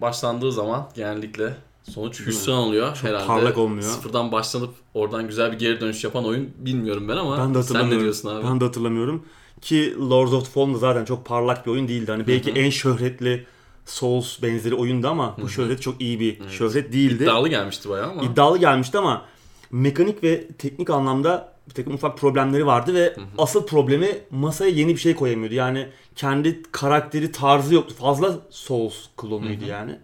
başlandığı 0.00 0.52
zaman 0.52 0.88
genellikle 0.96 1.56
sonuç 1.90 2.20
hüsran 2.26 2.58
oluyor 2.58 2.96
herhalde. 3.02 3.26
parlak 3.26 3.58
olmuyor. 3.58 3.82
Sıfırdan 3.82 4.32
başlanıp 4.32 4.74
oradan 4.94 5.26
güzel 5.28 5.52
bir 5.52 5.58
geri 5.58 5.80
dönüş 5.80 6.04
yapan 6.04 6.24
oyun 6.24 6.50
bilmiyorum 6.58 7.08
ben 7.08 7.16
ama 7.16 7.38
Ben 7.38 7.54
de 7.54 7.62
sen 7.62 7.90
ne 7.90 8.00
diyorsun 8.00 8.28
abi? 8.28 8.44
Ben 8.46 8.60
de 8.60 8.64
hatırlamıyorum. 8.64 9.24
Ki 9.60 9.94
Lords 10.10 10.32
of 10.32 10.44
the 10.44 10.50
Fallen 10.50 10.74
da 10.74 10.78
zaten 10.78 11.04
çok 11.04 11.24
parlak 11.26 11.66
bir 11.66 11.70
oyun 11.70 11.88
değildi. 11.88 12.10
Hani 12.10 12.26
belki 12.26 12.50
en 12.50 12.70
şöhretli 12.70 13.46
Souls 13.86 14.42
benzeri 14.42 14.74
oyundu 14.74 15.08
ama 15.08 15.36
bu 15.42 15.48
şöhret 15.48 15.82
çok 15.82 16.00
iyi 16.00 16.20
bir 16.20 16.48
şöhret 16.48 16.92
değildi. 16.92 17.22
İddialı 17.22 17.48
gelmişti 17.48 17.88
bayağı 17.88 18.10
ama. 18.10 18.22
İddialı 18.22 18.58
gelmişti 18.58 18.98
ama 18.98 19.22
mekanik 19.70 20.24
ve 20.24 20.48
teknik 20.48 20.90
anlamda 20.90 21.52
bir 21.70 21.74
takım 21.74 21.94
ufak 21.94 22.18
problemleri 22.18 22.66
vardı 22.66 22.94
ve 22.94 23.16
asıl 23.38 23.66
problemi 23.66 24.18
masaya 24.30 24.70
yeni 24.70 24.94
bir 24.94 25.00
şey 25.00 25.14
koyamıyordu. 25.14 25.54
Yani 25.54 25.88
kendi 26.16 26.62
karakteri 26.72 27.32
tarzı 27.32 27.74
yoktu. 27.74 27.94
Fazla 27.98 28.38
Souls 28.50 28.94
klonuydu 29.16 29.64
yani. 29.64 29.98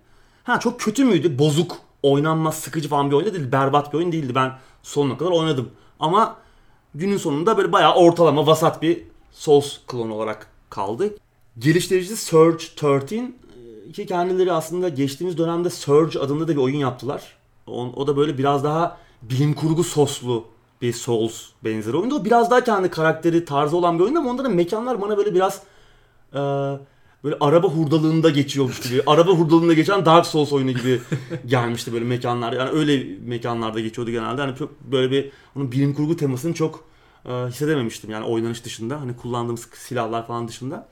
Ha 0.45 0.61
çok 0.61 0.81
kötü 0.81 1.05
müydü? 1.05 1.39
Bozuk, 1.39 1.77
oynanmaz, 2.03 2.55
sıkıcı 2.55 2.89
falan 2.89 3.11
bir 3.11 3.17
oyun 3.17 3.27
da 3.29 3.35
değildi. 3.35 3.53
Berbat 3.53 3.93
bir 3.93 3.99
oyun 3.99 4.13
değildi. 4.13 4.35
Ben 4.35 4.53
sonuna 4.83 5.19
kadar 5.19 5.31
oynadım. 5.31 5.71
Ama 6.01 6.37
günün 6.95 7.17
sonunda 7.17 7.57
böyle 7.57 7.73
bayağı 7.73 7.95
ortalama, 7.95 8.47
vasat 8.47 8.83
bir 8.83 9.03
Souls 9.33 9.79
klonu 9.87 10.15
olarak 10.15 10.47
kaldı. 10.71 11.15
Geliştiricisi 11.59 12.17
Surge 12.17 12.65
13 12.83 13.13
e, 13.13 13.93
ki 13.93 14.07
kendileri 14.07 14.53
aslında 14.53 14.89
geçtiğimiz 14.89 15.39
dönemde 15.39 15.71
Surge 15.71 16.19
adında 16.19 16.49
da 16.49 16.53
bir 16.53 16.61
oyun 16.61 16.77
yaptılar. 16.77 17.37
O, 17.67 17.83
o 17.83 18.07
da 18.07 18.17
böyle 18.17 18.39
biraz 18.39 18.65
daha 18.65 18.99
bilim 19.23 19.55
kurgu 19.55 19.85
soslu 19.85 20.45
bir 20.83 20.93
Souls 20.93 21.43
benzeri 21.65 21.97
oyundu. 21.97 22.15
O 22.15 22.25
biraz 22.25 22.51
daha 22.51 22.65
kendi 22.65 22.91
karakteri 22.91 23.45
tarzı 23.45 23.77
olan 23.77 23.99
bir 23.99 24.05
oyun 24.05 24.15
ama 24.15 24.45
da 24.45 24.49
mekanlar 24.49 25.01
bana 25.01 25.17
böyle 25.17 25.35
biraz 25.35 25.63
e, 26.33 26.39
böyle 27.25 27.37
araba 27.41 27.69
hurdalığında 27.69 28.31
geçiyormuş 28.31 28.81
gibi. 28.81 29.03
araba 29.07 29.31
hurdalığında 29.31 29.75
geçen 29.75 30.07
Dark 30.07 30.27
Souls 30.27 30.53
oyunu 30.53 30.71
gibi 30.73 31.01
gelmişti 31.47 31.93
böyle 31.93 32.05
mekanlar. 32.05 32.53
Yani 32.53 32.71
öyle 32.71 33.07
mekanlarda 33.25 33.81
geçiyordu 33.81 34.11
genelde. 34.11 34.41
Hani 34.41 34.57
çok 34.57 34.81
böyle 34.81 35.11
bir 35.11 35.31
onun 35.57 35.73
bilim 35.73 35.95
kurgu 35.95 36.17
temasını 36.17 36.55
çok 36.55 36.85
e, 37.25 37.33
hissedememiştim. 37.33 38.11
Yani 38.11 38.25
oynanış 38.25 38.65
dışında. 38.65 39.01
Hani 39.01 39.17
kullandığımız 39.17 39.69
silahlar 39.75 40.27
falan 40.27 40.49
dışında. 40.49 40.89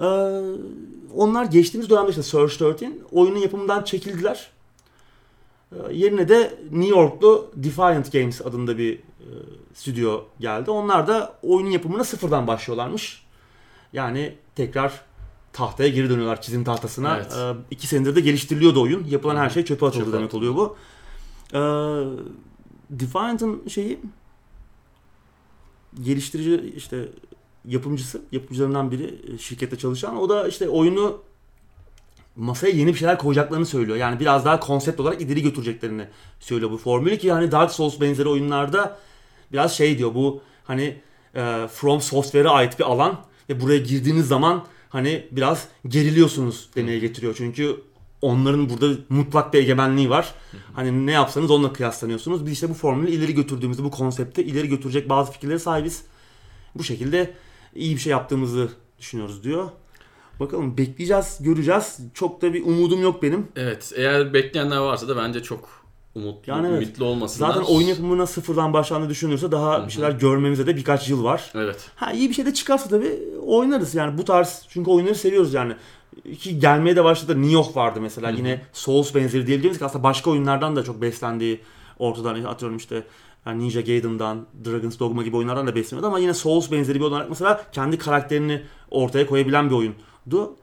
Ee, 0.00 0.04
onlar 1.14 1.44
geçtiğimiz 1.44 1.90
dönemde 1.90 2.10
işte 2.10 2.22
Surge 2.22 2.64
13 2.64 2.84
oyunun 3.12 3.38
yapımından 3.38 3.84
çekildiler. 3.84 4.50
Ee, 5.72 5.92
yerine 5.92 6.28
de 6.28 6.58
New 6.70 6.98
Yorklu 6.98 7.50
Defiant 7.56 8.12
Games 8.12 8.40
adında 8.40 8.78
bir 8.78 8.94
e, 8.96 9.28
stüdyo 9.74 10.24
geldi. 10.40 10.70
Onlar 10.70 11.06
da 11.06 11.34
oyunun 11.42 11.70
yapımına 11.70 12.04
sıfırdan 12.04 12.46
başlıyorlarmış. 12.46 13.22
Yani 13.92 14.34
tekrar 14.56 15.00
tahtaya 15.52 15.88
geri 15.88 16.10
dönüyorlar 16.10 16.42
çizim 16.42 16.64
tahtasına. 16.64 17.16
Evet. 17.16 17.56
İki 17.70 17.86
senedir 17.86 18.16
de 18.16 18.20
geliştiriliyordu 18.20 18.82
oyun. 18.82 19.04
Yapılan 19.04 19.36
her 19.36 19.50
şey 19.50 19.64
çöpe 19.64 19.86
atıldı 19.86 20.04
Çöpe 20.04 20.16
demek 20.16 20.34
oluyor 20.34 20.54
bu. 20.54 20.76
Ee, 21.54 21.58
Defiant'ın 22.90 23.68
şeyi 23.68 24.00
geliştirici 26.02 26.72
işte 26.76 27.08
yapımcısı, 27.64 28.22
yapımcılarından 28.32 28.90
biri 28.90 29.20
e, 29.34 29.38
şirkette 29.38 29.78
çalışan. 29.78 30.16
O 30.16 30.28
da 30.28 30.48
işte 30.48 30.68
oyunu 30.68 31.20
masaya 32.40 32.70
yeni 32.70 32.88
bir 32.92 32.98
şeyler 32.98 33.18
koyacaklarını 33.18 33.66
söylüyor. 33.66 33.96
Yani 33.96 34.20
biraz 34.20 34.44
daha 34.44 34.60
konsept 34.60 35.00
olarak 35.00 35.20
ileri 35.20 35.42
götüreceklerini 35.42 36.04
söylüyor 36.40 36.70
bu 36.70 36.78
formülü 36.78 37.18
ki 37.18 37.32
hani 37.32 37.52
Dark 37.52 37.70
Souls 37.70 38.00
benzeri 38.00 38.28
oyunlarda 38.28 38.98
biraz 39.52 39.76
şey 39.76 39.98
diyor 39.98 40.14
bu 40.14 40.42
hani 40.64 40.96
e, 41.34 41.68
From 41.72 42.00
Software'e 42.00 42.48
ait 42.48 42.78
bir 42.78 42.84
alan 42.84 43.20
ve 43.48 43.60
buraya 43.60 43.78
girdiğiniz 43.78 44.28
zaman 44.28 44.64
hani 44.88 45.26
biraz 45.30 45.68
geriliyorsunuz 45.88 46.68
demeye 46.76 46.98
getiriyor. 46.98 47.34
Çünkü 47.38 47.76
onların 48.22 48.70
burada 48.70 49.00
mutlak 49.08 49.54
bir 49.54 49.58
egemenliği 49.58 50.10
var. 50.10 50.34
Hani 50.72 51.06
ne 51.06 51.12
yapsanız 51.12 51.50
onunla 51.50 51.72
kıyaslanıyorsunuz. 51.72 52.46
Biz 52.46 52.52
işte 52.52 52.68
bu 52.68 52.74
formülü 52.74 53.10
ileri 53.10 53.34
götürdüğümüzde 53.34 53.84
bu 53.84 53.90
konsepte 53.90 54.44
ileri 54.44 54.68
götürecek 54.68 55.08
bazı 55.08 55.32
fikirlere 55.32 55.58
sahibiz. 55.58 56.04
Bu 56.74 56.84
şekilde 56.84 57.34
iyi 57.74 57.94
bir 57.96 58.00
şey 58.00 58.10
yaptığımızı 58.10 58.68
düşünüyoruz 58.98 59.44
diyor. 59.44 59.70
Bakalım 60.40 60.78
bekleyeceğiz, 60.78 61.38
göreceğiz. 61.40 61.98
Çok 62.14 62.42
da 62.42 62.54
bir 62.54 62.66
umudum 62.66 63.02
yok 63.02 63.22
benim. 63.22 63.48
Evet 63.56 63.92
eğer 63.96 64.34
bekleyenler 64.34 64.76
varsa 64.76 65.08
da 65.08 65.16
bence 65.16 65.42
çok 65.42 65.80
umutlu, 66.14 66.52
Yani 66.52 66.68
evet. 66.68 66.82
ümitli 66.82 67.04
olmasınlar. 67.04 67.48
Zaten 67.48 67.74
oyun 67.74 67.86
yapımına 67.86 68.26
sıfırdan 68.26 68.72
başlandığını 68.72 69.10
düşünürse 69.10 69.52
daha 69.52 69.86
bir 69.86 69.92
şeyler 69.92 70.10
görmemize 70.10 70.66
de 70.66 70.76
birkaç 70.76 71.08
yıl 71.08 71.24
var. 71.24 71.52
Evet. 71.54 71.90
Ha 71.96 72.12
iyi 72.12 72.28
bir 72.28 72.34
şey 72.34 72.46
de 72.46 72.54
çıkarsa 72.54 72.88
tabii 72.88 73.18
oynarız 73.46 73.94
yani 73.94 74.18
bu 74.18 74.24
tarz 74.24 74.66
çünkü 74.68 74.90
oyunları 74.90 75.14
seviyoruz 75.14 75.54
yani. 75.54 75.72
Ki 76.38 76.58
gelmeye 76.58 76.96
de 76.96 77.04
başladı. 77.04 77.36
New 77.36 77.52
York 77.52 77.76
vardı 77.76 78.00
mesela. 78.00 78.30
Yine 78.30 78.62
Souls 78.72 79.14
benzeri 79.14 79.46
diyebiliriz 79.46 79.78
ki 79.78 79.84
aslında 79.84 80.04
başka 80.04 80.30
oyunlardan 80.30 80.76
da 80.76 80.84
çok 80.84 81.02
beslendiği 81.02 81.60
ortadan 81.98 82.44
atıyorum 82.44 82.76
işte 82.76 83.04
yani 83.46 83.64
Ninja 83.64 83.80
Gaiden'dan, 83.80 84.46
Dragon's 84.64 84.98
Dogma 84.98 85.22
gibi 85.22 85.36
oyunlardan 85.36 85.66
da 85.66 85.74
besleniyordu 85.74 86.06
ama 86.06 86.18
yine 86.18 86.34
Souls 86.34 86.72
benzeri 86.72 86.98
bir 86.98 87.04
oyun 87.04 87.12
olarak 87.12 87.30
mesela 87.30 87.64
kendi 87.72 87.98
karakterini 87.98 88.62
ortaya 88.90 89.26
koyabilen 89.26 89.70
bir 89.70 89.74
oyundu. 90.26 90.56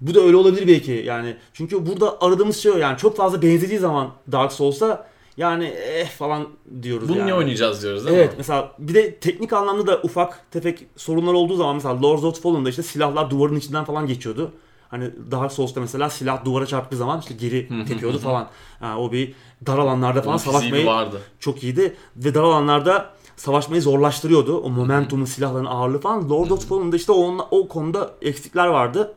Bu 0.00 0.14
da 0.14 0.20
öyle 0.20 0.36
olabilir 0.36 0.68
belki 0.68 0.92
yani. 1.06 1.36
Çünkü 1.52 1.86
burada 1.86 2.20
aradığımız 2.20 2.56
şey 2.56 2.72
o 2.72 2.76
yani 2.76 2.98
çok 2.98 3.16
fazla 3.16 3.42
benzediği 3.42 3.78
zaman 3.78 4.10
Dark 4.32 4.52
Souls'a 4.52 5.06
yani 5.36 5.64
eh 5.64 6.08
falan 6.10 6.48
diyoruz 6.82 7.08
Bunu 7.08 7.16
yani. 7.18 7.26
niye 7.26 7.34
oynayacağız 7.34 7.82
diyoruz 7.82 8.06
değil 8.06 8.16
Evet 8.16 8.28
mi? 8.30 8.34
mesela 8.38 8.72
bir 8.78 8.94
de 8.94 9.14
teknik 9.14 9.52
anlamda 9.52 9.86
da 9.86 10.00
ufak 10.02 10.50
tefek 10.50 10.86
sorunlar 10.96 11.32
olduğu 11.32 11.56
zaman 11.56 11.74
mesela 11.74 12.02
Lords 12.02 12.24
of 12.24 12.42
Fallen'da 12.42 12.68
işte 12.70 12.82
silahlar 12.82 13.30
duvarın 13.30 13.56
içinden 13.56 13.84
falan 13.84 14.06
geçiyordu. 14.06 14.52
Hani 14.88 15.10
Dark 15.30 15.52
Souls'ta 15.52 15.80
mesela 15.80 16.10
silah 16.10 16.44
duvara 16.44 16.66
çarptığı 16.66 16.96
zaman 16.96 17.20
işte 17.20 17.34
geri 17.34 17.84
tepiyordu 17.88 18.18
falan. 18.18 18.48
Yani 18.82 19.00
o 19.00 19.12
bir 19.12 19.34
dar 19.66 19.78
alanlarda 19.78 20.22
falan 20.22 20.38
Bunun 20.44 20.52
savaşmayı 20.52 20.86
vardı. 20.86 21.20
çok 21.40 21.62
iyiydi. 21.62 21.96
Ve 22.16 22.34
dar 22.34 22.42
alanlarda 22.42 23.10
savaşmayı 23.36 23.82
zorlaştırıyordu. 23.82 24.58
O 24.58 24.70
momentumu, 24.70 25.26
silahların 25.26 25.64
ağırlığı 25.64 26.00
falan. 26.00 26.30
Lord 26.30 26.50
of 26.50 26.68
Fallen'da 26.68 26.96
işte 26.96 27.12
o, 27.12 27.48
o 27.50 27.68
konuda 27.68 28.14
eksikler 28.22 28.66
vardı. 28.66 29.14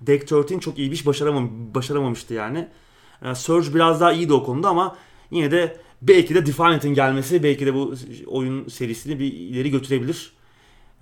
Deck 0.00 0.32
13 0.32 0.62
çok 0.62 0.78
iyi 0.78 0.90
bir 0.90 0.94
iş 0.94 1.06
başaramam, 1.06 1.50
başaramamıştı 1.74 2.34
yani. 2.34 2.68
Ee, 3.24 3.34
Surge 3.34 3.74
biraz 3.74 4.00
daha 4.00 4.12
iyiydi 4.12 4.32
o 4.32 4.44
konuda 4.44 4.68
ama 4.68 4.96
yine 5.30 5.50
de 5.50 5.76
belki 6.02 6.34
de 6.34 6.46
Defiant'in 6.46 6.94
gelmesi 6.94 7.42
belki 7.42 7.66
de 7.66 7.74
bu 7.74 7.94
oyun 8.26 8.68
serisini 8.68 9.18
bir 9.18 9.32
ileri 9.32 9.70
götürebilir. 9.70 10.32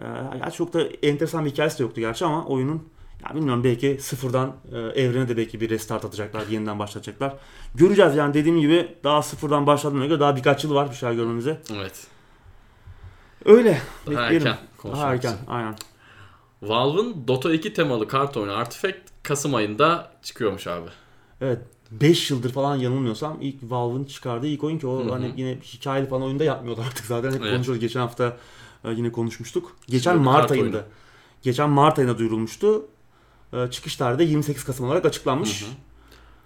Ee, 0.00 0.04
yani 0.40 0.52
çok 0.56 0.72
da 0.72 0.82
enteresan 1.02 1.44
bir 1.44 1.50
hikayesi 1.50 1.78
de 1.78 1.82
yoktu 1.82 2.00
gerçi 2.00 2.24
ama 2.24 2.46
oyunun 2.46 2.82
ya 3.28 3.34
bilmiyorum 3.34 3.64
belki 3.64 3.98
sıfırdan 4.00 4.56
e, 4.72 4.78
evrene 4.78 5.28
de 5.28 5.36
belki 5.36 5.60
bir 5.60 5.70
restart 5.70 6.04
atacaklar, 6.04 6.46
yeniden 6.46 6.78
başlatacaklar. 6.78 7.34
Göreceğiz 7.74 8.16
yani 8.16 8.34
dediğim 8.34 8.60
gibi 8.60 8.88
daha 9.04 9.22
sıfırdan 9.22 9.66
başladığına 9.66 10.06
göre 10.06 10.20
daha 10.20 10.36
birkaç 10.36 10.64
yıl 10.64 10.74
var 10.74 10.90
bir 10.90 10.96
şeyler 10.96 11.14
görmemize. 11.14 11.60
Evet. 11.74 12.06
Öyle. 13.44 13.80
Daha 14.06 14.20
erken 14.22 14.58
konuşmak 14.78 15.02
Daha 15.04 15.14
erken, 15.14 15.36
aynen. 15.48 15.74
Valve'ın 16.62 17.28
Dota 17.28 17.52
2 17.54 17.72
temalı 17.74 18.08
kart 18.08 18.36
oyunu 18.36 18.52
Artifact 18.52 18.96
Kasım 19.22 19.54
ayında 19.54 20.12
çıkıyormuş 20.22 20.66
abi. 20.66 20.88
Evet 21.40 21.58
5 21.90 22.30
yıldır 22.30 22.52
falan 22.52 22.76
yanılmıyorsam 22.76 23.38
ilk 23.40 23.56
Valve'ın 23.62 24.04
çıkardığı 24.04 24.46
ilk 24.46 24.64
oyun 24.64 24.78
ki 24.78 24.86
o 24.86 25.00
Hı 25.00 25.04
hı. 25.04 25.10
hani 25.12 25.32
yine 25.36 25.58
hikayeli 25.60 26.08
falan 26.08 26.22
oyunda 26.22 26.44
yapmıyorlar 26.44 26.86
artık 26.86 27.06
zaten 27.06 27.32
hep 27.32 27.40
Evet. 27.42 27.52
konuşuyoruz. 27.52 27.80
Geçen 27.80 28.00
hafta 28.00 28.36
e, 28.84 28.90
yine 28.90 29.12
konuşmuştuk. 29.12 29.76
Geçen 29.88 30.12
Şimdi 30.12 30.24
Mart 30.24 30.50
ayında. 30.50 30.64
oyunu. 30.76 30.82
Geçen 31.42 31.70
Mart 31.70 31.98
ayında 31.98 32.18
duyurulmuştu. 32.18 32.86
E, 33.52 33.70
Çıkış 33.70 33.96
tarihi 33.96 34.18
de 34.18 34.24
28 34.24 34.64
Kasım 34.64 34.86
olarak 34.86 35.04
açıklanmış. 35.04 35.62
Hı 35.62 35.66
hı. 35.66 35.70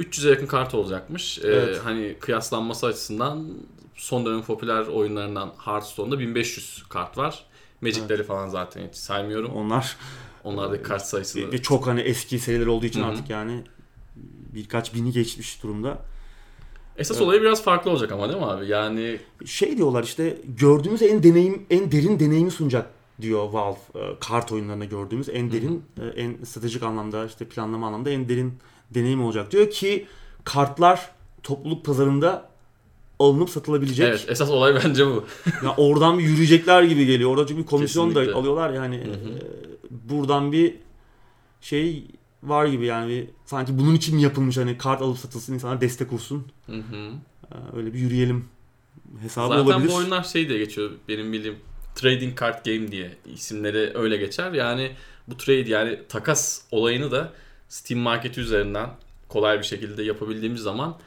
300'e 0.05 0.31
yakın 0.31 0.47
kart 0.47 0.75
olacakmış. 0.75 1.39
Ee, 1.39 1.43
Evet. 1.49 1.81
hani 1.85 2.17
kıyaslanması 2.21 2.87
açısından 2.87 3.49
son 3.95 4.27
dönem 4.27 4.43
popüler 4.43 4.87
oyunlarından 4.87 5.53
Hearthstone'da 5.65 6.19
1500 6.19 6.85
kart 6.89 7.19
var. 7.19 7.45
Magic'leri 7.81 8.23
falan 8.23 8.49
zaten 8.49 8.89
hiç 8.89 8.97
saymıyorum. 8.97 9.53
Onlar 9.55 9.97
Onlardaki 10.45 10.83
kart 10.83 11.03
sayısını 11.03 11.53
ve 11.53 11.63
çok 11.63 11.87
hani 11.87 12.01
eski 12.01 12.39
seriler 12.39 12.67
olduğu 12.67 12.87
için 12.87 13.01
Hı 13.01 13.05
hı. 13.05 13.09
artık 13.09 13.31
yani 13.31 13.63
birkaç 14.55 14.95
bini 14.95 15.13
geçmiş 15.13 15.63
durumda. 15.63 15.99
Esas 16.97 17.21
olayı 17.21 17.41
biraz 17.41 17.63
farklı 17.63 17.91
olacak 17.91 18.13
ama 18.13 18.29
değil 18.29 18.39
mi 18.41 18.47
abi? 18.47 18.67
Yani 18.67 19.19
Şey 19.47 19.77
diyorlar 19.77 20.03
işte 20.03 20.39
gördüğümüz 20.45 21.03
en 21.03 21.23
deneyim 21.23 21.67
en 21.71 21.93
derin 21.93 22.21
deneyimi 22.21 22.51
sunacak 22.51 22.91
diyor 23.21 23.49
Valve. 23.49 23.79
E, 23.95 24.19
Kart 24.21 24.53
oyunlarında 24.53 24.85
gördüğümüz 24.85 25.29
en 25.29 25.53
derin, 25.53 25.85
e, 26.01 26.07
en 26.07 26.45
stratejik 26.45 26.83
anlamda 26.83 27.27
işte 27.27 27.45
planlama 27.45 27.87
anlamda 27.87 28.11
en 28.11 28.29
derin 28.29 28.59
deneyim 28.91 29.25
olacak 29.25 29.51
diyor 29.51 29.71
ki 29.71 30.07
kartlar 30.45 31.11
topluluk 31.43 31.85
pazarında 31.85 32.54
alınıp 33.19 33.51
satılabilecek. 33.51 34.09
evet 34.09 34.27
esas 34.29 34.51
olay 34.51 34.75
bence 34.85 35.07
bu. 35.07 35.25
Ya 35.65 35.75
oradan 35.77 36.19
bir 36.19 36.25
yürüyecekler 36.25 36.83
gibi 36.83 37.07
geliyor. 37.07 37.31
Orada 37.31 37.47
çünkü 37.47 37.63
bir 37.63 37.67
komisyon 37.67 38.11
da 38.11 38.15
Kesinlikle. 38.15 38.39
alıyorlar 38.41 38.71
yani. 38.73 38.97
Hı 38.97 39.11
hı. 39.11 39.39
e, 39.39 39.41
buradan 39.91 40.53
bir 40.53 40.75
şey 41.61 42.05
var 42.43 42.67
gibi 42.67 42.87
yani 42.87 43.09
bir, 43.11 43.27
sanki 43.45 43.79
bunun 43.79 43.95
için 43.95 44.17
mi 44.17 44.23
yapılmış 44.23 44.57
hani 44.57 44.79
kart 44.79 45.03
alıp 45.03 45.19
satılsın 45.19 45.55
insanlar 45.55 45.81
destek 45.81 46.13
olsun. 46.13 46.47
Hı 46.67 46.73
hı. 46.77 47.11
E, 47.53 47.77
Öyle 47.77 47.95
bir 47.95 47.99
yürüyelim 47.99 48.45
hesabı 49.23 49.49
Zaten 49.49 49.65
olabilir. 49.65 49.91
bu 49.91 49.95
oyunlar 49.95 50.23
şey 50.25 50.49
diye 50.49 50.59
geçiyor 50.59 50.91
benim 51.09 51.33
bildiğim 51.33 51.57
trading 51.95 52.41
card 52.41 52.65
game 52.67 52.93
diye 52.93 53.17
isimleri 53.35 53.93
öyle 53.95 54.17
geçer. 54.17 54.53
Yani 54.53 54.93
bu 55.29 55.37
trade 55.37 55.71
yani 55.71 55.99
takas 56.09 56.63
olayını 56.71 57.11
da 57.11 57.33
Steam 57.69 58.01
marketi 58.01 58.41
üzerinden 58.41 58.91
kolay 59.29 59.59
bir 59.59 59.65
şekilde 59.65 60.03
yapabildiğimiz 60.03 60.61
zaman 60.61 60.99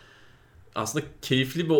aslında 0.77 1.05
keyifli 1.21 1.69
bir 1.69 1.75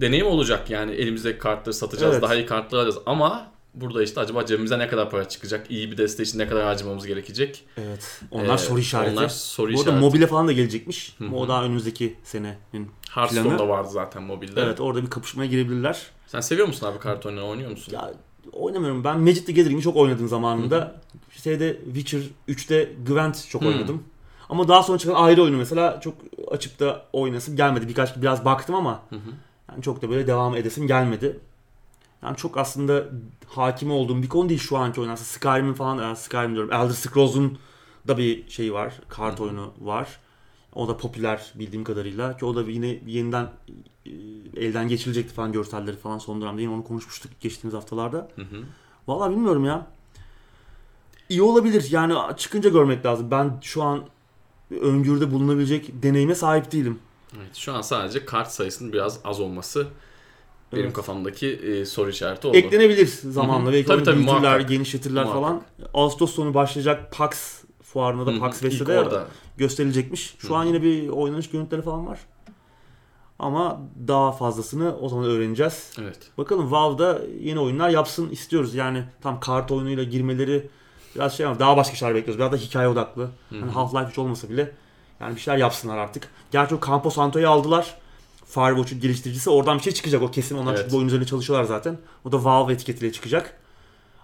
deneyim 0.00 0.26
olacak. 0.26 0.70
Yani 0.70 0.92
elimizdeki 0.92 1.38
kartları 1.38 1.74
satacağız, 1.74 2.12
Evet. 2.12 2.22
daha 2.22 2.34
iyi 2.34 2.46
kartlar 2.46 2.78
alacağız 2.78 2.98
ama 3.06 3.50
burada 3.74 4.02
işte 4.02 4.20
acaba 4.20 4.46
cebimize 4.46 4.78
ne 4.78 4.88
kadar 4.88 5.10
para 5.10 5.28
çıkacak? 5.28 5.70
İyi 5.70 5.90
bir 5.90 5.96
deste 5.96 6.22
için 6.22 6.38
ne 6.38 6.48
kadar 6.48 6.64
harcamamız 6.64 7.06
gerekecek? 7.06 7.64
Evet. 7.76 8.20
Onlar 8.30 8.54
Ee, 8.54 8.58
soru 8.58 8.78
işareti. 8.78 9.12
Onlar 9.18 9.28
soru 9.28 9.74
Bu 9.74 9.80
arada 9.80 9.92
mobile 9.92 10.26
falan 10.26 10.48
da 10.48 10.52
gelecekmiş. 10.52 11.14
Hı 11.18 11.24
hı. 11.24 11.34
O 11.34 11.48
daha 11.48 11.64
önümüzdeki 11.64 12.14
senenin. 12.24 12.90
Hearthstone'da 13.10 13.68
vardı 13.68 13.88
zaten 13.92 14.22
mobilde. 14.22 14.60
Evet 14.62 14.80
orada 14.80 15.02
bir 15.02 15.10
kapışmaya 15.10 15.46
girebilirler. 15.46 16.02
Sen 16.26 16.40
seviyor 16.40 16.66
musun 16.66 16.86
abi 16.86 16.98
kart 16.98 17.26
oyunu 17.26 17.48
oynuyor 17.48 17.70
musun? 17.70 17.92
Ya 17.92 18.14
oynamıyorum. 18.52 19.04
Ben 19.04 19.20
Magic 19.20 19.44
the 19.44 19.52
Gathering'i 19.52 19.82
çok 19.82 19.96
oynadım 19.96 20.28
zamanında. 20.28 21.00
Şeyde 21.42 21.80
Witcher 21.84 22.20
3'te 22.48 22.92
Gwent 23.06 23.48
çok 23.48 23.62
Hı. 23.62 23.66
oynadım. 23.68 24.02
Ama 24.48 24.68
daha 24.68 24.82
sonra 24.82 24.98
çıkan 24.98 25.14
ayrı 25.14 25.42
oyunu 25.42 25.56
mesela 25.56 26.00
çok 26.00 26.14
açıp 26.50 26.80
da 26.80 27.04
oynasım 27.12 27.56
gelmedi. 27.56 27.88
Birkaç 27.88 28.16
biraz 28.16 28.44
baktım 28.44 28.74
ama 28.74 29.02
Hı 29.10 29.16
hı. 29.16 29.30
yani 29.72 29.82
çok 29.82 30.02
da 30.02 30.10
böyle 30.10 30.26
devam 30.26 30.56
edesim 30.56 30.86
gelmedi. 30.86 31.40
Yani 32.22 32.36
çok 32.36 32.56
aslında 32.56 33.04
hakim 33.48 33.90
olduğum 33.90 34.22
bir 34.22 34.28
konu 34.28 34.48
değil 34.48 34.60
şu 34.60 34.76
anki 34.76 35.00
oyun. 35.00 35.10
Aslında 35.10 35.28
Skyrim'in 35.28 35.74
falan, 35.74 36.12
e, 36.12 36.16
Skyrim 36.16 36.54
diyorum. 36.54 36.72
Elder 36.72 36.94
Scrolls'un 36.94 37.58
da 38.08 38.18
bir 38.18 38.50
şeyi 38.50 38.72
var. 38.72 38.94
Kart 39.08 39.38
Hı 39.38 39.42
hı. 39.42 39.46
oyunu 39.46 39.72
var. 39.80 40.18
O 40.74 40.88
da 40.88 40.96
popüler 40.96 41.52
bildiğim 41.54 41.84
kadarıyla. 41.84 42.36
Ki 42.36 42.44
o 42.44 42.56
da 42.56 42.62
yine 42.62 42.98
yeniden 43.06 43.48
e, 44.06 44.10
elden 44.56 44.88
geçilecekti 44.88 45.34
falan 45.34 45.52
görselleri 45.52 45.96
falan 45.96 46.18
son 46.18 46.40
dönemde. 46.40 46.62
Yine 46.62 46.72
onu 46.72 46.84
konuşmuştuk 46.84 47.40
geçtiğimiz 47.40 47.74
haftalarda. 47.74 48.28
Hı 48.36 48.42
hı. 48.42 48.62
Vallahi 49.08 49.30
bilmiyorum 49.30 49.64
ya. 49.64 49.86
İyi 51.28 51.42
olabilir. 51.42 51.88
Yani 51.90 52.36
çıkınca 52.36 52.70
görmek 52.70 53.06
lazım. 53.06 53.30
Ben 53.30 53.58
şu 53.62 53.82
an 53.82 54.04
öngörüde 54.70 55.30
bulunabilecek 55.30 56.02
deneyime 56.02 56.34
sahip 56.34 56.72
değilim. 56.72 56.98
Evet, 57.36 57.54
şu 57.56 57.72
an 57.72 57.80
sadece 57.80 58.24
kart 58.24 58.50
sayısının 58.50 58.92
biraz 58.92 59.20
az 59.24 59.40
olması 59.40 59.86
benim 60.72 60.84
Evet. 60.84 60.94
kafamdaki 60.94 61.46
e, 61.48 61.84
soru 61.86 62.10
işareti 62.10 62.46
oldu. 62.46 62.56
Eklenebilir 62.56 63.06
zamanla. 63.06 63.64
Hı 63.66 63.68
hı. 63.70 63.72
Belki 63.72 63.86
Tabii, 63.88 64.02
tabii, 64.02 64.16
büyütürler, 64.16 64.40
muhakkak. 64.40 64.68
genişletirler 64.68 65.24
Muhakkak. 65.24 65.42
falan. 65.42 65.62
Ağustos 65.94 66.34
sonu 66.34 66.54
başlayacak 66.54 67.12
PAX 67.12 67.62
fuarında 67.82 68.26
da 68.26 68.30
Hı 68.30 68.34
hı. 68.34 68.40
PAX 68.40 68.62
orada. 68.80 69.26
gösterilecekmiş. 69.56 70.34
Şu 70.38 70.50
Hı 70.50 70.56
an 70.56 70.64
yine 70.64 70.82
bir 70.82 71.08
oynanış 71.08 71.50
görüntüleri 71.50 71.82
falan 71.82 72.06
var. 72.06 72.18
Ama 73.38 73.80
daha 74.08 74.32
fazlasını 74.32 74.96
o 75.00 75.08
zaman 75.08 75.24
öğreneceğiz. 75.24 75.90
Evet. 76.00 76.18
Bakalım 76.38 76.70
Valve'da 76.70 77.20
yeni 77.40 77.60
oyunlar 77.60 77.88
yapsın 77.90 78.30
istiyoruz. 78.30 78.74
Yani 78.74 79.04
tam 79.20 79.40
kart 79.40 79.70
oyunuyla 79.70 80.04
girmeleri 80.04 80.68
biraz 81.18 81.36
şey 81.36 81.46
ama 81.46 81.58
daha 81.58 81.76
başka 81.76 81.96
şeyler 81.96 82.14
bekliyoruz. 82.14 82.38
Biraz 82.38 82.52
da 82.52 82.56
hikaye 82.56 82.88
odaklı. 82.88 83.30
Hani. 83.50 83.72
Half-Life 83.72 84.10
3 84.10 84.18
olmasa 84.18 84.48
bile 84.48 84.72
yani 85.20 85.36
bir 85.36 85.40
şeyler 85.40 85.58
yapsınlar 85.58 85.98
artık. 85.98 86.28
Gerçi 86.50 86.74
o 86.74 86.80
Campo 86.86 87.10
Santo'yu 87.10 87.50
aldılar. 87.50 87.94
Firewatch'un 88.46 89.00
geliştiricisi. 89.00 89.50
Oradan 89.50 89.78
bir 89.78 89.82
şey 89.82 89.92
çıkacak 89.92 90.22
o 90.22 90.30
kesin. 90.30 90.58
Onlar 90.58 90.72
Evet. 90.74 90.82
çünkü 90.82 90.96
oyun 90.96 91.06
üzerinde 91.06 91.26
çalışıyorlar 91.26 91.64
zaten. 91.64 91.98
O 92.24 92.32
da 92.32 92.44
Valve 92.44 92.72
etiketiyle 92.72 93.12
çıkacak. 93.12 93.58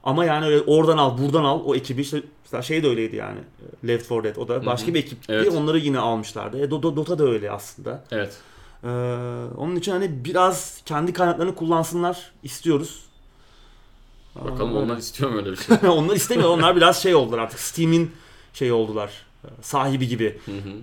Ama 0.05 0.24
yani 0.24 0.47
öyle 0.47 0.61
oradan 0.61 0.99
al, 0.99 1.18
buradan 1.18 1.45
al 1.45 1.61
o 1.64 1.74
ekibi 1.74 2.01
işte 2.01 2.22
şey 2.62 2.82
de 2.82 2.88
öyleydi 2.88 3.16
yani. 3.16 3.38
Left 3.86 4.11
4 4.11 4.24
Dead 4.24 4.36
o 4.36 4.49
da 4.49 4.66
başka 4.66 4.88
hı. 4.88 4.95
bir 4.95 4.99
ekipti. 5.01 5.32
Evet. 5.32 5.53
Onları 5.53 5.78
yine 5.78 5.99
almışlardı. 5.99 6.59
E, 6.59 6.64
Do- 6.64 6.82
Do- 6.82 6.97
Dota 6.97 7.18
da 7.18 7.24
öyle 7.24 7.51
aslında. 7.51 8.05
Evet. 8.11 8.36
Ee, 8.84 8.88
onun 9.57 9.76
için 9.76 9.92
hani 9.92 10.24
biraz 10.24 10.82
kendi 10.86 11.12
kaynaklarını 11.12 11.55
kullansınlar 11.55 12.32
istiyoruz. 12.42 13.07
Bakalım 14.35 14.76
onlar 14.76 14.97
istiyor 14.97 15.30
mu 15.30 15.37
öyle 15.37 15.51
bir 15.53 15.57
şey? 15.80 15.89
onlar 15.89 16.14
istemiyor. 16.16 16.49
Onlar 16.49 16.76
biraz 16.76 17.03
şey 17.03 17.14
oldular 17.14 17.39
artık. 17.39 17.61
Steam'in 17.61 18.11
şey 18.55 18.72
oldular. 18.72 19.11
sahibi 19.62 20.09
gibi 20.09 20.39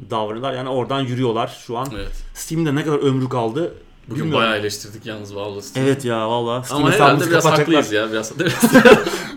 davranıyorlar. 0.09 0.53
Yani 0.53 0.69
oradan 0.69 1.01
yürüyorlar 1.01 1.59
şu 1.67 1.77
an. 1.77 1.87
Evet. 1.95 2.11
Steam'de 2.35 2.75
ne 2.75 2.83
kadar 2.85 2.97
ömrü 2.99 3.29
kaldı 3.29 3.73
Bugün 4.07 4.23
bilmiyorum. 4.23 4.45
bayağı 4.45 4.57
eleştirdik 4.59 5.05
yalnız 5.05 5.35
Valve 5.35 5.61
Steam'i. 5.61 5.87
Evet 5.89 6.05
ya 6.05 6.29
valla. 6.29 6.63
Steam 6.63 6.81
Ama 6.83 6.91
herhalde 6.91 7.29
biraz 7.29 7.45
haklıyız 7.45 7.91
ya. 7.91 8.11
Biraz 8.11 8.39
değil 8.39 8.51
mi? 8.51 8.57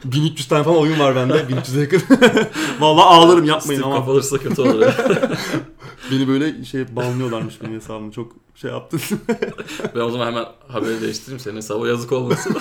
1300 0.05 0.49
tane 0.49 0.63
falan 0.65 0.79
oyun 0.79 0.99
var 0.99 1.17
bende. 1.17 1.35
1300'e 1.35 1.81
yakın. 1.81 2.03
Valla 2.81 3.05
ağlarım 3.07 3.45
yapmayın 3.45 3.81
Steam 3.81 3.93
ama. 3.97 4.01
kapatırsa 4.07 4.39
kötü 4.39 4.63
olur. 4.63 4.87
Beni 6.11 6.29
böyle 6.29 6.65
şey 6.65 6.97
banlıyorlarmış 6.97 7.63
benim 7.63 7.75
hesabımı. 7.75 8.13
Çok 8.13 8.33
şey 8.55 8.71
yaptın. 8.71 9.01
ben 9.95 10.01
o 10.01 10.11
zaman 10.11 10.27
hemen 10.27 10.45
haberi 10.69 11.01
değiştireyim. 11.01 11.41
Senin 11.41 11.57
hesaba 11.57 11.89
yazık 11.89 12.13
olmasın. 12.13 12.57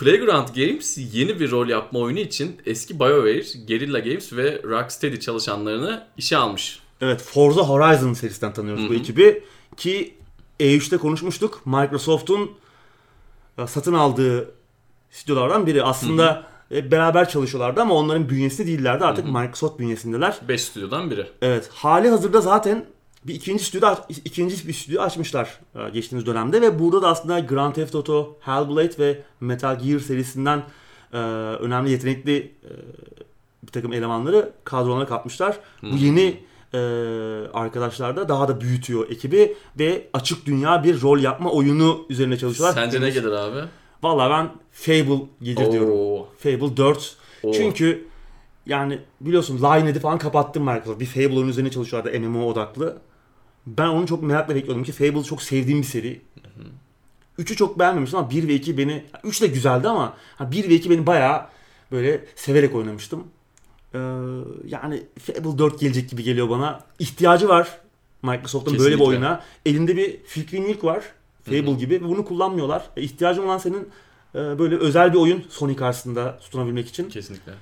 Playground 0.00 0.48
Games 0.56 0.98
yeni 1.12 1.40
bir 1.40 1.50
rol 1.50 1.68
yapma 1.68 1.98
oyunu 1.98 2.18
için 2.18 2.56
eski 2.66 3.00
BioWare, 3.00 3.66
Guerrilla 3.68 3.98
Games 3.98 4.32
ve 4.32 4.62
Rocksteady 4.62 5.16
çalışanlarını 5.16 6.06
işe 6.16 6.36
almış. 6.36 6.78
evet 7.00 7.22
Forza 7.22 7.62
Horizon 7.62 8.12
serisinden 8.12 8.52
tanıyoruz 8.52 8.84
Hı 8.84 8.88
bu 8.88 8.94
ekibi. 8.94 9.44
Ki 9.76 10.14
E3'te 10.60 10.96
konuşmuştuk. 10.96 11.66
Microsoft'un 11.66 12.50
e, 13.58 13.66
satın 13.66 13.94
aldığı 13.94 14.50
stüdyolardan 15.10 15.66
biri. 15.66 15.82
Aslında 15.82 16.46
e, 16.72 16.90
beraber 16.90 17.28
çalışıyorlardı 17.28 17.80
ama 17.80 17.94
onların 17.94 18.28
bünyesinde 18.28 18.66
değillerdi. 18.66 19.04
Artık 19.04 19.24
Microsoft 19.24 19.78
bünyesindeler. 19.78 20.38
5 20.48 20.62
stüdyodan 20.62 21.10
biri. 21.10 21.26
Evet. 21.42 21.70
Hali 21.72 22.08
hazırda 22.08 22.40
zaten 22.40 22.84
bir 23.24 23.34
ikinci 23.34 23.64
stüdyo 23.64 23.94
ikinci 24.24 24.68
bir 24.68 24.72
stüdyo 24.72 25.02
açmışlar 25.02 25.60
e, 25.74 25.90
geçtiğimiz 25.90 26.26
dönemde 26.26 26.60
ve 26.60 26.78
burada 26.78 27.02
da 27.02 27.08
aslında 27.08 27.40
Grand 27.40 27.74
Theft 27.74 27.94
Auto, 27.94 28.38
Hellblade 28.40 28.98
ve 28.98 29.22
Metal 29.40 29.78
Gear 29.78 29.98
serisinden 29.98 30.62
e, 31.12 31.16
önemli 31.16 31.90
yetenekli 31.90 32.36
e, 32.38 32.70
bir 33.62 33.72
takım 33.72 33.92
elemanları 33.92 34.52
kadrolarına 34.64 35.06
katmışlar. 35.06 35.58
Bu 35.82 35.96
yeni 35.96 36.40
e, 36.74 36.78
arkadaşlar 37.52 38.16
da 38.16 38.28
daha 38.28 38.48
da 38.48 38.60
büyütüyor 38.60 39.10
ekibi 39.10 39.56
ve 39.78 40.08
açık 40.12 40.46
dünya 40.46 40.84
bir 40.84 41.02
rol 41.02 41.18
yapma 41.18 41.50
oyunu 41.50 42.06
üzerine 42.08 42.38
çalışıyorlar. 42.38 42.82
Sence 42.82 43.00
ne 43.00 43.10
gelir 43.10 43.32
abi? 43.32 43.60
Valla 44.02 44.30
ben 44.30 44.50
Fable 44.72 45.26
gelir 45.42 45.72
diyorum. 45.72 45.90
Oo. 45.92 46.28
Fable 46.38 46.76
4 46.76 47.16
Oo. 47.42 47.52
çünkü 47.52 48.06
yani 48.66 48.98
biliyorsun 49.20 49.58
Lionhead'i 49.58 50.00
falan 50.00 50.18
kapattım 50.18 50.64
Microsoft. 50.64 51.00
Bir 51.00 51.06
Fable 51.06 51.36
oyunu 51.36 51.50
üzerine 51.50 51.70
çalışıyorlardı 51.70 52.20
MMO 52.20 52.46
odaklı. 52.46 52.98
Ben 53.66 53.86
onu 53.88 54.06
çok 54.06 54.22
merakla 54.22 54.54
bekliyordum 54.54 54.84
ki 54.84 54.92
Fable 54.92 55.22
çok 55.22 55.42
sevdiğim 55.42 55.80
bir 55.80 55.86
seri. 55.86 56.20
3'ü 57.38 57.56
çok 57.56 57.78
beğenmemiştim 57.78 58.18
ama 58.18 58.30
1 58.30 58.48
ve 58.48 58.54
2 58.54 58.78
beni... 58.78 59.04
3 59.24 59.42
de 59.42 59.46
güzeldi 59.46 59.88
ama 59.88 60.16
1 60.40 60.68
ve 60.68 60.74
2 60.74 60.90
beni 60.90 61.06
bayağı 61.06 61.46
böyle 61.92 62.24
severek 62.36 62.74
oynamıştım. 62.74 63.24
Ee, 63.94 63.98
yani 64.66 65.02
Fable 65.18 65.58
4 65.58 65.80
gelecek 65.80 66.10
gibi 66.10 66.22
geliyor 66.22 66.50
bana. 66.50 66.80
İhtiyacı 66.98 67.48
var 67.48 67.78
Microsoft'un 68.22 68.78
böyle 68.78 68.94
bir 68.94 69.00
oyuna. 69.00 69.42
Elinde 69.66 69.96
bir 69.96 70.16
fikri 70.24 70.60
mülk 70.60 70.84
var. 70.84 71.04
Fable 71.42 71.72
gibi 71.72 71.94
ve 71.94 72.04
bunu 72.04 72.24
kullanmıyorlar. 72.24 72.82
E, 72.96 73.02
ihtiyacın 73.02 73.42
olan 73.42 73.58
senin 73.58 73.88
e, 74.34 74.38
böyle 74.38 74.76
özel 74.76 75.12
bir 75.12 75.18
oyun 75.18 75.44
Sony 75.48 75.76
karşısında 75.76 76.38
tutunabilmek 76.38 76.88
için. 76.88 77.08
Kesinlikle. 77.08 77.52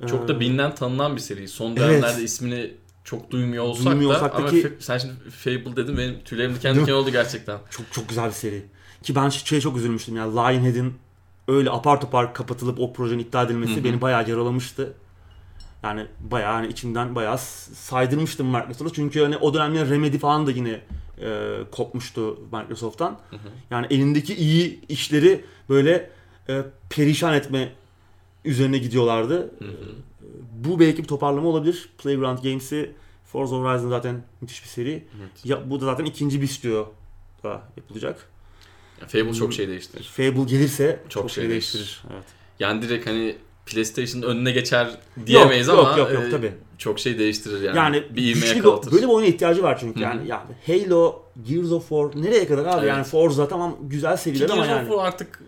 Ee, 0.00 0.06
Çok 0.06 0.28
da 0.28 0.40
bilinen 0.40 0.74
tanınan 0.74 1.16
bir 1.16 1.20
seri. 1.20 1.48
Son 1.48 1.66
Evet. 1.66 1.78
dönemlerde 1.78 2.22
ismini 2.22 2.74
çok 3.06 3.30
duymuyor 3.30 3.64
olsak 3.64 3.86
Duymuyor 3.86 4.10
da 4.10 4.14
olsak 4.16 4.32
da 4.32 4.36
ama 4.38 4.50
sen 4.78 4.98
şimdi 4.98 5.14
Fable 5.30 5.76
dedin 5.76 5.98
benim 5.98 6.20
tüylerim 6.24 6.54
diken 6.54 6.76
diken 6.76 6.92
oldu 6.92 7.10
gerçekten. 7.10 7.58
Çok 7.70 7.92
çok 7.92 8.08
güzel 8.08 8.26
bir 8.26 8.32
seri. 8.32 8.62
Ki 9.02 9.14
ben 9.14 9.28
şeye 9.28 9.60
çok 9.60 9.76
üzülmüştüm 9.76 10.16
yani 10.16 10.34
Lionhead'in 10.34 10.94
öyle 11.48 11.70
apar 11.70 12.00
topar 12.00 12.34
kapatılıp 12.34 12.80
o 12.80 12.92
projenin 12.92 13.18
iptal 13.18 13.46
edilmesi 13.46 13.76
Hı 13.76 13.80
hı. 13.80 13.84
beni 13.84 14.00
bayağı 14.00 14.28
yaralamıştı. 14.28 14.92
Yani 15.82 16.06
bayağı 16.20 16.52
hani 16.52 16.66
içimden 16.66 17.14
bayağı 17.14 17.38
saydırmıştım 17.38 18.46
Microsoft'a. 18.46 18.94
Çünkü 18.94 19.22
hani 19.22 19.36
o 19.36 19.54
dönemler 19.54 19.90
Remedy 19.90 20.18
falan 20.18 20.46
da 20.46 20.50
yine 20.50 20.80
e, 21.20 21.58
kopmuştu 21.70 22.38
Microsoft'tan. 22.52 23.18
hı. 23.30 23.36
Yani 23.70 23.86
elindeki 23.90 24.34
iyi 24.34 24.80
işleri 24.88 25.44
böyle 25.68 26.10
e, 26.48 26.62
perişan 26.90 27.34
etme 27.34 27.72
üzerine 28.44 28.78
gidiyorlardı. 28.78 29.36
Hı 29.38 29.64
hı. 29.64 29.94
Bu 30.64 30.80
belki 30.80 31.02
bir 31.02 31.08
toparlama 31.08 31.48
olabilir. 31.48 31.88
Playground 31.98 32.38
Games'i 32.42 32.90
Forza 33.24 33.56
Horizon 33.56 33.88
zaten 33.90 34.22
müthiş 34.40 34.62
bir 34.62 34.68
seri. 34.68 34.90
Evet. 34.90 35.30
Ya, 35.44 35.70
bu 35.70 35.80
da 35.80 35.84
zaten 35.84 36.04
ikinci 36.04 36.42
bir 36.42 36.46
stüdyo 36.46 36.86
da 37.44 37.62
yapılacak. 37.76 38.28
Fable 39.06 39.34
çok 39.34 39.52
şey 39.52 39.68
değiştirir. 39.68 40.04
Fable 40.04 40.44
gelirse 40.44 41.00
çok, 41.08 41.22
Çok 41.22 41.30
şey 41.30 41.42
şey 41.44 41.50
değiştirir. 41.50 42.04
Evet. 42.12 42.24
Yani 42.60 42.82
direkt 42.82 43.06
hani 43.06 43.36
PlayStation'ın 43.66 44.26
önüne 44.26 44.52
geçer 44.52 44.98
diyemeyiz 45.26 45.66
yok, 45.66 45.78
ama 45.78 45.88
yok 45.88 45.98
yok 45.98 46.12
yok 46.12 46.24
e, 46.24 46.30
tabii. 46.30 46.52
çok 46.78 46.98
şey 47.00 47.18
değiştirir 47.18 47.62
yani. 47.62 47.76
Yani, 47.76 48.04
bir 48.16 48.34
güçlü 48.34 48.60
bir- 48.60 48.92
böyle 48.92 49.02
bir 49.06 49.12
oyuna 49.12 49.28
ihtiyacı 49.28 49.62
var 49.62 49.78
çünkü 49.80 50.00
Hı 50.00 50.04
hı. 50.04 50.08
yani. 50.08 50.28
Yani 50.28 50.84
Halo, 50.84 51.22
Gears 51.48 51.72
of 51.72 51.88
War 51.88 52.22
nereye 52.22 52.46
kadar 52.46 52.64
abi? 52.64 52.78
Evet. 52.78 52.88
Yani 52.88 53.04
Forza 53.04 53.48
tamam 53.48 53.76
güzel 53.82 54.16
seriler 54.16 54.50
ama 54.50 54.66
Gears 54.66 54.68
of 54.68 54.76
yani. 54.76 54.88
War 54.88 55.06
artık 55.06 55.42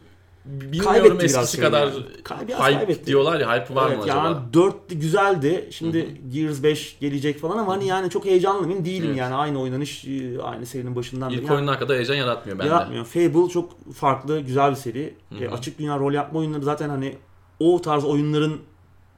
bilmiyorum 0.49 0.92
Kaybetti 0.92 1.24
eskisi 1.24 1.61
kadar 1.61 1.86
yani. 1.86 1.94
Hype 2.40 2.53
kaybetti. 2.53 3.07
diyorlar 3.07 3.40
ya 3.40 3.57
hype 3.57 3.74
var 3.74 3.86
evet, 3.88 3.99
mı 3.99 4.05
acaba? 4.05 4.24
yani 4.24 4.36
4 4.55 4.74
güzeldi. 4.90 5.68
Şimdi 5.72 6.20
Gears 6.32 6.62
5 6.62 6.99
gelecek 7.01 7.38
falan 7.40 7.59
ama 7.59 7.72
hani 7.72 7.86
yani 7.86 8.11
çok 8.11 8.24
heyecanlı 8.24 8.62
mıyım? 8.66 8.84
Değilim 8.84 9.07
Evet. 9.09 9.18
yani. 9.18 9.34
Aynı 9.34 9.61
oynanış, 9.61 10.05
e, 10.05 10.42
aynı 10.42 10.66
serinin 10.66 10.96
başından 10.96 11.30
beri. 11.30 11.38
İlk 11.38 11.46
Yani 11.46 11.55
oyunlar 11.57 11.78
kadar 11.78 11.96
heyecan 11.96 12.14
yaratmıyor 12.14 12.59
bende. 12.59 12.68
yaratmıyor. 12.68 13.05
Fable 13.05 13.49
çok 13.49 13.92
farklı, 13.94 14.40
güzel 14.40 14.70
bir 14.70 14.76
seri. 14.76 15.14
E, 15.40 15.49
açık 15.49 15.78
dünya 15.78 15.99
rol 15.99 16.12
yapma 16.12 16.38
oyunları 16.38 16.62
zaten 16.62 16.88
hani 16.88 17.14
o 17.61 17.82
tarz 17.82 18.05
oyunların 18.05 18.59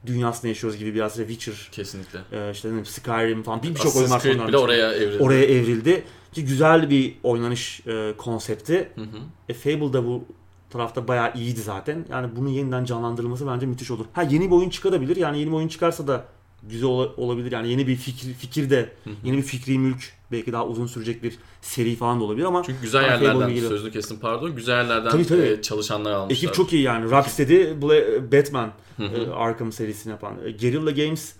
dünyasında 0.05 0.47
yaşıyoruz 0.47 0.79
gibi 0.79 0.93
biraz 0.95 1.17
da 1.17 1.27
Witcher, 1.27 1.69
Kesinlikle. 1.71 2.19
e, 2.31 2.51
işte 2.51 2.69
ne 2.75 2.85
Skyrim 2.85 3.43
falan 3.43 3.63
bir- 3.63 3.69
birçok 3.69 3.85
Assassin's 3.85 4.01
oyun 4.01 4.11
var 4.11 4.19
Creed 4.21 4.47
bile 4.47 4.57
oraya 4.57 4.91
evrildi. 4.93 5.23
oraya 5.23 5.43
evrildi. 5.45 6.03
Ki 6.33 6.45
güzel 6.45 6.89
bir 6.89 7.15
oynanış 7.23 7.81
e, 7.87 8.13
konsepti. 8.17 8.89
Hı 8.95 9.01
hı. 9.01 9.05
E, 9.49 9.53
Fable 9.53 9.93
da 9.93 10.05
bu 10.05 10.23
tarafta 10.71 11.07
bayağı 11.07 11.33
iyiydi 11.35 11.61
zaten. 11.61 12.05
Yani 12.09 12.29
bunun 12.35 12.49
yeniden 12.49 12.85
canlandırılması 12.85 13.47
bence 13.47 13.65
müthiş 13.65 13.91
olur. 13.91 14.05
Ha 14.13 14.21
yeni 14.23 14.45
bir 14.51 14.55
oyun 14.55 14.69
çıkabilir. 14.69 15.15
Yani 15.15 15.39
yeni 15.39 15.49
bir 15.51 15.55
oyun 15.55 15.67
çıkarsa 15.67 16.07
da 16.07 16.25
güzel 16.63 16.89
ola- 16.89 17.15
olabilir. 17.17 17.51
Yani 17.51 17.69
yeni 17.69 17.87
bir 17.87 17.95
fikir 17.95 18.33
fikir 18.33 18.69
de 18.69 18.93
yeni 19.23 19.37
bir 19.37 19.41
fikri 19.41 19.79
mülk 19.79 20.13
belki 20.31 20.53
daha 20.53 20.67
uzun 20.67 20.87
sürecek 20.87 21.23
bir 21.23 21.37
seri 21.61 21.95
falan 21.95 22.19
da 22.19 22.23
olabilir 22.23 22.45
ama 22.45 22.63
Çünkü 22.63 22.81
güzel 22.81 23.03
yerlerden, 23.03 23.55
sözlü 23.67 23.91
kesin 23.91 24.19
pardon, 24.19 24.55
güzel 24.55 24.77
yerlerden 24.77 25.09
Tabii, 25.11 25.25
tabii. 25.27 25.41
e, 25.41 25.61
çalışanlar 25.61 26.11
almışlar. 26.11 26.37
ekip 26.37 26.53
çok 26.53 26.73
iyi 26.73 26.81
yani. 26.83 27.11
Rocksteady, 27.11 27.55
Bla- 27.61 28.31
Batman 28.31 28.71
e, 28.99 29.29
Arkham 29.31 29.71
serisini 29.71 30.11
yapan. 30.11 30.33
E, 30.45 30.51
Guerrilla 30.51 30.91
Games, 30.91 31.33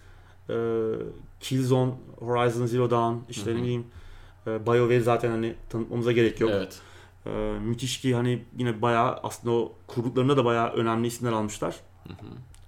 e, 0.50 0.56
Killzone, 1.40 1.92
Horizon 2.20 2.66
Zero 2.66 2.90
Dawn, 2.92 3.16
işte 3.30 3.52
ne 3.56 3.62
bileyim 3.62 3.84
e, 4.48 4.66
BioWare 4.66 5.00
zaten 5.02 5.32
hani 5.32 5.56
tanıtmamıza 5.70 6.12
gerek 6.12 6.40
yok. 6.42 6.52
Evet. 6.54 6.80
Ee, 7.26 7.30
müthiş 7.62 8.02
ki 8.02 8.16
hani 8.16 8.44
yine 8.58 8.82
bayağı 8.82 9.20
aslında 9.24 9.56
o 9.56 9.74
kurduklarında 9.88 10.38
da 10.38 10.46
bayağı 10.46 10.70
önemli 10.70 11.08
isimler 11.08 11.32
almışlar. 11.32 11.76
Hı 12.08 12.14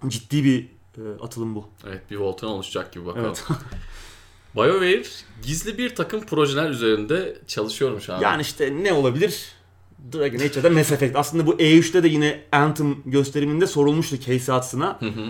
hı. 0.05 0.09
Ciddi 0.09 0.43
bir 0.43 0.69
e, 0.97 1.21
atılım 1.21 1.55
bu. 1.55 1.65
Evet 1.87 2.01
bir 2.11 2.15
Voltron 2.15 2.49
oluşacak 2.49 2.93
gibi 2.93 3.05
bakalım. 3.05 3.25
Evet. 3.25 3.43
BioWare 4.55 5.03
gizli 5.43 5.77
bir 5.77 5.95
takım 5.95 6.25
projeler 6.25 6.69
üzerinde 6.69 7.37
çalışıyormuş 7.47 8.09
abi. 8.09 8.23
yani 8.23 8.41
işte 8.41 8.83
ne 8.83 8.93
olabilir? 8.93 9.51
Dragon 10.13 10.39
Age 10.39 10.51
ya 10.55 10.63
da 10.63 10.69
Mass 10.69 10.91
Effect. 10.91 11.15
Aslında 11.15 11.47
bu 11.47 11.53
E3'te 11.53 12.03
de 12.03 12.07
yine 12.07 12.43
Anthem 12.51 12.95
gösteriminde 13.05 13.67
sorulmuştu 13.67 14.17
Casey 14.19 14.55
Hudson'a. 14.55 15.01
Hı 15.01 15.05
hı. 15.05 15.21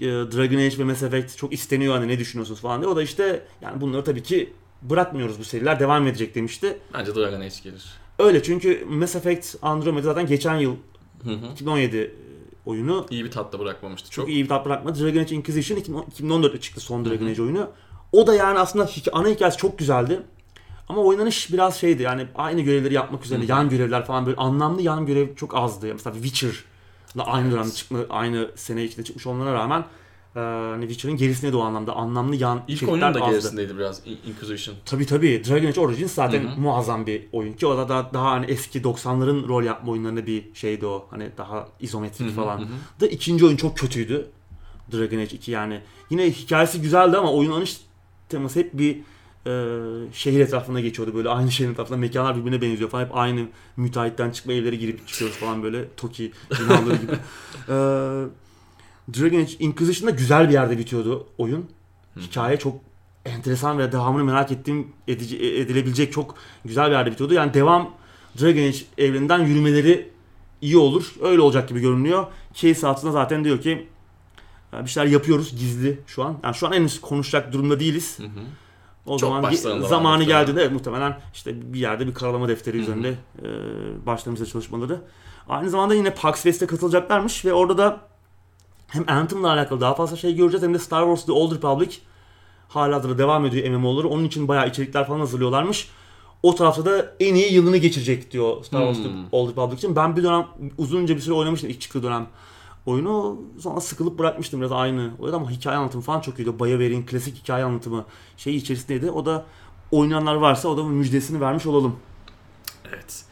Ee, 0.00 0.06
Dragon 0.06 0.56
Age 0.56 0.78
ve 0.78 0.84
Mass 0.84 1.02
Effect 1.02 1.36
çok 1.36 1.52
isteniyor 1.52 1.94
hani 1.94 2.08
ne 2.08 2.18
düşünüyorsunuz 2.18 2.60
falan 2.60 2.80
diye. 2.80 2.90
O 2.90 2.96
da 2.96 3.02
işte 3.02 3.46
yani 3.62 3.80
bunları 3.80 4.04
tabii 4.04 4.22
ki 4.22 4.52
bırakmıyoruz 4.82 5.38
bu 5.38 5.44
seriler 5.44 5.80
devam 5.80 6.06
edecek 6.06 6.34
demişti. 6.34 6.78
Bence 6.94 7.14
Dragon 7.14 7.40
Age 7.40 7.54
gelir. 7.64 7.99
Öyle 8.20 8.42
çünkü 8.42 8.84
Mass 8.88 9.16
Effect 9.16 9.56
Andromeda 9.62 10.02
zaten 10.02 10.26
geçen 10.26 10.56
yıl 10.56 10.76
Hı 11.24 11.30
hı. 11.30 11.52
2017 11.52 12.14
oyunu. 12.66 13.06
İyi 13.10 13.24
bir 13.24 13.30
tatlı 13.30 13.58
bırakmamıştı 13.58 14.10
Çok 14.10 14.24
çok. 14.24 14.28
iyi 14.34 14.44
bir 14.44 14.48
tat 14.48 14.66
bırakmadı. 14.66 15.04
Dragon 15.04 15.20
Age 15.20 15.34
Inquisition 15.36 15.78
2014'te 15.78 16.60
çıktı 16.60 16.80
son 16.80 17.04
Dragon 17.04 17.26
Age 17.26 17.42
oyunu. 17.42 17.70
O 18.12 18.26
da 18.26 18.34
yani 18.34 18.58
aslında 18.58 18.84
hik- 18.84 19.10
ana 19.12 19.28
hikayesi 19.28 19.56
çok 19.58 19.78
güzeldi. 19.78 20.20
Ama 20.88 21.00
oynanış 21.02 21.52
biraz 21.52 21.76
şeydi 21.76 22.02
yani 22.02 22.26
aynı 22.34 22.60
görevleri 22.60 22.94
yapmak 22.94 23.24
üzerine 23.24 23.44
yan 23.48 23.68
görevler 23.68 24.04
falan 24.06 24.26
böyle 24.26 24.36
anlamlı 24.36 24.82
yan 24.82 25.06
görev 25.06 25.34
çok 25.34 25.54
azdı. 25.56 25.86
Mesela 25.92 26.14
Witcher'la 26.14 27.24
aynı 27.26 27.52
dönemde 27.52 27.70
çıkma, 27.72 27.98
aynı 28.10 28.50
sene 28.56 28.84
içinde 28.84 29.04
çıkmış 29.04 29.26
olmana 29.26 29.52
rağmen 29.54 29.84
e, 30.36 30.40
hani 30.40 30.80
Witcher'ın 30.88 31.16
gerisine 31.16 31.52
de 31.52 31.56
o 31.56 31.60
anlamda 31.60 31.96
anlamlı 31.96 32.36
yan 32.36 32.62
İlk 32.68 32.82
oyunun 32.88 33.00
da 33.14 33.20
azdı. 33.22 33.30
gerisindeydi 33.30 33.76
biraz 33.78 34.02
In- 34.06 34.30
Inquisition. 34.30 34.76
Tabii 34.86 35.06
tabii. 35.06 35.42
Dragon 35.48 35.66
Age 35.68 35.80
Origins 35.80 36.14
zaten 36.14 36.44
Hı 36.44 36.48
hı. 36.48 36.60
muazzam 36.60 37.06
bir 37.06 37.22
oyun 37.32 37.52
ki 37.52 37.66
o 37.66 37.76
da 37.78 37.88
daha, 37.88 38.10
daha 38.14 38.30
hani 38.30 38.46
eski 38.46 38.80
90'ların 38.82 39.48
rol 39.48 39.62
yapma 39.64 39.92
oyunlarında 39.92 40.26
bir 40.26 40.44
şeydi 40.54 40.86
o. 40.86 41.06
Hani 41.10 41.30
daha 41.38 41.68
izometrik 41.80 42.26
Hı 42.28 42.30
hı, 42.30 42.34
falan. 42.36 42.58
hı 42.58 42.62
hı. 42.62 42.66
Da 43.00 43.06
ikinci 43.06 43.44
oyun 43.46 43.56
çok 43.56 43.76
kötüydü. 43.78 44.26
Dragon 44.92 45.18
Age 45.18 45.36
2 45.36 45.50
yani. 45.50 45.80
Yine 46.10 46.30
hikayesi 46.30 46.82
güzeldi 46.82 47.16
ama 47.16 47.32
oynanış 47.32 47.80
teması 48.28 48.58
hep 48.60 48.78
bir 48.78 48.96
e, 49.46 49.52
şehir 50.12 50.40
etrafında 50.40 50.80
geçiyordu. 50.80 51.14
Böyle 51.14 51.28
aynı 51.28 51.50
şehrin 51.52 51.72
etrafında 51.72 51.98
mekanlar 51.98 52.36
birbirine 52.36 52.62
benziyor 52.62 52.90
falan. 52.90 53.04
Hep 53.04 53.16
aynı 53.16 53.46
müteahhitten 53.76 54.30
çıkma 54.30 54.52
evlere 54.52 54.76
girip 54.76 55.08
çıkıyoruz 55.08 55.36
falan 55.36 55.62
böyle. 55.62 55.84
Toki 55.96 56.32
binaları 56.60 56.96
gibi. 56.96 57.12
E, 57.68 57.74
Dragon 59.18 59.38
Age 59.38 59.52
Inquisition'da 59.58 60.16
güzel 60.16 60.48
bir 60.48 60.52
yerde 60.52 60.78
bitiyordu 60.78 61.26
oyun. 61.38 61.66
hikaye 62.20 62.56
çok 62.58 62.74
enteresan 63.24 63.78
ve 63.78 63.92
devamını 63.92 64.24
merak 64.24 64.52
ettiğim 64.52 64.88
edici, 65.08 65.36
edilebilecek 65.38 66.12
çok 66.12 66.34
güzel 66.64 66.86
bir 66.86 66.92
yerde 66.92 67.10
bitiyordu. 67.10 67.34
Yani 67.34 67.54
devam 67.54 67.90
Dragon 68.40 68.60
Age 68.62 68.78
evreninden 68.98 69.38
yürümeleri 69.38 70.10
iyi 70.60 70.76
olur. 70.76 71.14
Öyle 71.22 71.40
olacak 71.40 71.68
gibi 71.68 71.80
görünüyor. 71.80 72.26
Case 72.54 72.86
altında 72.86 73.12
zaten 73.12 73.44
diyor 73.44 73.60
ki 73.60 73.88
"Ya 74.72 74.84
bir 74.84 74.90
şeyler 74.90 75.08
yapıyoruz 75.08 75.50
gizli 75.58 76.00
şu 76.06 76.22
an. 76.24 76.36
Yani 76.44 76.54
şu 76.54 76.66
an 76.66 76.72
henüz 76.72 77.00
konuşacak 77.00 77.52
durumda 77.52 77.80
değiliz. 77.80 78.18
Hı 78.18 78.22
hı. 78.22 78.28
O 79.06 79.18
Çok 79.18 79.20
zaman 79.20 79.42
var 79.42 79.52
zamanı 79.52 79.82
muhtemelen. 79.88 80.26
geldiğinde 80.26 80.62
evet, 80.62 80.72
muhtemelen 80.72 81.20
işte 81.34 81.72
bir 81.72 81.78
yerde 81.80 82.06
bir 82.06 82.14
karalama 82.14 82.48
defteri 82.48 82.74
Hı 82.76 82.78
hı. 82.78 82.82
üzerinde 82.82 83.14
e, 83.42 83.46
başlamışlar 84.06 84.46
çalışmaları. 84.46 85.00
Aynı 85.48 85.70
zamanda 85.70 85.94
yine 85.94 86.14
PAX 86.14 86.42
Fest'e 86.42 86.66
katılacaklarmış 86.66 87.44
ve 87.44 87.52
orada 87.52 87.78
da 87.78 88.00
hem 88.90 89.04
Anthem'la 89.08 89.52
alakalı 89.52 89.80
daha 89.80 89.94
fazla 89.94 90.16
şey 90.16 90.34
göreceğiz 90.36 90.62
hem 90.64 90.74
de 90.74 90.78
Star 90.78 91.02
Wars 91.02 91.26
The 91.26 91.32
Old 91.32 91.52
Republic 91.54 91.96
hala 92.68 93.02
da 93.02 93.18
devam 93.18 93.46
ediyor 93.46 93.70
MMO'ları. 93.70 94.08
Onun 94.08 94.24
için 94.24 94.48
bayağı 94.48 94.68
içerikler 94.68 95.06
falan 95.06 95.18
hazırlıyorlarmış. 95.20 95.88
O 96.42 96.54
tarafta 96.54 96.84
da 96.84 97.14
en 97.20 97.34
iyi 97.34 97.52
yılını 97.52 97.76
geçirecek 97.76 98.30
diyor 98.30 98.64
Star 98.64 98.80
Wars 98.80 98.98
Hmm. 98.98 99.04
The 99.30 99.36
Old 99.36 99.50
Republic 99.50 99.76
için. 99.76 99.96
Ben 99.96 100.16
bir 100.16 100.22
dönem 100.22 100.46
uzunca 100.78 101.16
bir 101.16 101.20
süre 101.20 101.34
oynamıştım 101.34 101.70
ilk 101.70 101.80
çıktığı 101.80 102.02
dönem 102.02 102.26
oyunu. 102.86 103.40
Sonra 103.60 103.80
sıkılıp 103.80 104.18
bırakmıştım 104.18 104.60
biraz 104.60 104.72
aynı. 104.72 105.10
O 105.20 105.28
ama 105.32 105.50
hikaye 105.50 105.76
anlatımı 105.76 106.02
falan 106.02 106.20
çok 106.20 106.38
iyiydi. 106.38 106.50
BioWare'in 106.58 107.06
klasik 107.06 107.36
hikaye 107.42 107.64
anlatımı 107.64 108.04
şey 108.36 108.56
içerisindeydi. 108.56 109.10
O 109.10 109.26
da 109.26 109.44
oynayanlar 109.90 110.34
varsa 110.34 110.68
o 110.68 110.76
da 110.76 110.84
müjdesini 110.84 111.40
vermiş 111.40 111.66
olalım. 111.66 111.96
Evet. 112.88 113.24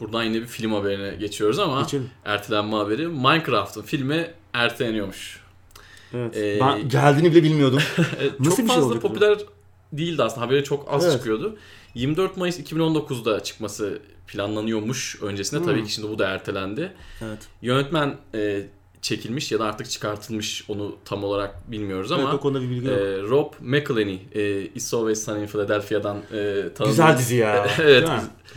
Buradan 0.00 0.22
yine 0.24 0.34
bir 0.34 0.46
film 0.46 0.72
haberine 0.72 1.16
geçiyoruz 1.16 1.58
ama 1.58 1.80
Geçelim. 1.80 2.10
ertelenme 2.24 2.76
haberi. 2.76 3.08
Minecraft'ın 3.08 3.82
filmi 3.82 4.30
erteleniyormuş. 4.54 5.40
Evet. 6.14 6.36
Ee, 6.36 6.58
ben 6.60 6.88
geldiğini 6.88 7.30
bile 7.32 7.42
bilmiyordum. 7.42 7.78
Nasıl 8.40 8.44
çok 8.44 8.50
bir 8.50 8.54
şey 8.56 8.66
fazla 8.66 8.84
olacak 8.86 9.02
bu? 9.02 9.08
popüler 9.08 9.38
değildi 9.92 10.22
aslında. 10.22 10.46
Haberi 10.46 10.64
çok 10.64 10.88
az 10.94 11.04
Evet. 11.04 11.16
çıkıyordu. 11.16 11.56
24 11.94 12.36
Mayıs 12.36 12.60
2019'da 12.60 13.42
çıkması 13.42 13.98
planlanıyormuş 14.26 15.22
öncesinde. 15.22 15.64
Tabii 15.64 15.78
Hmm. 15.78 15.86
ki 15.86 15.92
şimdi 15.92 16.08
bu 16.08 16.18
da 16.18 16.26
ertelendi. 16.28 16.92
evet. 17.22 17.38
Yönetmen 17.62 18.16
e, 18.34 18.62
çekilmiş 19.02 19.52
ya 19.52 19.58
da 19.58 19.64
artık 19.64 19.90
çıkartılmış 19.90 20.64
onu 20.68 20.96
tam 21.04 21.24
olarak 21.24 21.70
bilmiyoruz 21.70 22.12
ama 22.12 22.22
evet 22.22 22.44
o 22.44 22.54
bir 22.54 22.60
bilgi 22.70 22.86
yok. 22.86 22.98
e, 22.98 23.22
Rob 23.22 23.52
McElhenney, 23.60 24.20
e, 24.34 24.60
It's 24.62 24.94
Always 24.94 25.24
Sunny 25.24 25.42
in 25.42 25.46
Philadelphia'dan 25.46 26.16
e, 26.16 26.22
tanıdığımız- 26.74 26.88
Güzel 26.90 27.18
dizi 27.18 27.36
ya. 27.36 27.66
Evet. 27.82 28.08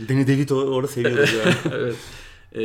Danny 0.08 0.26
DeVito 0.26 0.56
orada 0.56 0.88
seviyoruz 0.88 1.32
ya. 1.46 1.54
evet. 1.72 1.94
E, 2.54 2.62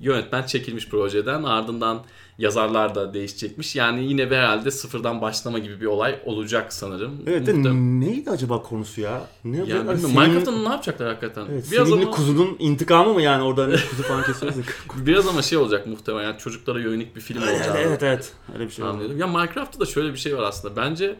yönetmen 0.00 0.46
çekilmiş 0.46 0.88
projeden 0.88 1.42
ardından 1.42 2.02
yazarlar 2.38 2.94
da 2.94 3.14
değişecekmiş. 3.14 3.76
Yani 3.76 4.04
yine 4.04 4.30
bir 4.30 4.36
herhalde 4.36 4.70
sıfırdan 4.70 5.20
başlama 5.20 5.58
gibi 5.58 5.80
bir 5.80 5.86
olay 5.86 6.18
olacak 6.24 6.72
sanırım. 6.72 7.16
evet 7.26 7.46
de 7.46 7.52
Muhtem- 7.52 8.00
neydi 8.00 8.30
acaba 8.30 8.62
konusu 8.62 9.00
ya? 9.00 9.22
Ne 9.44 9.56
yani 9.56 9.68
bilmiyorum, 9.68 10.00
Sevimli- 10.00 10.20
Minecraft'ta 10.20 10.52
ne 10.52 10.68
yapacaklar 10.68 11.08
hakikaten? 11.08 11.46
Evet, 11.52 11.64
biraz 11.72 11.92
ama 11.92 12.10
kuzunun 12.10 12.56
intikamı 12.58 13.14
mı 13.14 13.22
yani 13.22 13.42
orada 13.42 13.62
hani 13.62 13.76
kuzu 13.90 14.02
falan 14.02 14.24
kesiyoruz 14.24 14.58
biraz 15.06 15.26
ama 15.26 15.42
şey 15.42 15.58
olacak 15.58 15.86
muhtemelen 15.86 16.36
çocuklara 16.36 16.80
yönelik 16.80 17.16
bir 17.16 17.20
film 17.20 17.42
olacak. 17.42 17.76
evet 17.78 18.02
evet 18.02 18.32
öyle 18.54 18.64
bir 18.64 18.70
şey. 18.70 18.84
Anlıyorum. 18.84 19.18
Ya 19.18 19.26
Minecraft'ta 19.26 19.80
da 19.80 19.86
şöyle 19.86 20.12
bir 20.12 20.18
şey 20.18 20.36
var 20.36 20.42
aslında. 20.42 20.76
Bence 20.76 21.16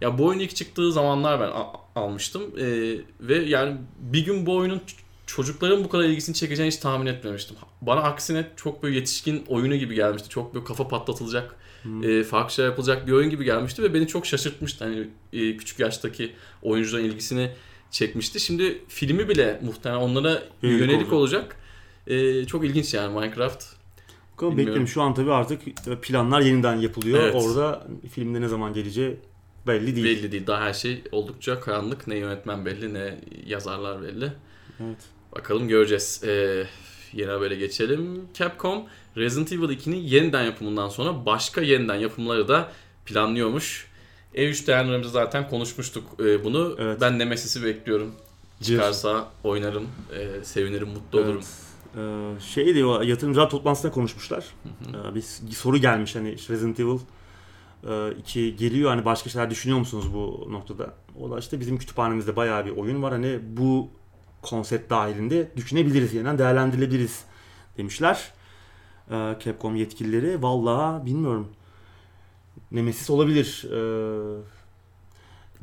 ya 0.00 0.18
bu 0.18 0.26
oyun 0.26 0.38
ilk 0.38 0.56
çıktığı 0.56 0.92
zamanlar 0.92 1.40
ben 1.40 1.50
almıştım 2.00 2.42
Ee, 2.58 2.94
ve 3.20 3.36
yani 3.36 3.76
bir 3.98 4.24
gün 4.24 4.46
bu 4.46 4.56
oyunun 4.56 4.80
çocukların 5.26 5.84
bu 5.84 5.88
kadar 5.88 6.04
ilgisini 6.04 6.34
çekeceğini 6.34 6.72
hiç 6.72 6.78
tahmin 6.80 7.06
etmemiştim. 7.06 7.56
Bana 7.80 8.00
aksine 8.00 8.46
çok 8.56 8.82
böyle 8.82 8.96
yetişkin 8.96 9.44
oyunu 9.48 9.76
gibi 9.76 9.94
gelmişti. 9.94 10.28
Çok 10.28 10.54
böyle 10.54 10.64
kafa 10.64 10.88
patlatılacak, 10.88 11.56
e, 12.02 12.22
farklı 12.22 12.54
şeyler 12.54 12.68
yapılacak 12.70 13.06
bir 13.06 13.12
oyun 13.12 13.30
gibi 13.30 13.44
gelmişti 13.44 13.82
ve 13.82 13.94
beni 13.94 14.06
çok 14.06 14.26
şaşırtmıştı. 14.26 14.84
Hani 14.84 15.08
e, 15.32 15.56
küçük 15.56 15.78
yaştaki 15.78 16.32
oyuncuların 16.62 17.04
ilgisini 17.04 17.50
çekmişti. 17.90 18.40
Şimdi 18.40 18.82
filmi 18.88 19.28
bile 19.28 19.60
muhtemelen 19.64 20.00
onlara 20.00 20.42
Yönelik 20.62 20.80
yönelik 20.80 21.12
olacak. 21.12 21.42
olacak. 21.42 21.56
E, 22.42 22.44
çok 22.44 22.64
ilginç 22.64 22.94
yani 22.94 23.14
Minecraft. 23.14 23.64
Bakalım. 24.42 24.88
Şu 24.88 25.02
an 25.02 25.14
tabii 25.14 25.32
artık 25.32 25.60
planlar 26.02 26.40
yeniden 26.40 26.76
yapılıyor. 26.76 27.22
Evet. 27.22 27.34
Orada 27.34 27.86
filmde 28.10 28.40
ne 28.40 28.48
zaman 28.48 28.72
geleceği 28.72 29.16
belli 29.66 29.96
değil. 29.96 30.06
Belli 30.06 30.32
değil. 30.32 30.46
Daha 30.46 30.60
her 30.60 30.72
şey 30.72 31.02
oldukça 31.12 31.60
karanlık. 31.60 32.06
Ne 32.06 32.16
yönetmen 32.16 32.66
belli 32.66 32.94
ne 32.94 33.18
yazarlar 33.46 34.02
belli. 34.02 34.32
Evet. 34.80 34.98
Bakalım 35.38 35.68
göreceğiz. 35.68 36.20
Ee, 36.24 36.66
yeni 37.12 37.30
habere 37.30 37.54
geçelim. 37.54 38.28
Capcom 38.34 38.84
Resident 39.16 39.52
Evil 39.52 39.68
2'nin 39.68 39.96
yeniden 39.96 40.42
yapımından 40.42 40.88
sonra 40.88 41.26
başka 41.26 41.60
yeniden 41.60 41.94
yapımları 41.94 42.48
da 42.48 42.72
planlıyormuş. 43.06 43.86
E3 44.34 44.66
değerlerimizde 44.66 45.12
zaten 45.12 45.48
konuşmuştuk 45.48 46.04
e, 46.20 46.44
bunu. 46.44 46.76
Evet. 46.78 47.00
Ben 47.00 47.18
Nemesis'i 47.18 47.64
bekliyorum. 47.64 48.14
Çıkarsa 48.62 49.28
oynarım, 49.44 49.88
e, 50.18 50.44
sevinirim, 50.44 50.88
mutlu 50.88 51.20
olurum. 51.20 51.42
Ee, 51.96 52.40
şey 52.40 52.74
diyor 52.74 53.02
yatırımcılar 53.02 53.50
toplantısında 53.50 53.92
konuşmuşlar. 53.92 54.44
Ee, 54.88 55.14
bir, 55.14 55.22
soru 55.54 55.78
gelmiş 55.78 56.14
hani 56.14 56.32
işte 56.32 56.54
Resident 56.54 56.80
Evil 56.80 56.98
e, 57.88 58.18
2 58.18 58.56
geliyor 58.56 58.90
hani 58.90 59.04
başka 59.04 59.30
şeyler 59.30 59.50
düşünüyor 59.50 59.78
musunuz 59.78 60.14
bu 60.14 60.46
noktada? 60.50 60.94
O 61.20 61.30
da 61.30 61.38
işte 61.38 61.60
bizim 61.60 61.78
kütüphanemizde 61.78 62.36
bayağı 62.36 62.66
bir 62.66 62.70
oyun 62.70 63.02
var 63.02 63.12
hani 63.12 63.38
bu 63.42 63.90
konsept 64.46 64.90
dahilinde 64.90 65.52
düşünebiliriz 65.56 66.14
yeniden 66.14 66.38
değerlendirilebiliriz 66.38 67.24
demişler. 67.76 68.32
Ee, 69.10 69.36
Capcom 69.44 69.76
yetkilileri 69.76 70.42
vallahi 70.42 71.06
bilmiyorum. 71.06 71.48
Nemesis 72.70 73.10
olabilir. 73.10 73.66
Ee, 73.70 74.56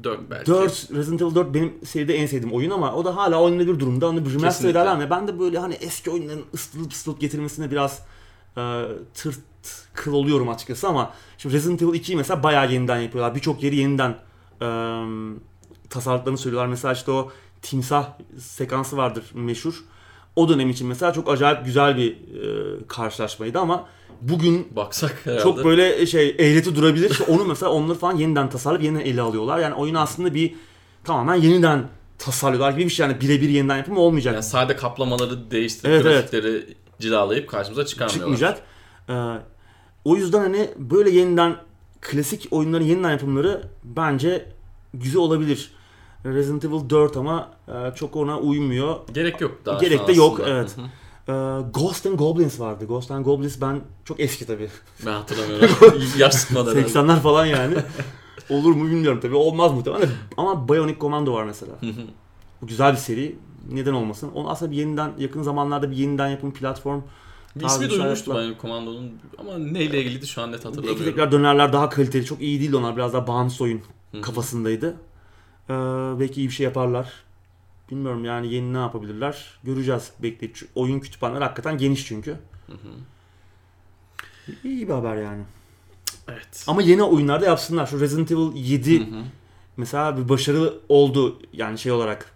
4 0.03 0.29
belki. 0.29 0.51
4 0.51 0.89
Resident 0.91 1.21
Evil 1.21 1.35
4 1.35 1.53
benim 1.53 1.73
seride 1.85 2.15
en 2.15 2.25
sevdiğim 2.25 2.55
oyun 2.55 2.71
ama 2.71 2.93
o 2.93 3.05
da 3.05 3.15
hala 3.15 3.41
oynanabilir 3.41 3.79
durumda. 3.79 4.09
Onu 4.09 4.25
bir 4.25 4.33
remaster 4.33 4.69
ederler? 4.69 5.09
Ben 5.09 5.27
de 5.27 5.39
böyle 5.39 5.59
hani 5.59 5.73
eski 5.73 6.11
oyunların 6.11 6.43
ısıtılıp 6.53 6.91
ısıtılıp 6.91 7.21
getirilmesine 7.21 7.71
biraz 7.71 8.01
e, 8.57 8.83
tırt 9.13 9.39
kıl 9.93 10.13
oluyorum 10.13 10.49
açıkçası 10.49 10.87
ama 10.87 11.13
şimdi 11.37 11.55
Resident 11.55 11.81
Evil 11.81 11.99
2'yi 11.99 12.17
mesela 12.17 12.43
bayağı 12.43 12.71
yeniden 12.71 12.99
yapıyorlar. 12.99 13.35
Birçok 13.35 13.63
yeri 13.63 13.75
yeniden 13.75 14.17
e, 14.61 14.67
tasarladıklarını 15.89 16.37
söylüyorlar. 16.37 16.69
Mesela 16.69 16.93
işte 16.93 17.11
o 17.11 17.31
timsah 17.63 18.09
sekansı 18.39 18.97
vardır 18.97 19.23
meşhur. 19.33 19.83
O 20.35 20.49
dönem 20.49 20.69
için 20.69 20.87
mesela 20.87 21.13
çok 21.13 21.29
acayip 21.29 21.65
güzel 21.65 21.97
bir 21.97 22.11
e, 22.11 22.87
karşılaşmaydı 22.87 23.59
ama 23.59 23.87
bugün 24.21 24.67
Baksak 24.75 25.21
herhalde. 25.23 25.43
çok 25.43 25.65
böyle 25.65 26.05
şey 26.05 26.35
eğreti 26.39 26.75
durabilir. 26.75 27.09
İşte 27.09 27.23
onu 27.23 27.45
mesela 27.45 27.71
onları 27.71 27.97
falan 27.97 28.15
yeniden 28.15 28.49
tasarlayıp 28.49 28.83
yeniden 28.83 29.05
ele 29.05 29.21
alıyorlar. 29.21 29.59
Yani 29.59 29.75
oyunu 29.75 29.99
aslında 29.99 30.33
bir 30.33 30.53
tamamen 31.03 31.35
yeniden 31.35 31.87
tasarlıyorlar 32.17 32.71
gibi 32.71 32.83
bir 32.83 32.89
şey. 32.89 33.07
Yani 33.07 33.21
birebir 33.21 33.49
yeniden 33.49 33.77
yapımı 33.77 33.99
olmayacak. 33.99 34.33
Yani 34.33 34.43
sade 34.43 34.75
kaplamaları 34.75 35.51
değiştirip 35.51 35.85
Evet, 35.93 36.05
evet. 36.05 36.31
grafikleri 36.31 36.75
cilalayıp 36.99 37.49
karşımıza 37.49 37.85
çıkarmıyorlar. 37.85 38.37
çıkmayacak. 38.37 38.63
Ee, 39.09 39.41
o 40.05 40.15
yüzden 40.15 40.39
hani 40.39 40.69
böyle 40.77 41.09
yeniden 41.09 41.55
klasik 42.01 42.47
oyunların 42.51 42.85
yeniden 42.85 43.11
yapımları 43.11 43.61
bence 43.83 44.45
güzel 44.93 45.21
olabilir. 45.21 45.71
Resident 46.25 46.65
Evil 46.65 46.89
4 46.89 47.17
ama 47.17 47.51
e, 47.67 47.95
çok 47.95 48.15
ona 48.15 48.39
uymuyor. 48.39 48.95
Gerek 49.13 49.41
yok 49.41 49.51
daha 49.65 49.79
Gerek 49.79 50.07
de 50.07 50.11
yok, 50.13 50.39
aslında. 50.39 50.49
evet. 50.49 50.75
Ee, 51.29 51.31
Ghost 51.73 52.05
and 52.05 52.17
Goblins 52.19 52.59
vardı. 52.59 52.85
Ghost 52.85 53.11
and 53.11 53.25
Goblins 53.25 53.61
ben 53.61 53.81
çok 54.05 54.19
eski 54.19 54.45
tabii. 54.47 54.69
Ben 55.05 55.11
hatırlamıyorum. 55.13 55.69
Yaş 56.17 56.33
sıkmadı 56.33 56.71
herhalde. 56.75 56.87
80'ler 56.91 57.19
falan 57.19 57.45
yani. 57.45 57.75
Olur 58.49 58.75
mu 58.75 58.85
bilmiyorum 58.85 59.19
tabii. 59.21 59.35
Olmaz 59.35 59.71
muhtemelen. 59.71 60.09
Ama 60.37 60.67
Bionic 60.67 60.99
Commando 60.99 61.33
var 61.33 61.43
mesela. 61.43 61.71
Hı 61.79 61.85
hı. 61.85 62.01
Bu 62.61 62.67
güzel 62.67 62.91
bir 62.91 62.97
seri. 62.97 63.35
Neden 63.71 63.93
olmasın? 63.93 64.31
Onu 64.35 64.49
aslında 64.49 64.71
bir 64.71 64.77
yeniden 64.77 65.11
yakın 65.17 65.41
zamanlarda 65.41 65.91
bir 65.91 65.95
yeniden 65.95 66.27
yapım 66.27 66.53
platform 66.53 67.01
Bir 67.55 67.65
ismi 67.65 67.89
duymuştum 67.89 68.35
ben 68.35 68.57
komandonun 68.57 69.11
ama 69.37 69.57
neyle 69.57 69.99
ilgiliydi 70.01 70.27
şu 70.27 70.41
an 70.41 70.47
net 70.51 70.53
Belki 70.53 70.67
hatırlamıyorum. 70.67 71.05
tekrar 71.05 71.31
dönerler 71.31 71.73
daha 71.73 71.89
kaliteli. 71.89 72.25
Çok 72.25 72.41
iyi 72.41 72.59
değil 72.59 72.73
onlar. 72.73 72.95
Biraz 72.97 73.13
daha 73.13 73.27
bağımsız 73.27 73.61
oyun 73.61 73.81
kafasındaydı. 74.21 74.95
Ee, 75.69 75.73
belki 76.19 76.41
iyi 76.41 76.47
bir 76.47 76.53
şey 76.53 76.63
yaparlar. 76.63 77.13
Bilmiyorum 77.91 78.25
yani 78.25 78.53
yeni 78.53 78.73
ne 78.73 78.77
yapabilirler. 78.77 79.59
Göreceğiz. 79.63 80.11
Bekleyip. 80.19 80.55
Şu 80.55 80.67
Oyun 80.75 80.99
kütüphaneleri 80.99 81.43
hakikaten 81.43 81.77
geniş 81.77 82.07
çünkü. 82.07 82.31
Hı 82.67 82.73
hı. 82.73 82.89
İyi 84.63 84.87
bir 84.87 84.93
haber 84.93 85.15
yani. 85.15 85.43
Evet. 86.27 86.65
Ama 86.67 86.81
yeni 86.81 87.03
oyunlarda 87.03 87.45
yapsınlar. 87.45 87.87
Şu 87.87 87.99
Resident 87.99 88.31
Evil 88.31 88.55
7 88.55 88.99
Hı 88.99 89.15
hı. 89.15 89.23
mesela 89.77 90.17
bir 90.17 90.29
başarı 90.29 90.73
oldu 90.89 91.39
yani 91.53 91.79
şey 91.79 91.91
olarak 91.91 92.31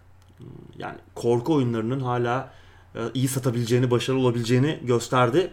yani 0.78 0.96
korku 1.14 1.54
oyunlarının 1.54 2.00
hala 2.00 2.52
e, 2.94 3.00
iyi 3.14 3.28
satabileceğini, 3.28 3.90
başarılı 3.90 4.20
olabileceğini 4.20 4.78
gösterdi. 4.82 5.52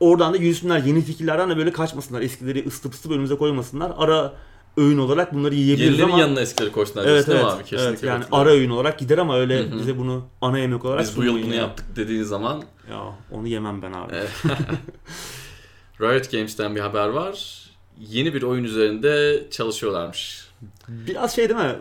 Oradan 0.00 0.32
da 0.32 0.36
yürüsünler 0.36 0.78
yeni 0.84 1.02
fikirlerden 1.02 1.50
de 1.50 1.56
böyle 1.56 1.72
kaçmasınlar. 1.72 2.20
Eskileri 2.20 2.66
ısıtıp 2.66 2.94
ısıtıp 2.94 3.12
önümüze 3.12 3.36
koymasınlar. 3.36 3.92
Ara 3.96 4.34
öğün 4.80 4.98
olarak 4.98 5.34
bunları 5.34 5.54
yiyebiliriz 5.54 5.90
Yenilerin 5.90 6.08
ama 6.12 6.20
yanına 6.20 6.40
eskileri 6.40 6.72
koştular 6.72 7.06
evet 7.06 7.28
evet, 7.28 7.44
abi? 7.44 7.62
Kesinlikle 7.64 7.88
evet 7.88 8.02
yani 8.02 8.20
katılıyorum. 8.20 8.48
ara 8.48 8.58
öğün 8.58 8.70
olarak 8.70 8.98
gider 8.98 9.18
ama 9.18 9.38
öyle 9.38 9.58
Hı 9.58 9.62
hı. 9.74 9.78
bize 9.78 9.98
bunu 9.98 10.24
ana 10.40 10.58
yemek 10.58 10.84
olarak 10.84 11.02
Biz 11.02 11.16
bu 11.16 11.24
yıl 11.24 11.42
bunu 11.42 11.54
ya. 11.54 11.60
yaptık 11.60 11.86
dediğin 11.96 12.22
zaman 12.22 12.62
Ya 12.90 13.02
onu 13.32 13.48
yemem 13.48 13.82
ben 13.82 13.92
abi. 13.92 14.12
Riot 16.00 16.30
Games'ten 16.32 16.76
bir 16.76 16.80
haber 16.80 17.08
var. 17.08 17.64
Yeni 17.98 18.34
bir 18.34 18.42
oyun 18.42 18.64
üzerinde 18.64 19.44
çalışıyorlarmış. 19.50 20.48
Biraz 20.88 21.36
şey 21.36 21.48
değil 21.48 21.60
mi? 21.60 21.76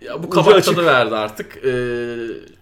Ya 0.00 0.22
bu 0.22 0.30
kabak 0.30 0.64
tadı 0.64 0.86
verdi 0.86 1.14
artık. 1.14 1.64
Ee, 1.64 2.16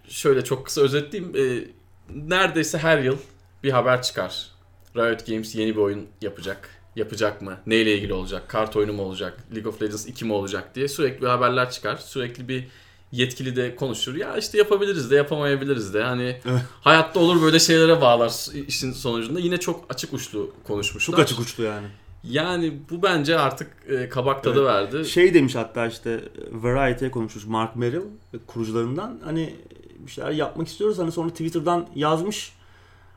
şöyle 0.07 0.43
çok 0.43 0.65
kısa 0.65 0.81
özetleyeyim. 0.81 1.33
Ee, 1.37 1.67
neredeyse 2.15 2.77
her 2.77 2.99
yıl 2.99 3.17
bir 3.63 3.71
haber 3.71 4.01
çıkar. 4.01 4.47
Riot 4.95 5.27
Games 5.27 5.55
yeni 5.55 5.75
bir 5.75 5.81
oyun 5.81 6.07
yapacak. 6.21 6.69
Yapacak 6.95 7.41
mı? 7.41 7.57
Neyle 7.67 7.97
ilgili 7.97 8.13
olacak? 8.13 8.49
Kart 8.49 8.75
oyunu 8.75 8.93
mu 8.93 9.01
olacak? 9.01 9.37
League 9.55 9.69
of 9.71 9.81
Legends 9.81 10.07
2 10.07 10.25
mi 10.25 10.33
olacak 10.33 10.75
diye 10.75 10.87
sürekli 10.87 11.27
haberler 11.27 11.71
çıkar. 11.71 11.97
Sürekli 11.97 12.47
bir 12.47 12.67
yetkili 13.11 13.55
de 13.55 13.75
konuşur. 13.75 14.15
Ya 14.15 14.37
işte 14.37 14.57
yapabiliriz 14.57 15.11
de 15.11 15.15
yapamayabiliriz 15.15 15.93
de. 15.93 16.03
Hani 16.03 16.37
hayatta 16.81 17.19
olur 17.19 17.41
böyle 17.41 17.59
şeylere 17.59 18.01
bağlar 18.01 18.33
işin 18.67 18.91
sonucunda. 18.91 19.39
Yine 19.39 19.57
çok 19.57 19.85
açık 19.89 20.13
uçlu 20.13 20.51
konuşmuşlar. 20.67 21.11
Çok 21.15 21.19
açık 21.23 21.39
uçlu 21.39 21.63
yani. 21.63 21.87
Yani 22.23 22.73
bu 22.89 23.03
bence 23.03 23.39
artık 23.39 23.71
e, 23.89 24.09
kabak 24.09 24.43
tadı 24.43 24.59
Evet. 24.59 24.67
verdi. 24.93 25.05
Şey 25.09 25.33
demiş 25.33 25.55
hatta 25.55 25.87
işte 25.87 26.23
Variety'ye 26.51 27.11
konuşmuş 27.11 27.45
Mark 27.45 27.75
Merrill 27.75 28.01
kurucularından. 28.47 29.19
Hani 29.23 29.55
bir 29.99 30.11
şeyler 30.11 30.31
yapmak 30.31 30.67
istiyoruz. 30.67 30.99
Hani 30.99 31.11
sonra 31.11 31.29
Twitter'dan 31.29 31.87
yazmış. 31.95 32.53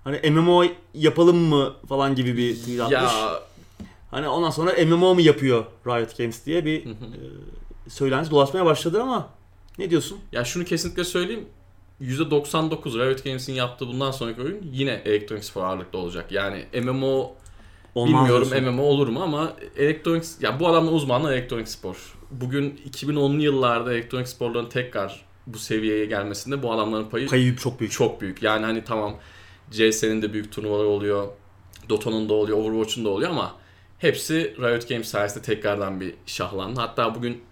Hani 0.05 0.31
MMO 0.31 0.64
yapalım 0.95 1.37
mı 1.37 1.72
falan 1.89 2.14
gibi 2.14 2.37
bir 2.37 2.57
tweet 2.57 2.81
atmış. 2.81 2.93
ya 2.93 3.41
Hani 4.17 4.29
ondan 4.29 4.51
sonra 4.51 4.85
MMO 4.85 5.14
mu 5.14 5.21
yapıyor 5.21 5.64
Riot 5.87 6.19
Games 6.19 6.47
diye 6.47 6.64
bir 6.64 6.87
e, 6.87 6.95
söylenti 7.89 8.31
dolaşmaya 8.31 8.64
başladı 8.64 9.03
ama 9.03 9.29
ne 9.79 9.91
diyorsun? 9.91 10.19
Ya 10.33 10.45
şunu 10.45 10.64
kesinlikle 10.64 11.05
söyleyeyim. 11.05 11.45
%99 12.01 12.99
Riot 12.99 13.25
Games'in 13.25 13.53
yaptığı 13.53 13.87
bundan 13.87 14.11
sonraki 14.11 14.43
oyun 14.43 14.59
yine 14.73 15.03
elektronik 15.05 15.45
spor 15.45 15.64
ağırlıklı 15.64 15.99
olacak. 15.99 16.33
Yani 16.33 16.64
MMO 16.83 17.33
Olmaz 17.95 18.21
bilmiyorum 18.21 18.51
diyorsun. 18.51 18.73
MMO 18.73 18.83
olur 18.83 19.09
mu 19.09 19.23
ama 19.23 19.53
elektronik 19.77 20.25
ya 20.41 20.61
bu 20.61 20.69
adamın 20.69 20.93
uzmanlığı 20.93 21.33
elektronik 21.35 21.69
spor. 21.69 22.19
Bugün 22.31 22.81
2010'lu 22.91 23.43
yıllarda 23.43 23.93
elektronik 23.93 24.29
sporların 24.29 24.69
tekrar 24.69 25.25
bu 25.47 25.59
seviyeye 25.59 26.05
gelmesinde 26.05 26.62
bu 26.62 26.73
adamların 26.73 27.09
payı 27.09 27.29
Payı 27.29 27.57
çok 27.57 27.81
büyük. 27.81 27.93
çok 27.93 28.21
büyük. 28.21 28.43
Yani 28.43 28.64
hani 28.67 28.85
tamam 28.85 29.17
CS'nin 29.71 30.23
de 30.23 30.33
büyük 30.33 30.53
turnuvaları 30.53 30.89
oluyor. 30.89 31.29
Dota'nın 31.89 32.29
da 32.29 32.35
oluyor, 32.35 32.59
Overwatch'un 32.59 33.05
da 33.05 33.09
oluyor 33.09 33.31
ama 33.31 33.66
hepsi 34.07 34.54
Riot 34.59 34.88
Games 34.88 35.09
sayesinde 35.09 35.44
tekrardan 35.44 36.00
bir 36.00 36.14
şahlandı. 36.26 36.80
Hatta 36.80 37.14
bugün 37.14 37.42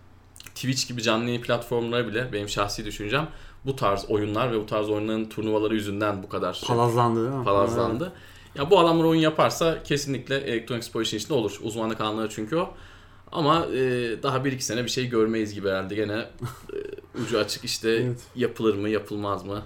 Twitch 0.55 0.89
gibi 0.89 1.03
canlı 1.03 1.25
yayın 1.27 1.43
platformları 1.43 2.09
bile 2.09 2.33
benim 2.33 2.49
şahsi 2.49 2.85
düşüncem 2.85 3.29
bu 3.67 3.77
tarz 3.77 4.05
oyunlar 4.11 4.53
ve 4.53 4.61
bu 4.61 4.67
tarz 4.67 4.91
oyunların 4.91 5.29
turnuvaları 5.29 5.75
yüzünden 5.75 6.23
bu 6.23 6.29
kadar 6.29 6.53
şey- 6.53 6.69
Palazlandı 6.69 7.25
değil 7.27 7.39
mi? 7.39 7.45
palazlandı. 7.45 8.13
Ya 8.55 8.71
bu 8.71 8.79
adamlar 8.81 9.05
oyun 9.05 9.21
yaparsa 9.21 9.83
kesinlikle 9.83 10.37
elektronik 10.37 10.85
spor 10.85 11.01
işin 11.03 11.17
içinde 11.17 11.35
olur. 11.35 11.59
Uzmanlık 11.63 12.01
alanları 12.01 12.29
çünkü 12.31 12.57
o. 12.57 12.75
Ama 13.33 13.67
e, 13.67 13.79
daha 14.23 14.45
bir 14.45 14.53
iki 14.53 14.65
sene 14.65 14.85
bir 14.85 14.91
şey 14.91 15.07
görmeyiz 15.09 15.55
gibi 15.55 15.69
herhalde 15.69 15.95
gene 15.95 16.13
e, 16.13 17.21
ucu 17.23 17.39
açık 17.39 17.65
işte 17.65 17.91
Evet. 17.95 18.21
yapılır 18.37 18.75
mı 18.75 18.89
yapılmaz 18.89 19.45
mı 19.45 19.63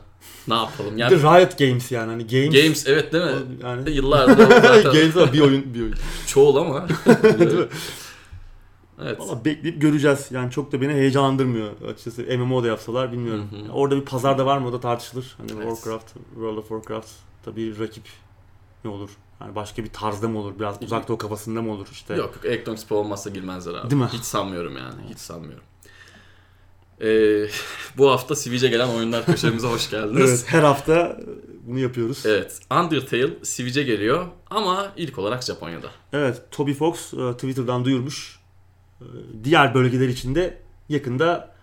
ne 0.49 0.55
yapalım 0.55 0.95
Bir 0.95 1.01
yani 1.01 1.11
de 1.11 1.17
Riot 1.41 1.59
Games 1.59 1.93
yani 1.93 2.11
hani 2.11 2.27
Games. 2.27 2.63
Games 2.63 2.87
evet 2.87 3.13
değil 3.13 3.25
mi? 3.25 3.33
Yani 3.63 3.91
Yıllardır 3.91 4.47
o 4.47 4.49
zaten 4.63 4.83
Games 4.83 5.17
var 5.17 5.33
bir 5.33 5.41
oyun 5.41 5.75
bir 5.75 5.83
oyun. 5.83 5.95
çoğul 6.27 6.57
ama. 6.57 6.89
Değil 7.23 7.53
mi? 7.59 7.67
evet. 9.03 9.21
Valla 9.21 9.45
bekleyip 9.45 9.81
göreceğiz. 9.81 10.27
Yani 10.31 10.51
çok 10.51 10.73
da 10.73 10.81
beni 10.81 10.93
heyecanlandırmıyor 10.93 11.69
açıkçası. 11.89 12.23
MMO 12.39 12.63
da 12.63 12.67
yapsalar 12.67 13.13
bilmiyorum. 13.13 13.49
Hı 13.51 13.57
hı. 13.69 13.73
Orada 13.73 13.97
bir 13.97 14.05
pazarda 14.05 14.47
var 14.47 14.59
mı 14.59 14.69
o 14.69 14.73
da 14.73 14.81
tartışılır. 14.81 15.35
Hani 15.39 15.51
Evet. 15.53 15.75
Warcraft, 15.77 16.09
World 16.35 16.57
of 16.57 16.69
Warcraft 16.69 17.09
tabii 17.45 17.79
rakip 17.79 18.05
ne 18.85 18.91
olur? 18.91 19.11
Yani 19.41 19.55
başka 19.55 19.85
bir 19.85 19.91
tarzda 19.91 20.29
mı 20.29 20.39
olur? 20.39 20.53
Biraz 20.59 20.83
uzak 20.83 21.09
doğu 21.09 21.19
kafasında 21.19 21.63
mı 21.63 21.73
olur 21.73 21.87
işte? 21.93 22.15
Yok 22.15 22.35
yok 22.37 22.45
elektronik 22.45 22.79
spor 22.79 22.97
olmazsa 22.97 23.31
girmezler 23.31 23.75
abi. 23.75 23.91
Değil 23.91 24.03
mi? 24.03 24.09
Hiç 24.13 24.25
sanmıyorum 24.25 24.77
yani. 24.77 25.01
Hiç 25.11 25.19
sanmıyorum. 25.19 25.65
Ee, 27.03 27.47
bu 27.99 28.11
hafta 28.11 28.37
Sivic'e 28.37 28.69
gelen 28.69 28.89
oyunlar 28.89 29.27
köşemize 29.27 29.67
hoş 29.67 29.91
geldiniz. 29.91 30.31
Evet, 30.31 30.45
her 30.47 30.63
hafta 30.63 31.21
bunu 31.67 31.79
yapıyoruz. 31.79 32.27
Evet. 32.27 32.61
Undertale 32.71 33.31
Sivic'e 33.43 33.83
geliyor 33.83 34.27
ama 34.51 34.93
ilk 34.97 35.19
olarak 35.19 35.43
Japonya'da. 35.45 35.89
Evet, 36.13 36.43
Toby 36.51 36.73
Fox 36.73 37.15
e, 37.15 37.33
Twitter'dan 37.33 37.85
duyurmuş. 37.85 38.39
E, 39.01 39.05
Diğer 39.45 39.75
bölgeler 39.75 40.09
için 40.09 40.35
de 40.35 40.59
yakında 40.89 41.55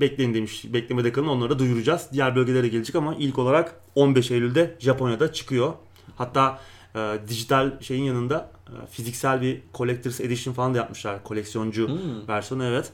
bekleyin 0.00 0.34
demiş. 0.34 0.64
Beklemede 0.72 1.12
kalın 1.12 1.28
onları 1.28 1.50
da 1.50 1.58
duyuracağız. 1.58 2.06
Diğer 2.12 2.36
bölgelere 2.36 2.68
gelecek 2.68 2.96
ama 2.96 3.14
ilk 3.18 3.38
olarak 3.38 3.80
15 3.94 4.30
Eylül'de 4.30 4.76
Japonya'da 4.78 5.32
çıkıyor. 5.32 5.72
Hatta 6.16 6.60
e, 6.94 7.18
dijital 7.28 7.80
şeyin 7.80 8.04
yanında 8.04 8.50
e, 8.68 8.86
fiziksel 8.90 9.40
bir 9.40 9.60
Collector's 9.74 10.20
Edition 10.20 10.54
falan 10.54 10.74
da 10.74 10.78
yapmışlar. 10.78 11.24
Koleksiyoncu 11.24 11.88
Hmm. 11.88 12.28
versiyonu 12.28 12.64
evet. 12.64 12.92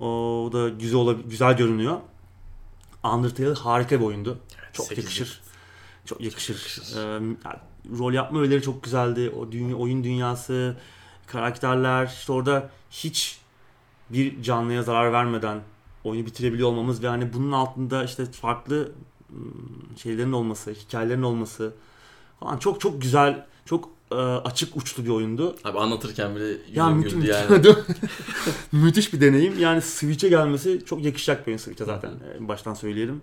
O 0.00 0.50
da 0.52 0.68
güzel 0.68 0.98
olab- 0.98 1.30
güzel 1.30 1.56
görünüyor. 1.56 2.00
Undertale 3.04 3.54
harika 3.54 4.00
bir 4.00 4.04
oyundu. 4.04 4.38
Çok 4.72 4.86
sekiz 4.86 5.04
yakışır. 5.04 5.40
Çok 6.04 6.20
yakışır. 6.20 6.54
yakışır. 6.54 6.96
Ee, 6.96 7.00
yani 7.10 7.36
rol 7.98 8.12
yapma 8.12 8.40
öğeleri 8.40 8.62
çok 8.62 8.82
güzeldi. 8.82 9.30
O 9.30 9.52
dünya, 9.52 9.76
oyun 9.76 10.04
dünyası, 10.04 10.76
karakterler, 11.26 12.06
işte 12.06 12.32
orada 12.32 12.70
hiç 12.90 13.40
bir 14.10 14.42
canlıya 14.42 14.82
zarar 14.82 15.12
vermeden 15.12 15.60
oyunu 16.04 16.26
bitirebiliyor 16.26 16.68
olmamız 16.68 17.02
ve 17.02 17.08
hani 17.08 17.32
bunun 17.32 17.52
altında 17.52 18.04
işte 18.04 18.26
farklı 18.26 18.92
şeylerin 19.96 20.32
olması, 20.32 20.70
hikayelerin 20.70 21.22
olması 21.22 21.74
falan 22.40 22.58
çok 22.58 22.80
çok 22.80 23.02
güzel, 23.02 23.46
çok 23.68 23.90
e, 24.12 24.14
açık 24.14 24.76
uçlu 24.76 25.04
bir 25.04 25.10
oyundu. 25.10 25.56
Abi 25.64 25.78
anlatırken 25.78 26.36
bile 26.36 26.44
yüzüm 26.44 26.74
Ya 26.74 26.90
güldü 26.90 27.16
müthiş, 27.16 27.30
yani. 27.30 27.66
müthiş 28.72 29.12
bir 29.12 29.20
deneyim. 29.20 29.58
Yani 29.58 29.82
Switch'e 29.82 30.28
gelmesi 30.28 30.84
çok 30.86 31.04
yakışacak 31.04 31.46
bir 31.46 31.50
oyun 31.50 31.58
Switch'e 31.58 31.84
zaten. 31.84 32.10
En 32.38 32.48
baştan 32.48 32.74
söyleyelim. 32.74 33.22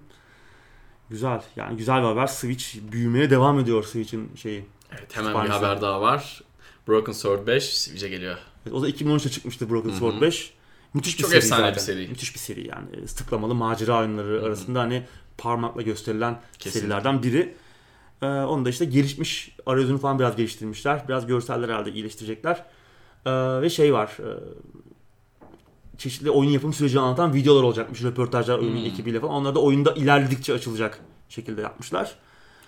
Güzel. 1.09 1.41
Yani 1.55 1.77
güzel 1.77 2.01
bir 2.01 2.07
haber. 2.07 2.27
Switch 2.27 2.75
büyümeye 2.91 3.29
devam 3.29 3.59
ediyor 3.59 3.83
Switch'in 3.83 4.31
şeyi. 4.35 4.65
Evet 4.91 5.15
hemen 5.15 5.33
bir 5.33 5.39
Kütüphanesi. 5.39 5.65
haber 5.65 5.81
daha 5.81 6.01
var. 6.01 6.41
Broken 6.87 7.13
Sword 7.13 7.47
5 7.47 7.77
Sivic'e 7.77 8.09
geliyor. 8.09 8.37
Evet, 8.65 8.73
o 8.75 8.81
da 8.81 8.89
2013'te 8.89 9.29
çıkmıştı 9.29 9.69
Broken 9.69 9.89
Hı 9.89 9.93
hı. 9.93 9.97
Sword 9.97 10.21
5. 10.21 10.53
Müthiş 10.93 11.17
bir 11.17 11.21
Çok 11.21 11.29
seri 11.29 11.37
efsane 11.37 11.61
zaten. 11.61 11.75
bir 11.75 11.79
seri. 11.79 12.07
Müthiş 12.07 12.33
bir 12.33 12.39
seri 12.39 12.67
yani. 12.67 12.87
E, 13.03 13.05
Tıklamalı 13.05 13.55
macera 13.55 13.99
oyunları 13.99 14.41
hı. 14.41 14.45
arasında 14.45 14.79
hani 14.81 15.03
parmakla 15.37 15.81
gösterilen 15.81 16.41
Kesinlikle. 16.59 16.79
serilerden 16.79 17.23
biri. 17.23 17.55
Ee, 18.25 18.45
onu 18.45 18.65
da 18.65 18.69
işte 18.69 18.85
gelişmiş, 18.85 19.55
arayüzünü 19.65 19.97
falan 19.97 20.19
biraz 20.19 20.35
geliştirmişler. 20.35 21.03
Biraz 21.07 21.27
görseller 21.27 21.69
herhalde 21.69 21.91
iyileştirecekler. 21.91 22.65
Ee, 23.25 23.31
ve 23.61 23.69
şey 23.69 23.93
var. 23.93 24.17
e, 24.19 24.29
çeşitli 25.97 26.29
oyun 26.31 26.49
yapım 26.49 26.73
sürecini 26.73 27.01
anlatan 27.01 27.33
videolar 27.33 27.63
olacakmış. 27.63 28.03
Röportajlar 28.03 28.59
oyunun 28.59 28.77
Hmm. 28.79 28.85
ekibiyle 28.85 29.19
falan. 29.19 29.33
Onlar 29.33 29.55
da 29.55 29.59
oyunda 29.61 29.91
ilerledikçe 29.93 30.53
açılacak 30.53 30.99
şekilde 31.29 31.61
yapmışlar. 31.61 32.15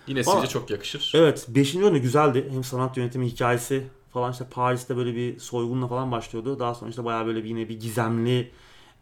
Yine 0.06 0.20
Ama- 0.20 0.32
Sivic'e 0.32 0.46
çok 0.48 0.70
yakışır. 0.70 1.12
Evet 1.14 1.46
5. 1.48 1.82
oyun 1.82 1.94
da 1.94 1.98
güzeldi. 1.98 2.48
Hem 2.52 2.64
sanat 2.64 2.96
yönetimi 2.96 3.26
hikayesi 3.26 3.84
falan 4.12 4.32
işte 4.32 4.44
Paris'te 4.50 4.96
böyle 4.96 5.14
bir 5.14 5.38
soygunla 5.38 5.88
falan 5.88 6.12
başlıyordu. 6.12 6.58
Daha 6.58 6.74
sonra 6.74 6.90
işte 6.90 7.04
bayağı 7.04 7.26
böyle 7.26 7.44
bir 7.44 7.48
yine 7.48 7.68
bir 7.68 7.80
gizemli 7.80 8.50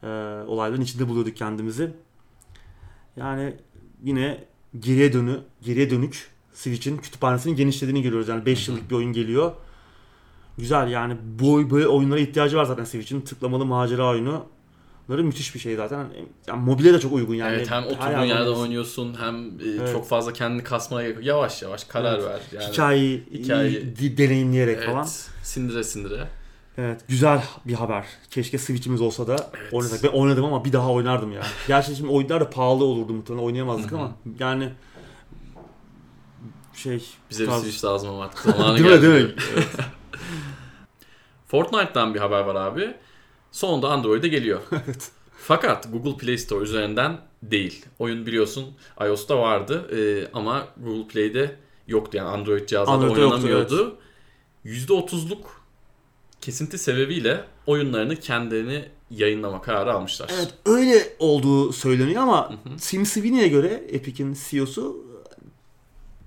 e, 0.02 0.06
olayların 0.46 0.80
içinde 0.82 1.08
buluyorduk 1.08 1.36
kendimizi. 1.36 1.92
Yani 3.16 3.56
yine 4.04 4.44
geriye 4.78 5.12
dönü, 5.12 5.40
geriye 5.62 5.90
dönük 5.90 6.30
Switch'in 6.56 6.96
kütüphanesinin 6.96 7.56
genişlediğini 7.56 8.02
görüyoruz. 8.02 8.28
Yani 8.28 8.46
5 8.46 8.68
Hı 8.68 8.72
hı. 8.72 8.74
yıllık 8.76 8.90
bir 8.90 8.94
oyun 8.96 9.12
geliyor. 9.12 9.52
Güzel 10.58 10.88
yani 10.90 11.16
bu 11.38 11.70
böyle 11.70 11.86
oyunlara 11.88 12.20
ihtiyacı 12.20 12.56
var 12.56 12.64
zaten 12.64 12.84
Switch'in. 12.84 13.20
Tıklamalı 13.20 13.64
macera 13.66 14.10
oyunu. 14.10 14.44
Bunları 15.08 15.24
müthiş 15.24 15.54
bir 15.54 15.60
şey 15.60 15.76
zaten. 15.76 16.06
Yani 16.46 16.62
mobile 16.64 16.92
de 16.92 17.00
çok 17.00 17.12
uygun 17.12 17.34
yani. 17.34 17.54
evet 17.56 17.70
hem 17.70 17.82
oturduğun 17.84 18.02
yerde 18.24 18.50
oynuyorsun. 18.50 18.62
oynuyorsun 18.62 19.16
hem 19.20 19.46
e, 19.46 19.76
Evet. 19.80 19.92
çok 19.92 20.08
fazla 20.08 20.32
kendini 20.32 20.62
kasmaya 20.64 21.02
gerek 21.02 21.16
yok. 21.16 21.26
Yavaş 21.26 21.62
yavaş 21.62 21.84
karar 21.84 22.24
ver. 22.24 22.40
Yani. 22.52 22.72
Hikayeyi 22.72 23.24
Hikaye- 23.32 23.96
di- 23.96 24.16
deneyimleyerek 24.18 24.76
evet, 24.78 24.86
falan. 24.86 25.06
Sindire 25.42 25.84
sindire. 25.84 26.28
Evet 26.78 27.00
güzel 27.08 27.42
bir 27.64 27.74
haber. 27.74 28.06
Keşke 28.30 28.58
Switch'imiz 28.58 29.00
olsa 29.00 29.26
da 29.26 29.36
Evet. 29.60 29.72
oynasak. 29.72 30.02
Ben 30.02 30.08
oynadım 30.18 30.44
ama 30.44 30.64
bir 30.64 30.72
daha 30.72 30.92
oynardım 30.92 31.32
ya. 31.32 31.42
Gerçi 31.68 31.96
şimdi 31.96 32.10
oyunlar 32.10 32.40
da 32.40 32.50
pahalı 32.50 32.84
olurdu 32.84 33.12
muhtemelen 33.12 33.44
oynayamazdık 33.44 33.92
ama 33.92 34.12
yani 34.38 34.68
şey 36.76 37.02
Bize 37.30 37.44
bir 37.44 37.48
tarz- 37.48 37.62
Switch 37.62 37.84
lazım 37.84 38.20
artık. 38.20 38.38
Zamanı 38.56 38.78
değil 38.78 38.88
geldi. 38.88 39.02
değil 39.02 39.24
mi? 39.24 39.34
Fortnite'dan 41.48 42.14
bir 42.14 42.20
haber 42.20 42.40
var 42.40 42.54
abi. 42.54 42.94
Sonunda 43.52 43.88
Android'e 43.88 44.28
geliyor. 44.28 44.60
evet. 44.72 45.10
Fakat 45.38 45.92
Google 45.92 46.16
Play 46.16 46.38
Store 46.38 46.64
üzerinden 46.64 47.18
değil. 47.42 47.84
Oyun 47.98 48.26
biliyorsun 48.26 48.64
iOS'ta 49.00 49.38
vardı 49.38 49.96
e, 49.96 50.30
ama 50.32 50.68
Google 50.76 51.08
Play'de 51.08 51.56
yoktu 51.88 52.16
yani 52.16 52.28
Android 52.28 52.68
cihazlarda 52.68 53.06
yoktu, 53.06 53.22
oynanamıyordu. 53.22 53.98
%30'luk 54.64 55.42
kesinti 56.40 56.78
sebebiyle 56.78 57.44
oyunlarını 57.66 58.16
kendilerini 58.16 58.84
yayınlama 59.10 59.62
kararı 59.62 59.92
almışlar. 59.92 60.30
Evet 60.34 60.54
öyle 60.66 61.16
olduğu 61.18 61.72
söyleniyor 61.72 62.22
ama 62.22 62.50
Hı 62.50 62.54
hı. 62.54 62.76
Tim 62.80 63.06
Sweeney'e 63.06 63.48
göre 63.48 63.84
Epic'in 63.88 64.36
CEO'su 64.48 65.05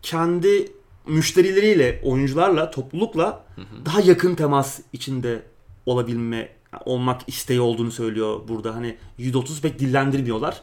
kendi 0.01 0.71
müşterileriyle, 1.07 2.01
oyuncularla, 2.03 2.71
toplulukla 2.71 3.45
Hı 3.55 3.61
hı. 3.61 3.85
daha 3.85 4.01
yakın 4.01 4.35
temas 4.35 4.79
içinde 4.93 5.43
olabilme 5.85 6.59
olmak 6.85 7.21
isteği 7.27 7.61
olduğunu 7.61 7.91
söylüyor 7.91 8.39
burada. 8.47 8.75
Hani 8.75 8.97
%30 9.19 9.61
pek 9.61 9.79
dillendirmiyorlar. 9.79 10.61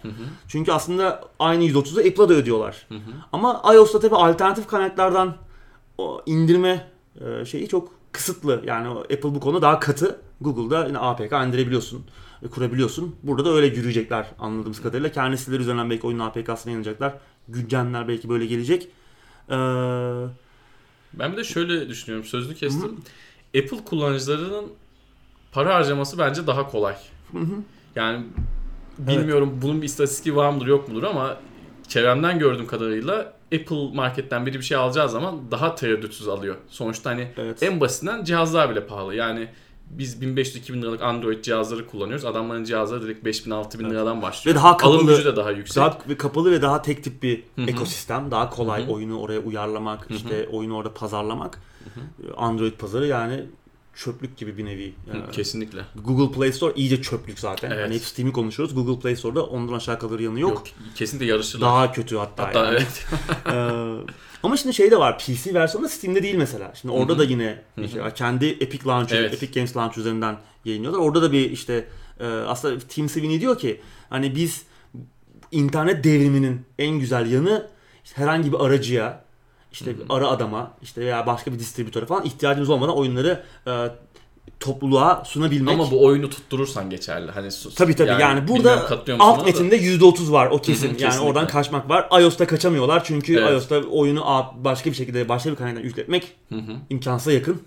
Çünkü 0.49 0.73
aslında 0.73 1.25
aynı 1.39 1.65
%30'u 1.65 2.09
Apple'a 2.09 2.29
da 2.29 2.35
ödüyorlar. 2.35 2.87
Ama 3.33 3.63
iOS'ta 3.75 4.01
tabii 4.01 4.15
alternatif 4.15 4.67
kaynaklardan 4.67 5.37
o 5.99 6.23
indirme 6.27 6.93
e, 7.21 7.45
şeyi 7.45 7.69
çok 7.69 7.91
kısıtlı. 8.13 8.63
Yani 8.67 8.89
Apple 8.89 9.35
bu 9.35 9.41
konuda 9.41 9.63
daha 9.63 9.81
katı. 9.81 10.21
Google'da 10.41 10.87
yine 10.87 10.99
APK 10.99 11.33
indirebiliyorsun, 11.33 12.05
e, 12.43 12.49
kurabiliyorsun. 12.49 13.17
Burada 13.23 13.45
da 13.45 13.51
öyle 13.51 13.67
yürüyecekler 13.67 14.27
anladığımız 14.39 14.83
kadarıyla. 14.83 15.13
Kendi 15.13 15.39
siteleri 15.39 15.63
üzerinden 15.63 15.91
belki 15.91 16.07
oyunun 16.07 16.25
APK'sını 16.25 16.73
yayınlayacaklar. 16.73 17.15
Güncellemeler 17.49 18.09
belki 18.09 18.29
böyle 18.29 18.47
gelecek. 18.47 18.89
Ee, 19.51 19.55
Ben 21.13 21.33
bir 21.33 21.37
de 21.37 21.45
şöyle 21.45 21.89
düşünüyorum. 21.89 22.27
Sözlü 22.29 22.55
kestim. 22.55 23.01
Apple 23.59 23.85
kullanıcılarının 23.85 24.65
para 25.53 25.75
harcaması 25.75 26.19
bence 26.19 26.47
daha 26.47 26.69
kolay. 26.69 26.95
Yani 27.97 28.25
bilmiyorum 28.99 29.59
bunun 29.63 29.83
bir 29.83 29.87
istatistiği 29.87 30.37
var 30.37 30.51
mıdır 30.51 30.67
yok 30.67 30.89
mudur 30.89 31.03
ama 31.03 31.37
çevremden 31.89 32.39
gördüğüm 32.39 32.67
kadarıyla 32.67 33.33
Apple 33.55 33.95
marketten 33.95 34.47
biri 34.47 34.59
bir 34.59 34.65
şey 34.65 34.77
alacağı 34.77 35.09
zaman 35.09 35.51
daha 35.51 35.75
tereddütsüz 35.75 36.29
alıyor. 36.29 36.57
Sonuçta 36.69 37.11
hani 37.11 37.29
Evet. 37.37 37.63
en 37.63 37.81
basitinden 37.81 38.25
cihazlar 38.25 38.71
bile 38.71 38.87
pahalı. 38.87 39.15
Yani 39.15 39.49
biz 39.91 40.23
1500-2000 40.23 40.83
liralık 40.83 41.03
Android 41.03 41.45
cihazları 41.45 41.87
kullanıyoruz. 41.87 42.25
Adamların 42.25 42.65
cihazları 42.65 43.03
direkt 43.03 43.27
5000-6000 43.27 43.91
liradan 43.91 44.23
başlıyor. 44.23 44.55
Ve 44.55 44.59
daha 44.59 44.69
Alım 44.69 44.79
kapalı- 44.79 45.07
gücü 45.17 45.25
de 45.25 45.37
daha 45.37 45.51
yüksek. 45.51 45.77
Daha 45.77 45.99
kapalı 46.19 46.51
ve 46.51 46.63
daha 46.63 46.83
tek 46.83 47.05
tip 47.05 47.23
bir 47.23 47.43
hı. 47.57 47.63
ekosistem. 47.63 48.31
Daha 48.31 48.51
kolay 48.51 48.83
Hı 48.83 48.87
hı. 48.87 48.91
oyunu 48.91 49.19
oraya 49.21 49.41
uyarlamak, 49.41 50.07
işte 50.11 50.49
oyunu 50.53 50.77
orada 50.77 50.95
pazarlamak. 50.95 51.61
Android 52.37 52.73
pazarı 52.73 53.07
yani 53.07 53.47
çöplük 53.97 54.37
gibi 54.37 54.59
bir 54.59 54.65
nevi. 54.65 54.95
Ee, 55.13 55.33
Kesinlikle. 55.33 55.85
Google 56.05 56.39
Play 56.39 56.53
Store 56.53 56.75
iyice 56.75 57.03
çöplük 57.03 57.39
zaten. 57.39 57.71
Evet. 57.71 57.85
Hani 57.85 57.95
hep 57.95 58.03
Steam'i 58.03 58.33
konuşuyoruz. 58.33 58.75
Google 58.75 59.01
Play 59.03 59.17
Store'da 59.17 59.47
ondan 59.47 59.73
aşağı 59.73 59.99
kalır 59.99 60.21
yanı 60.21 60.41
yok. 60.41 60.51
Yok. 60.51 60.65
kesinlikle 60.95 61.27
yarışırlar. 61.27 61.69
Daha 61.69 61.93
kötü 61.93 62.17
hatta. 62.17 62.43
Hatta 62.43 62.65
yani. 62.65 62.77
evet. 62.77 63.07
Ee, 63.47 64.43
ama 64.43 64.57
şimdi 64.57 64.75
şey 64.75 64.91
de 64.91 64.99
var. 64.99 65.19
PC 65.19 65.55
versiyonu 65.55 65.85
da 65.85 65.89
Steam'de 65.89 66.23
değil 66.23 66.35
mesela. 66.35 66.73
Şimdi 66.81 66.95
orada 66.95 67.13
Hı 67.13 67.17
hı. 67.17 67.19
da 67.19 67.25
yine 67.25 67.63
şey 67.93 68.01
var. 68.03 68.15
Kendi 68.15 68.47
Epic 68.47 68.87
Launcher, 68.87 69.21
Evet. 69.21 69.35
Epic 69.35 69.61
Games 69.61 69.77
Launcher 69.77 70.01
üzerinden 70.01 70.37
yayınlıyorlar. 70.65 71.01
Orada 71.01 71.23
da 71.23 71.33
bir 71.33 71.51
işte 71.51 71.89
e, 72.21 72.27
aslında 72.27 72.79
Tim 72.79 73.09
Sweeney 73.09 73.41
diyor 73.41 73.59
ki 73.59 73.81
hani 74.11 74.35
biz 74.37 74.63
internet 75.53 76.05
devriminin 76.05 76.61
en 76.79 76.99
güzel 76.99 77.33
yanı 77.33 77.71
işte 78.05 78.23
herhangi 78.23 78.53
bir 78.53 78.65
aracıya 78.67 79.25
işte 79.77 79.99
bir 79.99 80.05
ara 80.09 80.29
adama 80.29 80.71
işte 80.83 81.01
veya 81.01 81.27
başka 81.27 81.53
bir 81.53 81.59
distribütöre 81.59 82.07
falan 82.07 82.25
ihtiyacımız 82.25 82.71
olmadan 82.71 82.97
oyunları 82.97 83.43
e, 83.67 83.73
topluluğa 84.61 85.25
sunabilmek. 85.25 85.75
Ama 85.75 85.91
bu 85.91 86.05
oyunu 86.05 86.31
tutturursan 86.31 86.91
geçerli. 86.91 87.31
Hani 87.31 87.51
sus- 87.51 87.75
Tabii 87.75 87.95
tabii 87.97 88.09
yani, 88.09 88.21
bilmiyorum 88.21 88.47
burada 88.49 88.91
alt 89.19 89.35
ona 89.37 89.41
da? 89.41 89.45
metinde 89.45 89.77
%30 89.77 90.33
var 90.33 90.47
o 90.47 90.59
kesin. 90.59 90.87
Yani 90.87 90.97
kesinlikle. 90.97 91.29
oradan 91.29 91.47
kaçmak 91.47 91.89
var. 91.91 92.21
iOS'ta 92.21 92.47
kaçamıyorlar 92.47 93.05
çünkü 93.05 93.35
Evet. 93.39 93.51
iOS'ta 93.53 93.79
oyunu 93.81 94.25
başka 94.57 94.91
bir 94.91 94.97
şekilde 94.97 95.29
başka 95.29 95.51
bir 95.51 95.57
kaynaktan 95.57 95.83
yükletmek 95.85 96.37
Hı 96.49 96.55
hı. 96.55 96.73
imkansıza 96.91 97.33
yakın. 97.33 97.63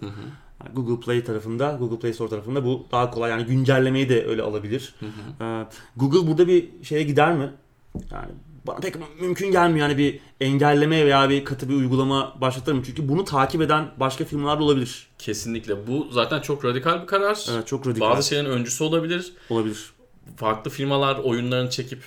Yani 0.64 0.76
Google 0.76 1.06
Play 1.06 1.24
tarafında, 1.24 1.76
Google 1.80 2.00
Play 2.00 2.14
Store 2.14 2.30
tarafında 2.30 2.66
bu 2.66 2.86
daha 2.92 3.12
kolay. 3.12 3.32
Yani 3.32 3.46
güncellemeyi 3.46 4.10
de 4.10 4.26
öyle 4.28 4.42
alabilir. 4.42 4.94
Hı 5.00 5.06
hı. 5.06 5.44
Ee, 5.44 5.66
Google 5.96 6.28
burada 6.28 6.48
bir 6.48 6.70
şeye 6.84 7.04
gider 7.04 7.34
mi? 7.34 7.50
Yani 8.12 8.32
bana 8.68 8.78
pek 8.80 8.96
mümkün 9.22 9.52
gelmiyor. 9.52 9.88
Yani 9.90 9.98
bir 9.98 10.20
engelleme 10.42 11.06
veya 11.06 11.30
bir 11.30 11.46
katı 11.46 11.70
bir 11.70 11.74
uygulama 11.74 12.42
başlatır 12.42 12.74
mı? 12.74 12.82
Çünkü 12.86 13.10
bunu 13.10 13.26
takip 13.26 13.62
eden 13.62 13.92
başka 13.98 14.26
firmalar 14.26 14.60
da 14.60 14.64
olabilir. 14.64 15.08
Kesinlikle. 15.20 15.88
Bu 15.88 16.08
zaten 16.12 16.40
çok 16.42 16.66
radikal 16.66 17.02
bir 17.02 17.08
karar. 17.08 17.46
Evet, 17.54 17.68
çok 17.68 17.88
radikal 17.88 18.10
Bazı 18.10 18.28
şeylerin 18.30 18.50
öncüsü 18.50 18.84
olabilir. 18.84 19.34
olabilir. 19.50 19.92
Farklı 20.38 20.72
firmalar 20.72 21.18
oyunlarını 21.18 21.70
çekip 21.70 22.00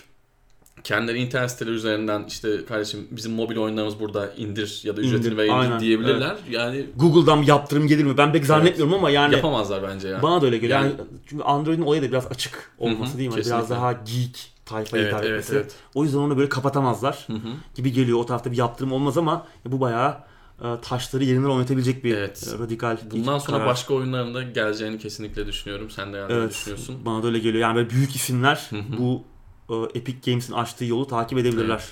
kendileri 0.85 1.19
internet 1.19 1.51
siteleri 1.51 1.75
üzerinden 1.75 2.25
işte 2.29 2.65
kardeşim 2.69 3.09
bizim 3.11 3.33
mobil 3.33 3.57
oyunlarımız 3.57 4.01
burada 4.01 4.33
indir 4.37 4.81
ya 4.85 4.97
da 4.97 5.01
ücretini 5.01 5.33
İndir, 5.33 5.49
aynen, 5.49 5.81
diyebilirler. 5.81 6.37
Yani 6.51 6.87
Google'dan 6.97 7.43
bir 7.43 7.47
yaptırım 7.47 7.87
gelir 7.89 8.05
mi? 8.05 8.19
Ben 8.19 8.33
pek 8.33 8.47
zannetmiyorum 8.47 8.95
ama 8.95 9.11
yani 9.11 9.35
yapamazlar 9.35 9.83
bence 9.83 10.09
ya. 10.09 10.23
Bana 10.23 10.43
da 10.43 10.47
öyle 10.47 10.59
geliyor. 10.59 10.81
Yani, 10.81 10.91
Yani- 10.91 11.09
çünkü 11.27 11.43
Android'in 11.45 11.83
olayı 11.83 12.03
da 12.03 12.09
biraz 12.09 12.27
açık 12.27 12.71
olması 12.79 13.11
Hı 13.11 13.15
hı, 13.15 13.19
değil 13.19 13.29
mi? 13.31 13.35
Biraz 13.37 13.47
kesinlikle. 13.49 13.75
daha 13.75 13.93
geek 13.93 14.52
tayfaya 14.67 15.03
evet, 15.03 15.13
hitap 15.13 15.25
evet, 15.25 15.33
etmesi. 15.33 15.55
evet. 15.57 15.75
O 15.95 16.05
yüzden 16.05 16.19
onu 16.19 16.37
böyle 16.37 16.49
kapatamazlar 16.49 17.25
Hı 17.27 17.33
hı. 17.33 17.49
gibi 17.75 17.93
geliyor. 17.93 18.19
O 18.19 18.27
tarafta 18.27 18.53
bir 18.53 18.57
yaptırım 18.57 18.93
olmaz 18.93 19.19
ama 19.19 19.47
bu 19.67 19.81
bayağı 19.81 20.19
e, 20.65 20.81
taşları 20.83 21.25
yerinden 21.25 21.49
oynatabilecek 21.49 22.05
bir 22.05 22.17
Evet. 22.17 22.49
e, 22.55 22.59
radikal 22.59 22.97
Bundan 23.11 23.39
sonra 23.39 23.57
karar. 23.57 23.69
başka 23.69 23.95
oyunların 23.95 24.35
da 24.35 24.43
geleceğini 24.43 24.99
kesinlikle 24.99 25.47
düşünüyorum. 25.47 25.91
Sen 25.91 26.13
de 26.13 26.17
herhalde 26.17 26.35
evet, 26.35 26.51
düşünüyorsun. 26.51 26.97
bana 27.05 27.23
da 27.23 27.27
öyle 27.27 27.39
geliyor. 27.39 27.63
Yani 27.63 27.77
böyle 27.77 27.91
büyük 27.91 28.17
isimler 28.17 28.67
Hı 28.71 28.77
hı. 28.77 28.99
bu 28.99 29.25
e, 29.71 29.99
Epic 29.99 30.31
Games'in 30.31 30.53
açtığı 30.53 30.85
yolu 30.85 31.07
takip 31.07 31.39
edebilirler. 31.39 31.85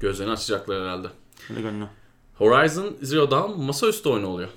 Gözlerini 0.00 0.32
açacaklar 0.32 0.82
herhalde. 0.82 1.08
Öyle 1.50 1.60
görünüyor. 1.60 1.88
Horizon 2.38 2.96
Zero 3.02 3.30
Dawn 3.30 3.60
masaüstü 3.62 4.08
oyunu 4.08 4.26
oluyor. 4.26 4.48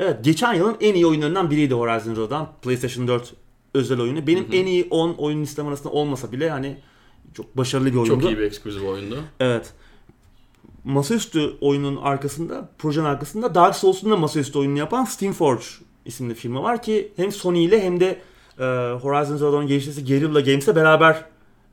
Evet, 0.00 0.24
geçen 0.24 0.54
yılın 0.54 0.76
en 0.80 0.94
iyi 0.94 1.06
oyunlarından 1.06 1.50
biriydi 1.50 1.74
Horizon 1.74 2.14
Zero 2.14 2.30
Dawn. 2.30 2.44
PlayStation 2.62 3.08
4 3.08 3.34
özel 3.76 4.00
oyunu. 4.00 4.26
Benim 4.26 4.44
Hı 4.44 4.48
hı. 4.48 4.56
en 4.56 4.66
iyi 4.66 4.86
10 4.90 5.14
oyun 5.14 5.42
listem 5.42 5.68
arasında 5.68 5.88
olmasa 5.88 6.32
bile 6.32 6.50
hani 6.50 6.76
çok 7.34 7.56
başarılı 7.56 7.86
bir 7.86 7.96
oyundu. 7.96 8.20
Çok 8.20 8.30
iyi 8.30 8.38
bir 8.38 8.42
eksklusif 8.42 8.82
oyundu. 8.82 9.18
Evet. 9.40 9.72
Masaüstü 10.84 11.52
oyunun 11.60 11.96
arkasında, 11.96 12.68
projenin 12.78 13.04
arkasında 13.04 13.54
Dark 13.54 13.76
Souls'un 13.76 14.10
da 14.10 14.16
masaüstü 14.16 14.58
oyununu 14.58 14.78
yapan 14.78 15.04
Steamforge 15.04 15.64
isimli 16.04 16.34
firma 16.34 16.62
var 16.62 16.82
ki 16.82 17.12
hem 17.16 17.32
Sony 17.32 17.64
ile 17.64 17.82
hem 17.82 18.00
de 18.00 18.20
e, 18.58 18.64
Horizon 19.02 19.36
Zero 19.36 19.52
Dawn'un 19.52 19.66
geliştiricisi 19.66 20.06
Guerrilla 20.06 20.40
Games'le 20.40 20.76
beraber 20.76 21.24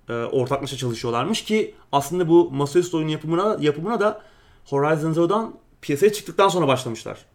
e, 0.09 0.13
ortaklaşa 0.13 0.77
çalışıyorlarmış 0.77 1.43
ki 1.43 1.75
aslında 1.91 2.29
bu 2.29 2.51
masaüstü 2.51 2.97
oyun 2.97 3.07
yapımına 3.07 3.57
yapımına 3.59 3.99
da 3.99 4.21
Horizon 4.65 5.13
Zero 5.13 5.29
Dawn 5.29 5.51
piyasaya 5.81 6.13
çıktıktan 6.13 6.47
sonra 6.47 6.67
başlamışlar. 6.67 7.25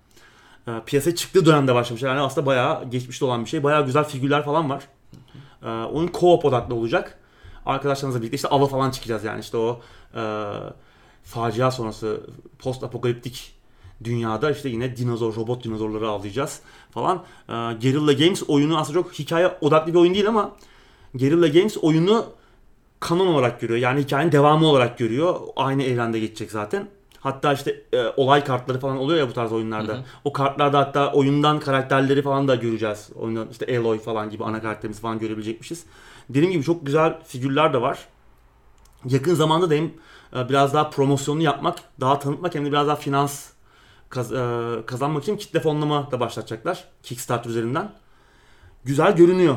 E, 0.69 0.85
piyasaya 0.87 1.17
çıktığı 1.17 1.47
dönemde 1.47 1.75
başlamışlar. 1.75 2.09
Yani 2.09 2.21
aslında 2.21 2.47
bayağı 2.47 2.91
geçmişte 2.91 3.25
olan 3.25 3.45
bir 3.45 3.51
şey. 3.51 3.63
Bayağı 3.63 3.87
güzel 3.87 4.05
figürler 4.05 4.45
falan 4.45 4.71
var. 4.71 4.83
E, 5.63 5.69
oyun 5.69 6.09
co-op 6.09 6.47
odaklı 6.47 6.75
olacak. 6.75 7.19
Arkadaşlarımızla 7.67 8.21
birlikte 8.21 8.37
işte 8.37 8.49
ava 8.49 8.67
falan 8.67 8.91
çıkacağız 8.91 9.25
yani 9.25 9.41
işte 9.41 9.57
o 9.57 9.81
e, 10.15 10.23
facia 11.25 11.71
sonrası 11.71 12.21
post 12.59 12.85
apokaliptik 12.85 13.55
dünyada 14.05 14.51
işte 14.51 14.69
yine 14.69 14.97
dinozor, 14.97 15.37
robot 15.37 15.65
dinozorları 15.65 16.09
avlayacağız 16.09 16.61
falan. 16.91 17.17
E, 17.49 17.53
Guerrilla 17.53 18.13
Games 18.13 18.43
oyunu 18.49 18.79
aslında 18.79 19.03
çok 19.03 19.13
hikaye 19.13 19.59
odaklı 19.61 19.93
bir 19.93 19.99
oyun 19.99 20.15
değil 20.15 20.29
ama 20.29 20.57
Guerrilla 21.15 21.49
Games 21.49 21.77
oyunu 21.83 22.27
kanon 23.01 23.27
olarak 23.27 23.61
görüyor. 23.61 23.79
Yani 23.79 24.01
hikayenin 24.01 24.33
devamı 24.33 24.67
olarak 24.67 24.99
görüyor. 24.99 25.41
Aynı 25.57 25.83
evrende 25.83 26.19
geçecek 26.21 26.51
zaten. 26.51 26.89
Hatta 27.21 27.53
işte 27.53 27.83
e, 27.93 28.07
olay 28.17 28.45
kartları 28.45 28.81
falan 28.81 28.97
oluyor 28.97 29.19
ya 29.19 29.29
bu 29.29 29.33
tarz 29.33 29.53
oyunlarda. 29.53 29.93
Hı 29.93 29.97
hı. 29.97 30.05
O 30.25 30.33
kartlarda 30.33 30.79
hatta 30.79 31.13
oyundan 31.13 31.61
karakterleri 31.61 32.23
falan 32.23 32.49
da 32.49 32.55
göreceğiz. 32.55 33.11
Oyundan 33.15 33.49
işte 33.51 33.79
Aloy 33.79 33.99
falan 33.99 34.31
gibi 34.31 34.45
ana 34.45 34.63
karakterimizi 34.63 35.01
falan 35.01 35.19
görebilecekmişiz. 35.19 35.85
Dediğim 36.29 36.53
gibi 36.53 36.65
çok 36.65 36.87
güzel 36.87 37.19
figürler 37.25 37.73
de 37.73 37.81
var. 37.81 38.09
Yakın 39.05 39.35
zamanda 39.35 39.71
da 39.71 39.75
hem 39.75 39.91
e, 40.37 40.49
biraz 40.49 40.75
daha 40.75 40.91
promosyonunu 40.91 41.43
yapmak, 41.43 41.79
daha 42.01 42.19
tanıtmak 42.19 42.55
hem 42.55 42.65
de 42.65 42.69
biraz 42.69 42.87
daha 42.89 42.97
finans 42.97 43.49
kaz- 44.11 44.33
e, 44.33 44.87
kazanmak 44.87 45.23
için 45.23 45.37
kitle 45.37 45.61
fonlama 45.61 46.11
da 46.11 46.21
başlatacaklar. 46.21 46.85
Kickstarter 47.03 47.51
üzerinden. 47.51 47.93
Güzel 48.85 49.17
görünüyor. 49.17 49.55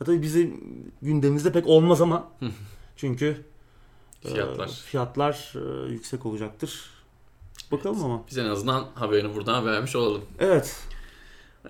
Ya 0.00 0.06
tabii 0.06 0.22
bizim 0.22 0.60
gündemimizde 1.02 1.52
pek 1.52 1.66
olmaz 1.66 2.00
ama 2.00 2.28
çünkü 2.96 3.44
Fiyatlar. 4.20 4.68
fiyatlar 4.68 5.52
e, 5.54 5.92
yüksek 5.92 6.26
olacaktır. 6.26 6.80
Bakalım 7.72 8.04
ama. 8.04 8.24
Biz 8.30 8.38
en 8.38 8.44
azından 8.44 8.86
haberini 8.94 9.34
buradan 9.34 9.66
vermiş 9.66 9.96
olalım. 9.96 10.24
Evet. 10.38 10.76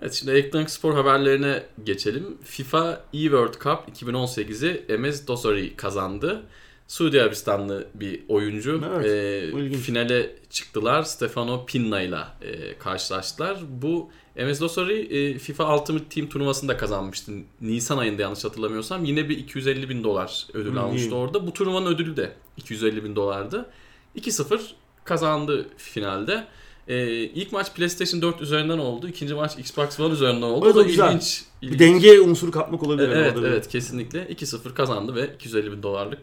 Evet 0.01 0.13
şimdi 0.15 0.33
elektronik 0.33 0.71
spor 0.71 0.95
haberlerine 0.95 1.63
geçelim. 1.85 2.39
FIFA 2.45 3.05
eWorld 3.15 3.53
Cup 3.55 4.03
2018'i 4.03 4.99
MS 4.99 5.27
Dosari 5.27 5.77
kazandı. 5.77 6.43
Suudi 6.89 7.23
Arabistanlı 7.23 7.89
bir 7.95 8.23
oyuncu. 8.29 8.83
Evet, 8.95 9.07
Ee, 9.07 9.59
ilginç. 9.61 9.81
finale 9.81 10.37
çıktılar. 10.51 11.03
Stefano 11.03 11.67
Pinna 11.67 12.01
ile 12.03 12.19
e, 12.43 12.79
karşılaştılar. 12.79 13.59
Bu 13.69 14.11
MS 14.47 14.61
Dosari 14.61 15.01
e, 15.01 15.39
FIFA 15.39 15.79
Ultimate 15.79 16.05
Team 16.09 16.29
turnuvasında 16.29 16.77
kazanmıştı. 16.77 17.33
Nisan 17.61 17.99
ayında 17.99 18.23
yanlış 18.23 18.45
hatırlamıyorsam. 18.45 19.05
Yine 19.05 19.29
bir 19.29 19.39
250 19.39 19.89
bin 19.89 20.05
dolar 20.05 20.47
ödül 20.53 20.75
Hı, 20.75 20.81
almıştı 20.81 21.15
orada. 21.15 21.47
Bu 21.47 21.53
turnuvanın 21.53 21.87
ödülü 21.87 22.17
de 22.17 22.33
250 22.57 23.05
bin 23.05 23.17
dolardı. 23.17 23.71
2-0 24.17 24.61
kazandı 25.05 25.69
finalde. 25.77 26.47
Ee, 26.89 27.09
ilk 27.15 27.53
maç 27.53 27.75
PlayStation 27.75 28.23
4 28.23 28.41
üzerinden 28.41 28.79
oldu. 28.79 29.09
İkinci 29.09 29.35
maç 29.35 29.59
Xbox 29.59 30.01
One 30.01 30.13
üzerinden 30.15 30.43
oldu. 30.43 30.67
O 30.67 30.75
da 30.75 30.79
O 30.79 30.83
da 30.83 30.87
güzel. 30.87 31.09
ilginç. 31.09 31.45
Bir 31.63 31.67
ilginç. 31.67 31.81
denge 31.81 32.21
unsuru 32.21 32.51
katmak 32.51 32.83
olabilir. 32.83 33.09
Evet 33.09 33.33
orada 33.37 33.47
bir. 33.47 33.53
evet 33.53 33.69
kesinlikle. 33.69 34.23
2-0 34.25 34.75
kazandı 34.75 35.15
ve 35.15 35.35
250 35.35 35.73
bin 35.73 35.83
dolarlık 35.83 36.21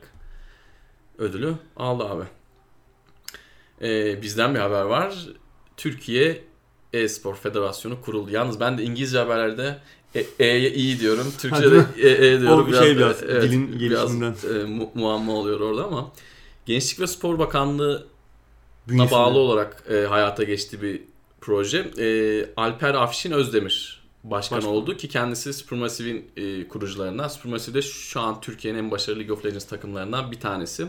ödülü 1.18 1.54
aldı 1.78 2.04
abi. 2.04 2.24
Ee, 3.82 4.22
bizden 4.22 4.56
bir 4.56 4.60
haber 4.60 4.82
var. 4.82 5.28
Türkiye 5.78 6.44
e-spor 7.00 7.36
federasyonu 7.36 8.02
kuruldu. 8.02 8.32
Yalnız 8.32 8.60
ben 8.60 8.78
de 8.78 8.84
İngilizce 8.84 9.18
haberlerde 9.18 9.78
e, 10.16 10.26
E'ye 10.40 10.74
iyi 10.74 11.00
diyorum. 11.00 11.34
Türkçe'de 11.40 11.86
E, 11.98 12.10
e 12.28 12.40
diyorum. 12.42 12.60
O 12.64 12.68
bir 12.68 12.74
şey 12.78 12.98
biraz, 12.98 13.22
dilin 13.22 13.80
biraz 13.80 13.80
gelişiminden. 13.80 14.36
e, 14.60 14.64
mu- 14.64 14.92
muamma 14.94 15.34
oluyor 15.34 15.60
orada 15.60 15.84
ama 15.86 16.12
Gençlik 16.66 17.00
ve 17.00 17.08
Spor 17.08 17.40
Bakanlığı 17.40 18.08
Bünyesinde. 18.88 19.12
bağlı 19.20 19.40
olarak 19.40 19.84
e, 19.92 20.06
hayata 20.06 20.44
geçti 20.44 20.82
bir 20.82 21.02
proje. 21.42 21.78
E, 22.00 22.06
Alper 22.58 22.94
Afşin 22.94 23.32
Özdemir 23.32 23.98
başkan 24.24 24.58
Başkan. 24.58 24.74
oldu 24.74 24.98
ki 24.98 25.10
kendisi 25.10 25.54
Supermassive'in 25.54 26.26
e, 26.38 26.68
kurucularından. 26.68 27.28
Supermassive 27.28 27.76
de 27.78 27.82
şu 27.82 28.20
an 28.20 28.42
Türkiye'nin 28.42 28.80
en 28.80 28.92
başarılı 28.92 29.20
League 29.20 29.36
of 29.38 29.46
Legends 29.46 29.66
takımlarından 29.66 30.32
bir 30.32 30.40
tanesi. 30.40 30.86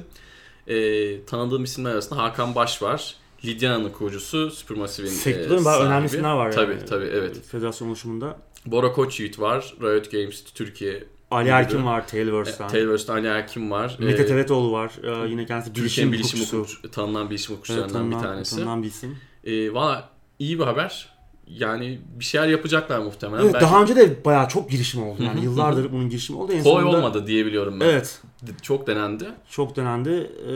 E, 0.66 1.24
tanıdığım 1.24 1.64
isimler 1.64 1.90
arasında 1.90 2.22
Hakan 2.22 2.54
Baş 2.54 2.82
var. 2.82 3.14
Lidya'nın 3.44 3.90
kurucusu 3.92 4.50
Supermassive'in 4.50 5.10
e, 5.12 5.14
Sektörün 5.14 5.64
bayağı 5.64 5.78
sahibi. 5.78 5.92
önemli 5.92 6.06
isimler 6.06 6.32
var 6.34 6.52
Tabii 6.52 6.72
yani. 6.72 6.84
tabii 6.84 7.04
evet. 7.04 7.40
Federasyon 7.50 7.88
oluşumunda. 7.88 8.38
Bora 8.66 8.92
Koçyiğit 8.92 9.40
var. 9.40 9.74
Riot 9.82 10.10
Games 10.12 10.44
Türkiye. 10.54 11.04
Ali. 11.30 11.48
Erkin 11.48 11.86
var 11.86 12.08
Tailverse'den. 12.08 12.68
Taylor'dan 12.68 13.16
Ali 13.16 13.26
Erkin 13.26 13.70
var. 13.70 13.96
Mete 14.00 14.22
E, 14.22 14.26
Tevetoğlu 14.26 14.72
var. 14.72 14.92
Ee, 15.24 15.28
yine 15.28 15.46
kendisi 15.46 15.74
bilişim 15.74 16.12
bilişim 16.12 16.38
hukukçusu. 16.40 16.58
hukukçu, 16.58 16.90
tanınan 16.90 17.30
bilişim 17.30 17.52
Evet, 17.54 17.56
hukukçularından 17.68 18.10
bir 18.10 18.16
tanınan- 18.16 18.22
tanesi. 18.22 18.56
tanınan 18.56 18.82
bir 18.82 18.88
isim. 18.88 19.16
E, 19.44 19.72
Valla 19.74 20.08
iyi 20.38 20.58
bir 20.58 20.64
haber. 20.64 21.17
Yani 21.50 22.00
bir 22.18 22.24
şeyler 22.24 22.48
yapacaklar 22.48 22.98
muhtemelen. 22.98 23.42
Evet, 23.42 23.54
Belki 23.54 23.64
daha 23.66 23.82
önce 23.82 23.96
de 23.96 24.24
bayağı 24.24 24.48
çok 24.48 24.70
girişim 24.70 25.02
oldu. 25.02 25.22
Yani 25.22 25.44
yıllardır 25.44 25.92
bunun 25.92 26.08
girişimi 26.10 26.38
oldu. 26.38 26.52
En 26.52 26.62
kolay 26.62 26.82
sonunda- 26.82 26.96
olmadı 26.96 27.26
diye 27.26 27.46
biliyorum 27.46 27.80
ben. 27.80 27.86
Evet. 27.86 28.20
Çok 28.62 28.86
denendi. 28.86 29.24
Çok 29.50 29.76
denendi. 29.76 30.10
Ee, 30.10 30.52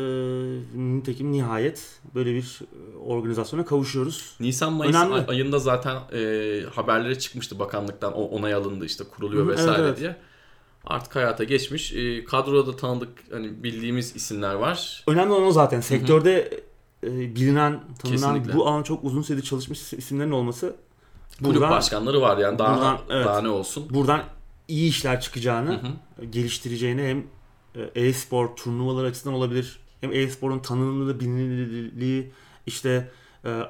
nitekim 0.97 1.33
nihayet 1.33 1.83
böyle 2.15 2.35
bir 2.35 2.61
e, 2.63 2.97
organizasyona 2.97 3.65
kavuşuyoruz. 3.65 4.37
Nisan 4.41 4.73
Mayıs 4.73 4.97
Önemli. 4.97 5.15
ay- 5.15 5.25
ayında 5.29 5.59
zaten 5.59 5.97
e, 6.13 6.63
haberlere 6.75 7.19
çıkmıştı 7.19 7.59
bakanlıktan 7.59 8.13
o- 8.13 8.25
onay 8.25 8.55
alındı 8.55 8.85
işte 8.85 9.05
kuruluyor 9.05 9.49
vesaire 9.49 9.71
evet, 9.81 9.81
evet. 9.89 9.99
diye. 10.01 10.17
Artık 10.85 11.17
hayata 11.17 11.45
geçmiş. 11.45 11.93
E, 11.93 12.25
kadroda 12.25 12.73
da 12.73 12.77
tanıdık 12.77 13.09
hani 13.33 13.63
bildiğimiz 13.63 14.17
isimler 14.17 14.55
var. 14.55 15.05
Önemli 15.07 15.33
olan 15.33 15.47
o 15.47 15.53
zaten. 15.53 15.81
Sektörde 15.81 16.61
e, 17.05 17.37
bilinen, 17.37 17.81
tanınan, 17.99 18.35
Kesinlikle. 18.35 18.55
bu 18.55 18.69
alan 18.69 18.83
çok 18.83 19.05
uzun 19.05 19.23
süredir 19.23 19.43
çalışmış 19.43 19.93
isimlerin 19.93 20.31
olması 20.31 20.77
Kulüp 21.39 21.55
buradan, 21.55 21.71
başkanları 21.71 22.21
var 22.21 22.39
yani 22.39 22.59
daha 22.59 22.77
buradan, 22.77 22.99
evet. 23.11 23.27
daha 23.27 23.41
ne 23.41 23.49
olsun. 23.49 23.87
buradan 23.91 24.23
iyi 24.69 24.89
işler 24.89 25.17
Hı 25.17 25.21
çıkacağını, 25.21 25.73
hı. 25.73 26.25
geliştireceğini 26.25 27.03
hem 27.03 27.25
e, 27.83 28.01
e-spor 28.01 28.57
turnuvaları 28.57 29.07
açısından 29.07 29.37
olabilir. 29.37 29.81
Hem 30.01 30.13
e-sporun 30.13 30.59
tanınırlığı, 30.59 31.21
bilinirliği, 31.21 32.33
işte 32.67 33.11
e, 33.45 33.61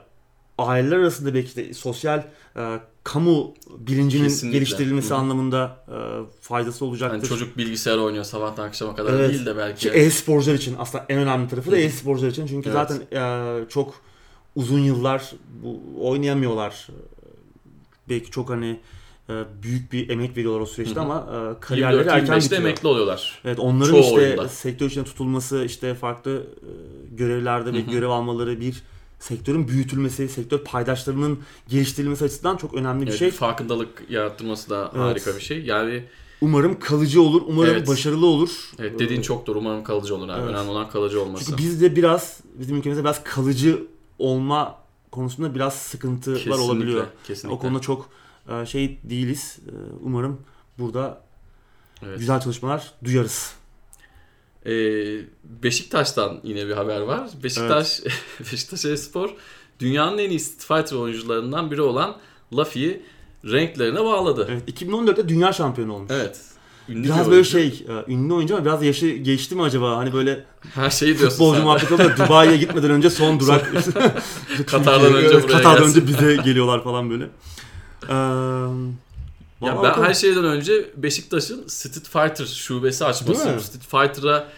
aileler 0.59 0.97
arasında 0.97 1.35
belki 1.35 1.57
de 1.57 1.75
sosyal 1.75 2.25
e, 2.57 2.81
kamu 3.05 3.55
bilincinin 3.79 4.25
Kesinlikle. 4.25 4.59
geliştirilmesi 4.59 5.11
Hı 5.11 5.15
anlamında 5.15 5.85
e, 5.89 5.97
faydası 6.41 6.85
olacaktır. 6.85 7.17
Yani 7.19 7.29
çocuk 7.29 7.57
bilgisayar 7.59 7.99
oynuyor 7.99 8.25
sabahtan 8.25 8.65
akşama 8.69 8.97
kadar 8.97 9.13
Evet. 9.15 9.31
değil 9.31 9.47
de 9.47 9.57
belki. 9.57 9.81
Ki 9.81 9.89
e-sporcular 9.89 10.55
için 10.55 10.77
aslında 10.79 11.07
en 11.09 11.19
önemli 11.19 11.49
tarafı 11.49 11.71
da 11.71 11.77
e-sporcular 11.77 12.29
için. 12.29 12.47
Çünkü 12.47 12.71
Evet. 12.71 12.89
zaten 12.89 13.19
e, 13.19 13.69
çok 13.69 13.95
uzun 14.57 14.79
yıllar 14.79 15.33
bu 15.63 15.81
oynayamıyorlar. 16.09 16.87
Belki 18.09 18.31
çok 18.31 18.51
hani 18.51 18.81
e, 19.31 19.33
büyük 19.63 19.93
bir 19.93 20.09
emek 20.09 20.37
veriyorlar 20.37 20.61
o 20.61 20.67
süreçte 20.67 20.95
Hı 20.95 21.01
hı. 21.01 21.05
ama 21.05 21.27
e, 21.57 21.61
kariyerleri 21.61 22.09
erken 22.09 22.27
24-25'te 22.27 22.45
bitiyor. 22.45 22.61
emekli 22.63 22.89
oluyorlar. 22.89 23.41
Evet 23.45 23.59
onların 23.59 23.91
Çoğu 23.91 24.01
işte 24.01 24.15
oyunda. 24.15 24.49
sektör 24.49 24.87
içinde 24.87 25.05
tutulması, 25.05 25.65
işte 25.65 25.95
farklı 25.95 26.37
e, 26.37 26.69
görevlerde 27.17 27.73
ve 27.73 27.81
görev 27.81 28.09
almaları 28.09 28.61
bir 28.61 28.83
sektörün 29.23 29.69
büyütülmesi, 29.69 30.29
sektör 30.29 30.59
paydaşlarının 30.59 31.39
geliştirilmesi 31.69 32.25
açısından 32.25 32.57
çok 32.57 32.75
önemli 32.75 33.03
bir 33.03 33.09
Evet, 33.09 33.19
şey. 33.19 33.31
farkındalık 33.31 34.03
yarattırması 34.09 34.71
da 34.71 34.91
Evet. 34.95 35.05
harika 35.05 35.37
bir 35.37 35.41
şey. 35.41 35.65
Yani 35.65 36.05
Umarım 36.41 36.79
kalıcı 36.81 37.23
olur, 37.23 37.43
umarım 37.47 37.71
Evet. 37.71 37.89
başarılı 37.89 38.27
olur. 38.27 38.71
evet 38.79 38.99
dediğin 38.99 39.23
çok 39.23 39.47
doğru. 39.47 39.59
Umarım 39.59 39.85
kalıcı 39.85 40.15
olur 40.17 40.29
abi. 40.29 40.41
Evet. 40.41 40.51
Önemli 40.51 40.71
olan 40.71 40.89
kalıcı 40.91 41.23
olması. 41.23 41.45
Çünkü 41.45 41.63
bizde 41.63 41.97
biraz, 41.97 42.41
bizim 42.55 42.77
ülkemizde 42.77 43.03
biraz 43.05 43.25
kalıcı 43.25 43.83
olma 44.19 44.79
konusunda 45.11 45.55
biraz 45.55 45.75
sıkıntılar 45.75 46.37
Kesinlikle, 46.39 46.63
olabiliyor. 46.63 47.07
Kesinlikle. 47.27 47.57
O 47.57 47.59
konuda 47.59 47.81
çok 47.81 48.09
e, 48.49 48.67
şey 48.67 48.99
değiliz. 49.05 49.59
E, 49.67 49.73
Umarım 50.03 50.41
burada 50.79 51.21
Evet. 52.03 52.19
güzel 52.19 52.41
çalışmalar 52.41 52.93
duyarız. 53.05 53.53
Ee, 54.67 54.71
Beşiktaş'tan 55.63 56.41
yine 56.43 56.67
bir 56.67 56.73
haber 56.73 57.01
var. 57.01 57.31
Beşiktaş 57.45 58.01
Beşiktaş 58.53 58.85
Espor 58.85 59.31
dünyanın 59.81 60.19
en 60.19 60.31
iyi 60.31 60.41
Street 60.41 60.61
Fighter 60.85 60.97
oyuncularından 60.97 61.71
biri 61.71 61.83
olan 61.83 62.17
Luffy'yi 62.57 63.03
renklerine 63.45 64.05
bağladı. 64.05 64.49
Evet, 64.51 64.83
2014'te 64.83 65.29
dünya 65.29 65.53
şampiyonu 65.53 65.93
olmuş. 65.95 66.11
Evet. 66.15 66.41
Ünlü 66.89 67.05
Biraz 67.05 67.27
bir 67.27 67.33
böyle 67.33 67.45
şey, 67.45 67.85
e, 68.09 68.13
ünlü 68.13 68.33
oyuncu 68.33 68.55
ama 68.57 68.65
biraz 68.65 68.83
yaşı 68.83 69.09
geçti 69.09 69.55
mi 69.55 69.63
acaba? 69.63 69.97
Hani 69.97 70.13
böyle 70.13 70.45
Her 70.75 70.91
şeyi 70.91 71.19
diyorsun 71.19 71.39
futbolcu 71.39 71.63
muhabbeti 71.63 71.95
oluyor. 71.95 72.17
Dubai'ye 72.17 72.57
gitmeden 72.57 72.91
önce 72.91 73.11
son 73.11 73.41
durak. 73.41 73.73
Katar'dan 74.67 75.15
önce 75.15 75.27
Evet, 75.35 75.45
buraya 75.45 75.57
Katar'dan 75.57 75.83
gelsin. 75.85 76.01
önce 76.01 76.07
bize 76.13 76.37
geliyorlar 76.37 76.85
falan 76.85 77.11
böyle. 77.11 77.25
Ee, 78.09 78.15
Ya 79.63 79.77
vallahi 79.77 80.01
ben 80.01 80.05
her 80.05 80.15
şeyden 80.15 80.45
önce 80.45 80.91
Beşiktaş'ın 80.97 81.67
Street 81.67 82.09
Fighter 82.09 82.47
şubesi 82.47 83.05
açması? 83.05 83.61
Street 83.61 83.87
Fighter'a 83.91 84.49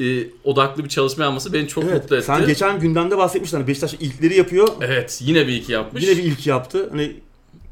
e, 0.00 0.26
odaklı 0.44 0.84
bir 0.84 0.88
çalışma 0.88 1.24
yapması 1.24 1.52
beni 1.52 1.68
çok 1.68 1.84
evet, 1.84 2.02
mutlu 2.02 2.16
etti. 2.16 2.26
Sen 2.26 2.46
geçen 2.46 2.80
gündemde 2.80 3.16
bahsetmiştin. 3.16 3.56
Hani 3.56 3.66
Beşiktaş 3.66 3.94
ilkleri 3.94 4.36
yapıyor. 4.36 4.68
Evet, 4.80 5.20
yine 5.24 5.46
bir 5.46 5.52
iki 5.52 5.72
yapmış. 5.72 6.02
Yine 6.02 6.16
bir 6.16 6.22
ilk 6.22 6.46
yaptı. 6.46 6.88
Hani 6.90 7.16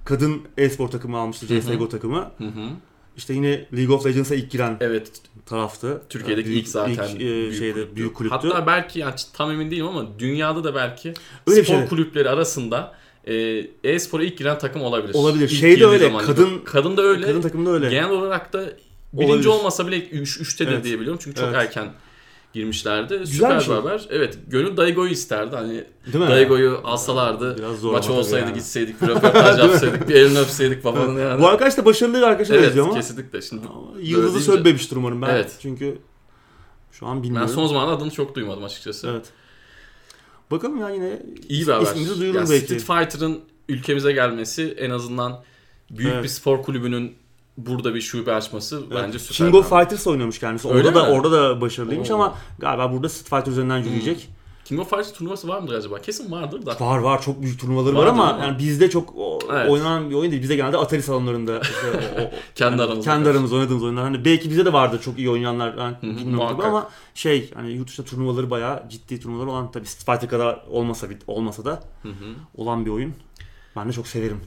kadın 0.05 0.43
e-spor 0.59 0.89
takımı 0.89 1.19
almıştı. 1.19 1.47
CSGO 1.47 1.89
takımı. 1.89 2.31
Hı 2.39 2.45
hı. 2.45 2.69
İşte 3.17 3.35
yine 3.35 3.67
League 3.77 3.97
of 3.97 4.07
Legends'a 4.07 4.35
ilk 4.35 4.51
giren 4.51 4.77
Evet, 4.81 5.11
taraftı. 5.47 6.03
Türkiye'deki 6.09 6.49
Yani 6.49 6.59
ilk 6.59 6.69
zaten 6.69 7.09
ilk, 7.09 7.17
e, 7.17 7.19
büyük 7.19 7.55
şeyde 7.55 7.73
kulüptü. 7.73 7.97
büyük 7.97 8.15
kulüptü. 8.15 8.49
Hatta 8.49 8.67
belki 8.67 8.99
yani 8.99 9.15
tam 9.33 9.51
emin 9.51 9.71
değilim 9.71 9.87
ama 9.87 10.19
dünyada 10.19 10.65
da 10.65 10.75
belki 10.75 11.15
Öyle 11.47 11.65
spor 11.65 11.75
şey. 11.75 11.89
kulüpleri 11.89 12.29
arasında 12.29 12.95
e-spora 13.85 14.25
ilk 14.25 14.39
giren 14.39 14.59
takım 14.59 14.83
olabilir. 14.83 15.15
Olabilir. 15.15 15.49
İlk 15.51 15.61
Şey 15.61 15.81
de 15.81 15.87
öyle, 15.87 16.05
zaman. 16.07 16.25
kadın- 16.27 16.61
kadın 16.65 16.97
da 16.97 17.03
öyle. 17.03 17.27
Kadın 17.27 17.41
takımda 17.41 17.71
öyle. 17.71 17.91
Genel 17.91 18.11
olarak 18.11 18.53
da 18.53 18.65
birinci 19.13 19.33
Olabilir. 19.33 19.47
olmasa 19.49 19.87
bile 19.87 20.09
3 20.09 20.41
üçtedir 20.41 20.73
Evet. 20.73 20.85
diye 20.85 21.01
biliyorum. 21.01 21.21
Çünkü 21.25 21.37
çok 21.37 21.45
Evet. 21.49 21.57
erken 21.57 21.93
girmişlerdi. 22.53 23.19
Güzel 23.19 23.35
Süper 23.35 23.61
şey. 23.61 23.75
haber. 23.75 24.07
Evet, 24.11 24.39
gönül 24.49 24.77
Daigo'yu 24.77 25.11
isterdi. 25.11 25.57
Hani? 25.57 25.85
Daigo'yu 26.13 26.81
alsalardı. 26.85 27.59
Biraz 27.59 27.79
zor 27.79 27.93
Maç 27.93 28.09
olsaydı 28.09 28.45
yani. 28.47 28.55
gitseydik, 28.55 29.03
bir 29.03 29.09
röportaj 29.09 29.59
yapsaydık, 29.71 30.09
bir 30.09 30.15
elini 30.15 30.39
öpseydik 30.39 30.85
babanın 30.85 31.19
yani. 31.19 31.43
Bu 31.43 31.47
arkadaş 31.49 31.77
da 31.77 31.85
başarılı 31.85 32.17
bir 32.17 32.23
arkadaşa 32.23 32.55
evet, 32.55 32.67
benziyor 32.67 32.87
ama. 32.87 32.95
kesinlikle. 32.95 33.43
Şimdi 33.43 33.63
ama 33.67 34.01
Yıldızı 34.01 34.35
deyince- 34.39 34.53
sönmemiştir 34.53 34.97
umarım 34.97 35.23
ben. 35.23 35.29
Evet. 35.29 35.53
Çünkü 35.63 35.99
şu 36.93 37.07
an 37.07 37.17
Ben 37.17 37.23
bilmiyorum. 37.23 37.49
son 37.49 37.67
zamanlarda 37.67 37.97
adını 37.97 38.11
çok 38.11 38.35
duymadım 38.35 38.65
açıkçası. 38.65 39.09
Evet. 39.09 39.27
Bakalım 40.53 40.81
ya 40.81 40.91
yine 40.91 41.23
İyi 41.49 41.67
bir 41.67 41.73
haber. 41.73 41.87
İsmimizi 41.87 42.21
duyurur 42.21 42.35
Yani 42.39 42.51
belki. 42.51 42.65
Street 42.67 42.83
Fighter'ın 42.83 43.41
ülkemize 43.69 44.13
gelmesi 44.13 44.75
en 44.79 44.91
azından 44.91 45.41
büyük 45.91 46.13
Evet. 46.13 46.25
bir 46.25 46.29
spor 46.29 46.63
kulübünün 46.63 47.15
burada 47.57 47.95
bir 47.95 48.01
şube 48.01 48.35
açması 48.35 48.83
bence 48.95 49.19
süper. 49.19 49.37
King 49.37 49.55
of. 49.55 49.69
Fighters 49.69 50.07
oynuyormuş 50.07 50.39
kendisi. 50.39 50.69
Öyle 50.69 50.89
orada 50.89 50.95
da 51.01 51.05
mi? 51.05 51.11
orada 51.11 51.33
da 51.33 51.61
başarılıymış 51.61 52.11
Oo. 52.11 52.15
ama 52.15 52.39
galiba 52.59 52.93
burada 52.93 53.09
Street 53.09 53.29
Fighter 53.29 53.53
üzerinden 53.53 53.79
yürüyecek. 53.79 54.29
King 54.73 54.81
of 54.81 54.91
Fighters 54.91 55.13
turnuvası 55.13 55.49
var 55.49 55.59
mıdır 55.61 55.75
acaba? 55.75 55.99
Kesin 56.01 56.33
vardır 56.33 56.67
da. 56.67 56.77
Var 56.81 56.99
var 56.99 57.23
çok 57.23 57.43
büyük 57.43 57.61
turnuvaları 57.61 57.95
var 57.95 57.99
Vardır 58.01 58.13
ama 58.13 58.31
ama. 58.33 58.45
yani 58.45 58.59
bizde 58.59 58.91
çok 58.91 59.15
o- 59.17 59.39
Evet. 59.53 59.71
oynanan 59.71 60.11
bir 60.11 60.15
oyun 60.15 60.31
değil. 60.31 60.43
Bizde 60.43 60.57
genelde 60.57 60.77
Atari 60.79 61.03
salonlarında 61.03 61.61
işte 61.63 61.75
o- 62.19 62.23
o- 62.23 62.31
Kendi 62.55 62.73
yani 62.81 62.83
aramızda. 62.83 63.11
kendi 63.11 63.29
aramızda 63.29 63.57
oynadığımız 63.57 63.83
oyunlar. 63.83 64.05
Hani 64.05 64.25
belki 64.25 64.51
bize 64.51 64.65
de 64.65 64.73
vardır 64.73 65.01
çok 65.03 65.19
iyi 65.19 65.31
oynayanlar. 65.31 65.77
Ben 65.77 65.97
bilmiyorum 66.03 66.49
tabii 66.57 66.67
ama 66.67 66.91
şey 67.15 67.51
hani 67.55 67.73
yurt 67.73 67.89
dışında 67.89 68.07
turnuvaları 68.07 68.51
bayağı 68.51 68.89
ciddi 68.89 69.21
turnuvalar 69.21 69.47
olan 69.47 69.71
tabii 69.73 69.87
Street 69.87 70.07
Fighter 70.21 70.31
kadar 70.31 70.65
olmasa 70.71 71.11
bir 71.11 71.19
olmasa 71.27 71.65
da 71.65 71.83
olan 72.57 72.87
bir 72.87 72.91
oyun. 72.91 73.15
Ben 73.77 73.89
de 73.89 73.93
çok 73.93 74.07
severim. 74.07 74.41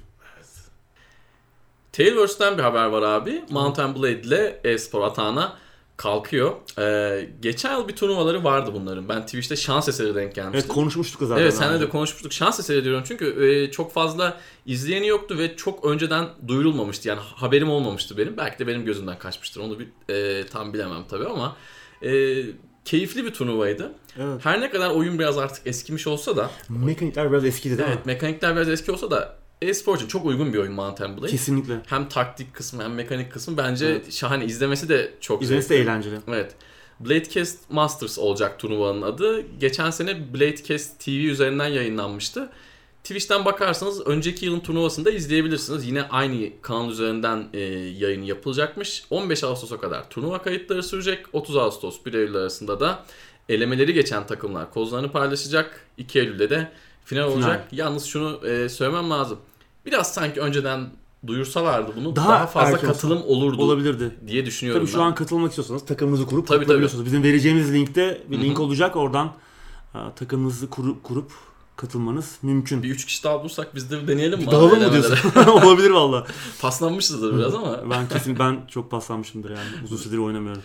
Tailverse'den 1.92 2.58
bir 2.58 2.64
haber 2.64 2.86
var 2.86 3.02
abi. 3.02 3.44
Mountain 3.50 3.96
Blade 3.96 4.22
ile 4.22 4.60
e-spor 4.64 5.02
atağına 5.04 5.54
kalkıyor. 5.98 6.56
Ee, 6.80 7.30
geçen 7.41 7.78
yıl 7.78 7.88
bir 7.88 7.96
turnuvaları 7.96 8.43
vardı 8.43 8.72
bunların. 8.74 9.10
Ben 9.10 9.26
Twitch'te 9.26 9.56
şans 9.56 9.89
eseri 9.89 10.16
denk 10.16 10.36
gelmiştim. 10.36 10.60
Evet 10.66 10.68
konuşmuştuk 10.68 11.22
zaten. 11.28 11.41
Evet 11.41 11.62
önce. 11.62 11.86
de 11.86 11.89
konuşmuştuk. 11.89 12.34
Şans 12.34 12.60
eseri 12.60 12.84
diyorum 12.84 13.04
çünkü 13.08 13.46
e, 13.48 13.72
çok 13.72 13.93
fazla 13.93 14.38
izleyeni 14.66 15.08
yoktu 15.08 15.38
ve 15.38 15.56
çok 15.56 15.86
önceden 15.86 16.28
duyurulmamıştı. 16.48 17.08
Yani 17.08 17.20
haberim 17.36 17.70
olmamıştı 17.70 18.18
benim. 18.18 18.38
Belki 18.38 18.60
de 18.60 18.68
benim 18.68 18.86
gözümden 18.86 19.20
kaçmıştır. 19.20 19.62
Onu 19.62 19.80
bir, 19.80 20.14
e, 20.14 20.46
tam 20.46 20.74
bilemem 20.74 21.04
tabii 21.10 21.26
ama 21.26 21.56
e, 22.04 22.36
keyifli 22.86 23.26
bir 23.26 23.34
turnuvaydı. 23.34 23.91
Evet. 24.20 24.46
Her 24.46 24.62
ne 24.62 24.70
kadar 24.70 24.89
oyun 24.89 25.20
biraz 25.20 25.38
artık 25.38 25.68
eskimiş 25.68 26.08
olsa 26.08 26.38
da 26.38 26.52
Mekanikler 26.70 27.32
biraz 27.32 27.46
eskidi 27.46 27.78
değil 27.78 27.89
evet 27.89 28.06
mi? 28.06 28.12
mekanikler 28.14 28.56
biraz 28.56 28.70
eski 28.70 28.91
olsa 28.91 29.12
da 29.12 29.38
e-spor 29.62 29.95
için 29.97 30.08
çok 30.08 30.26
uygun 30.26 30.53
bir 30.53 30.58
oyun 30.58 30.74
Mountain 30.74 31.18
Blade. 31.18 31.28
Kesinlikle. 31.32 31.80
Hem 31.88 32.10
taktik 32.10 32.53
kısmı 32.53 32.84
hem 32.84 32.93
mekanik 32.93 33.32
kısmı 33.32 33.58
bence 33.58 33.86
Evet. 33.88 34.14
şahane. 34.14 34.45
İzlemesi 34.45 34.89
de 34.89 35.14
çok 35.22 35.41
İzlemesi 35.43 35.70
de 35.70 35.74
zevkli. 35.78 35.89
eğlenceli. 35.89 36.16
Evet. 36.28 36.56
Bladecast 36.99 37.70
Masters 37.70 38.20
olacak 38.20 38.60
turnuvanın 38.60 39.01
adı. 39.01 39.41
Geçen 39.60 39.89
sene 39.89 40.34
Bladecast 40.34 40.99
TV 41.06 41.10
üzerinden 41.10 41.68
yayınlanmıştı. 41.68 42.49
Twitch'ten 43.03 43.45
bakarsanız 43.45 44.08
önceki 44.08 44.45
yılın 44.45 44.60
turnuvasını 44.60 45.06
da 45.06 45.12
izleyebilirsiniz. 45.12 45.88
Yine 45.88 46.03
aynı 46.03 46.49
kanal 46.62 46.89
üzerinden 46.91 47.47
e, 47.53 47.60
yayın 47.99 48.22
yapılacakmış. 48.24 49.03
15 49.10 49.43
Ağustos'a 49.43 49.78
kadar 49.80 50.10
turnuva 50.10 50.41
kayıtları 50.41 50.84
sürecek. 50.84 51.26
30 51.34 51.58
Ağustos 51.58 52.06
1 52.06 52.14
Eylül 52.14 52.36
arasında 52.36 52.80
da 52.80 53.03
elemeleri 53.49 53.93
geçen 53.93 54.28
takımlar 54.28 54.72
kozlarını 54.74 55.12
paylaşacak. 55.12 55.86
2 55.97 56.20
Eylül'de 56.20 56.49
de 56.49 56.72
final 57.06 57.24
olacak. 57.24 57.68
Yalnız 57.72 58.06
şunu 58.06 58.47
e, 58.47 58.70
söylemem 58.70 59.10
lazım. 59.10 59.38
Biraz 59.86 60.14
sanki 60.14 60.41
önceden 60.41 60.89
duyursalardı 61.28 61.91
bunu 61.95 62.16
daha, 62.16 62.30
Daha 62.30 62.47
fazla 62.47 62.78
katılım 62.78 63.24
olurdu 63.24 63.62
Olabilirdi. 63.62 64.16
diye 64.28 64.45
düşünüyorum 64.45 64.82
Tabii 64.84 64.91
şu 64.91 64.97
ben. 64.99 65.03
an 65.03 65.16
katılmak 65.16 65.49
istiyorsanız 65.49 65.86
takımınızı 65.86 66.26
kurup 66.26 66.47
Tabii, 66.47 66.60
katılabiliyorsunuz. 66.60 67.06
Bizim 67.06 67.24
vereceğimiz 67.24 67.74
linkte 67.74 68.22
bir 68.32 68.41
link 68.41 68.60
olacak. 68.60 68.95
Oradan 68.95 69.32
e, 69.95 69.99
takımınızı 70.16 70.70
kurup, 70.70 71.03
kurup 71.03 71.32
katılmanız 71.76 72.38
mümkün. 72.41 72.84
Bir 72.84 72.89
üç 72.89 73.06
kişi 73.06 73.24
daha 73.24 73.39
bulursak 73.39 73.76
biz 73.76 73.91
de 73.91 74.08
deneyelim 74.08 74.39
mi? 74.39 74.51
Dağılım 74.51 74.72
abi 74.72 74.86
mı 74.86 74.91
diyorsun? 74.91 75.39
Olabilir 75.51 75.89
valla. 75.89 76.28
Paslanmışızdır 76.62 77.38
biraz 77.38 77.56
ama 77.56 77.89
Ben 77.89 78.08
kesin 78.10 78.39
ben 78.39 78.62
çok 78.68 78.91
paslanmışımdır 78.91 79.49
yani. 79.49 79.70
Uzun 79.86 79.97
süredir 79.97 80.18
oynamıyorum. 80.18 80.62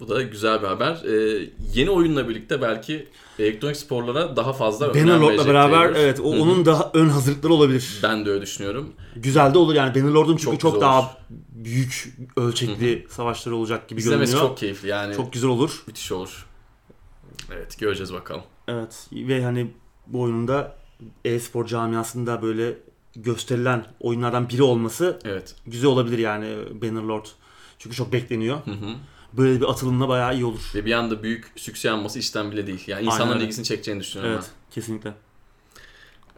Bu 0.00 0.08
da 0.08 0.22
güzel 0.22 0.62
bir 0.62 0.66
haber. 0.66 1.02
Ee, 1.04 1.48
yeni 1.74 1.90
oyunla 1.90 2.28
birlikte 2.28 2.62
belki 2.62 3.08
elektronik 3.38 3.76
sporlara 3.76 4.36
daha 4.36 4.52
fazla 4.52 4.94
Bannerlord'la 4.94 5.46
beraber 5.46 5.78
diyebiliriz. 5.94 6.02
evet 6.04 6.20
o, 6.20 6.28
onun 6.42 6.66
daha 6.66 6.90
ön 6.94 7.08
hazırlıkları 7.08 7.52
olabilir. 7.52 8.00
Ben 8.02 8.26
de 8.26 8.30
öyle 8.30 8.42
düşünüyorum. 8.42 8.92
Güzel 9.16 9.54
de 9.54 9.58
olur 9.58 9.74
yani 9.74 9.94
Bannerlord'un 9.94 10.36
çünkü 10.36 10.58
Çok 10.58 10.60
çok, 10.60 10.80
daha 10.80 11.00
olur. 11.00 11.08
büyük 11.50 12.18
ölçekli 12.36 13.06
savaşları 13.10 13.56
olacak 13.56 13.88
gibi 13.88 14.00
İzlemesi 14.00 14.30
görünüyor. 14.32 14.48
çok 14.48 14.58
keyifli 14.58 14.88
yani. 14.88 15.16
Çok 15.16 15.32
güzel 15.32 15.50
olur. 15.50 15.82
müthiş 15.86 16.12
olur. 16.12 16.46
Evet 17.52 17.78
göreceğiz 17.78 18.12
bakalım. 18.12 18.42
Evet 18.68 19.08
ve 19.12 19.44
hani 19.44 19.70
bu 20.06 20.20
oyunun 20.20 20.48
da 20.48 20.76
e-spor 21.24 21.66
camiasında 21.66 22.42
böyle 22.42 22.74
gösterilen 23.16 23.84
oyunlardan 24.00 24.48
biri 24.48 24.62
olması 24.62 25.18
Evet. 25.24 25.54
güzel 25.66 25.90
olabilir 25.90 26.18
yani 26.18 26.54
Bannerlord. 26.82 27.24
Çünkü 27.78 27.96
çok 27.96 28.12
bekleniyor. 28.12 28.56
Hı 28.64 28.70
hı. 28.70 28.94
Böyle 29.32 29.60
bir 29.60 29.70
atılımla 29.70 30.08
bayağı 30.08 30.34
iyi 30.34 30.44
olur. 30.44 30.70
Ve 30.74 30.84
bir 30.84 30.92
anda 30.92 31.22
büyük 31.22 31.52
sükse 31.56 31.88
yanması 31.88 32.18
işten 32.18 32.52
bile 32.52 32.66
değil. 32.66 32.84
Yani 32.86 33.06
insanların 33.06 33.36
öyle. 33.36 33.44
ilgisini 33.44 33.64
çekeceğini 33.64 34.00
düşünüyorum 34.00 34.34
Evet, 34.34 34.50
kesinlikle. 34.70 35.10
ben. 35.10 35.16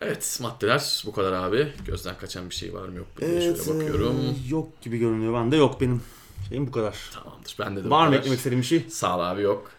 Evet 0.01 0.39
maddeler 0.43 1.03
bu 1.07 1.13
kadar 1.13 1.33
abi. 1.33 1.73
Gözden 1.87 2.19
kaçan 2.19 2.51
bir 2.51 2.55
şey 2.55 2.75
var 2.75 2.89
mı 2.89 2.97
yok 2.97 3.07
mu 3.07 3.27
diye 3.29 3.41
şöyle 3.41 3.59
bakıyorum. 3.59 4.17
e, 4.21 4.49
yok 4.49 4.83
gibi 4.83 4.99
görünüyor. 4.99 5.35
Ben 5.35 5.53
de 5.53 5.57
yok 5.57 5.81
benim 5.81 6.03
şeyim 6.49 6.67
bu 6.67 6.71
kadar. 6.71 6.97
Tamamdır. 7.15 7.57
Bende 7.59 7.85
de 7.85 7.91
Var 7.91 8.09
mı 8.09 8.17
eklemek 8.17 8.39
istediğim 8.39 8.63
bir 8.63 8.67
şey? 8.67 8.87
Sağ 8.89 9.17
ol 9.17 9.21
abi 9.21 9.43
yok. 9.43 9.71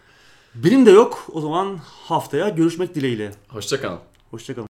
Benim 0.54 0.86
de 0.86 0.90
yok. 0.90 1.26
O 1.32 1.40
zaman 1.40 1.78
haftaya 2.08 2.48
görüşmek 2.48 2.94
dileğiyle. 2.94 3.32
Hoşça 3.48 3.80
kalın. 3.80 3.98
Hoşçakalın. 4.30 4.64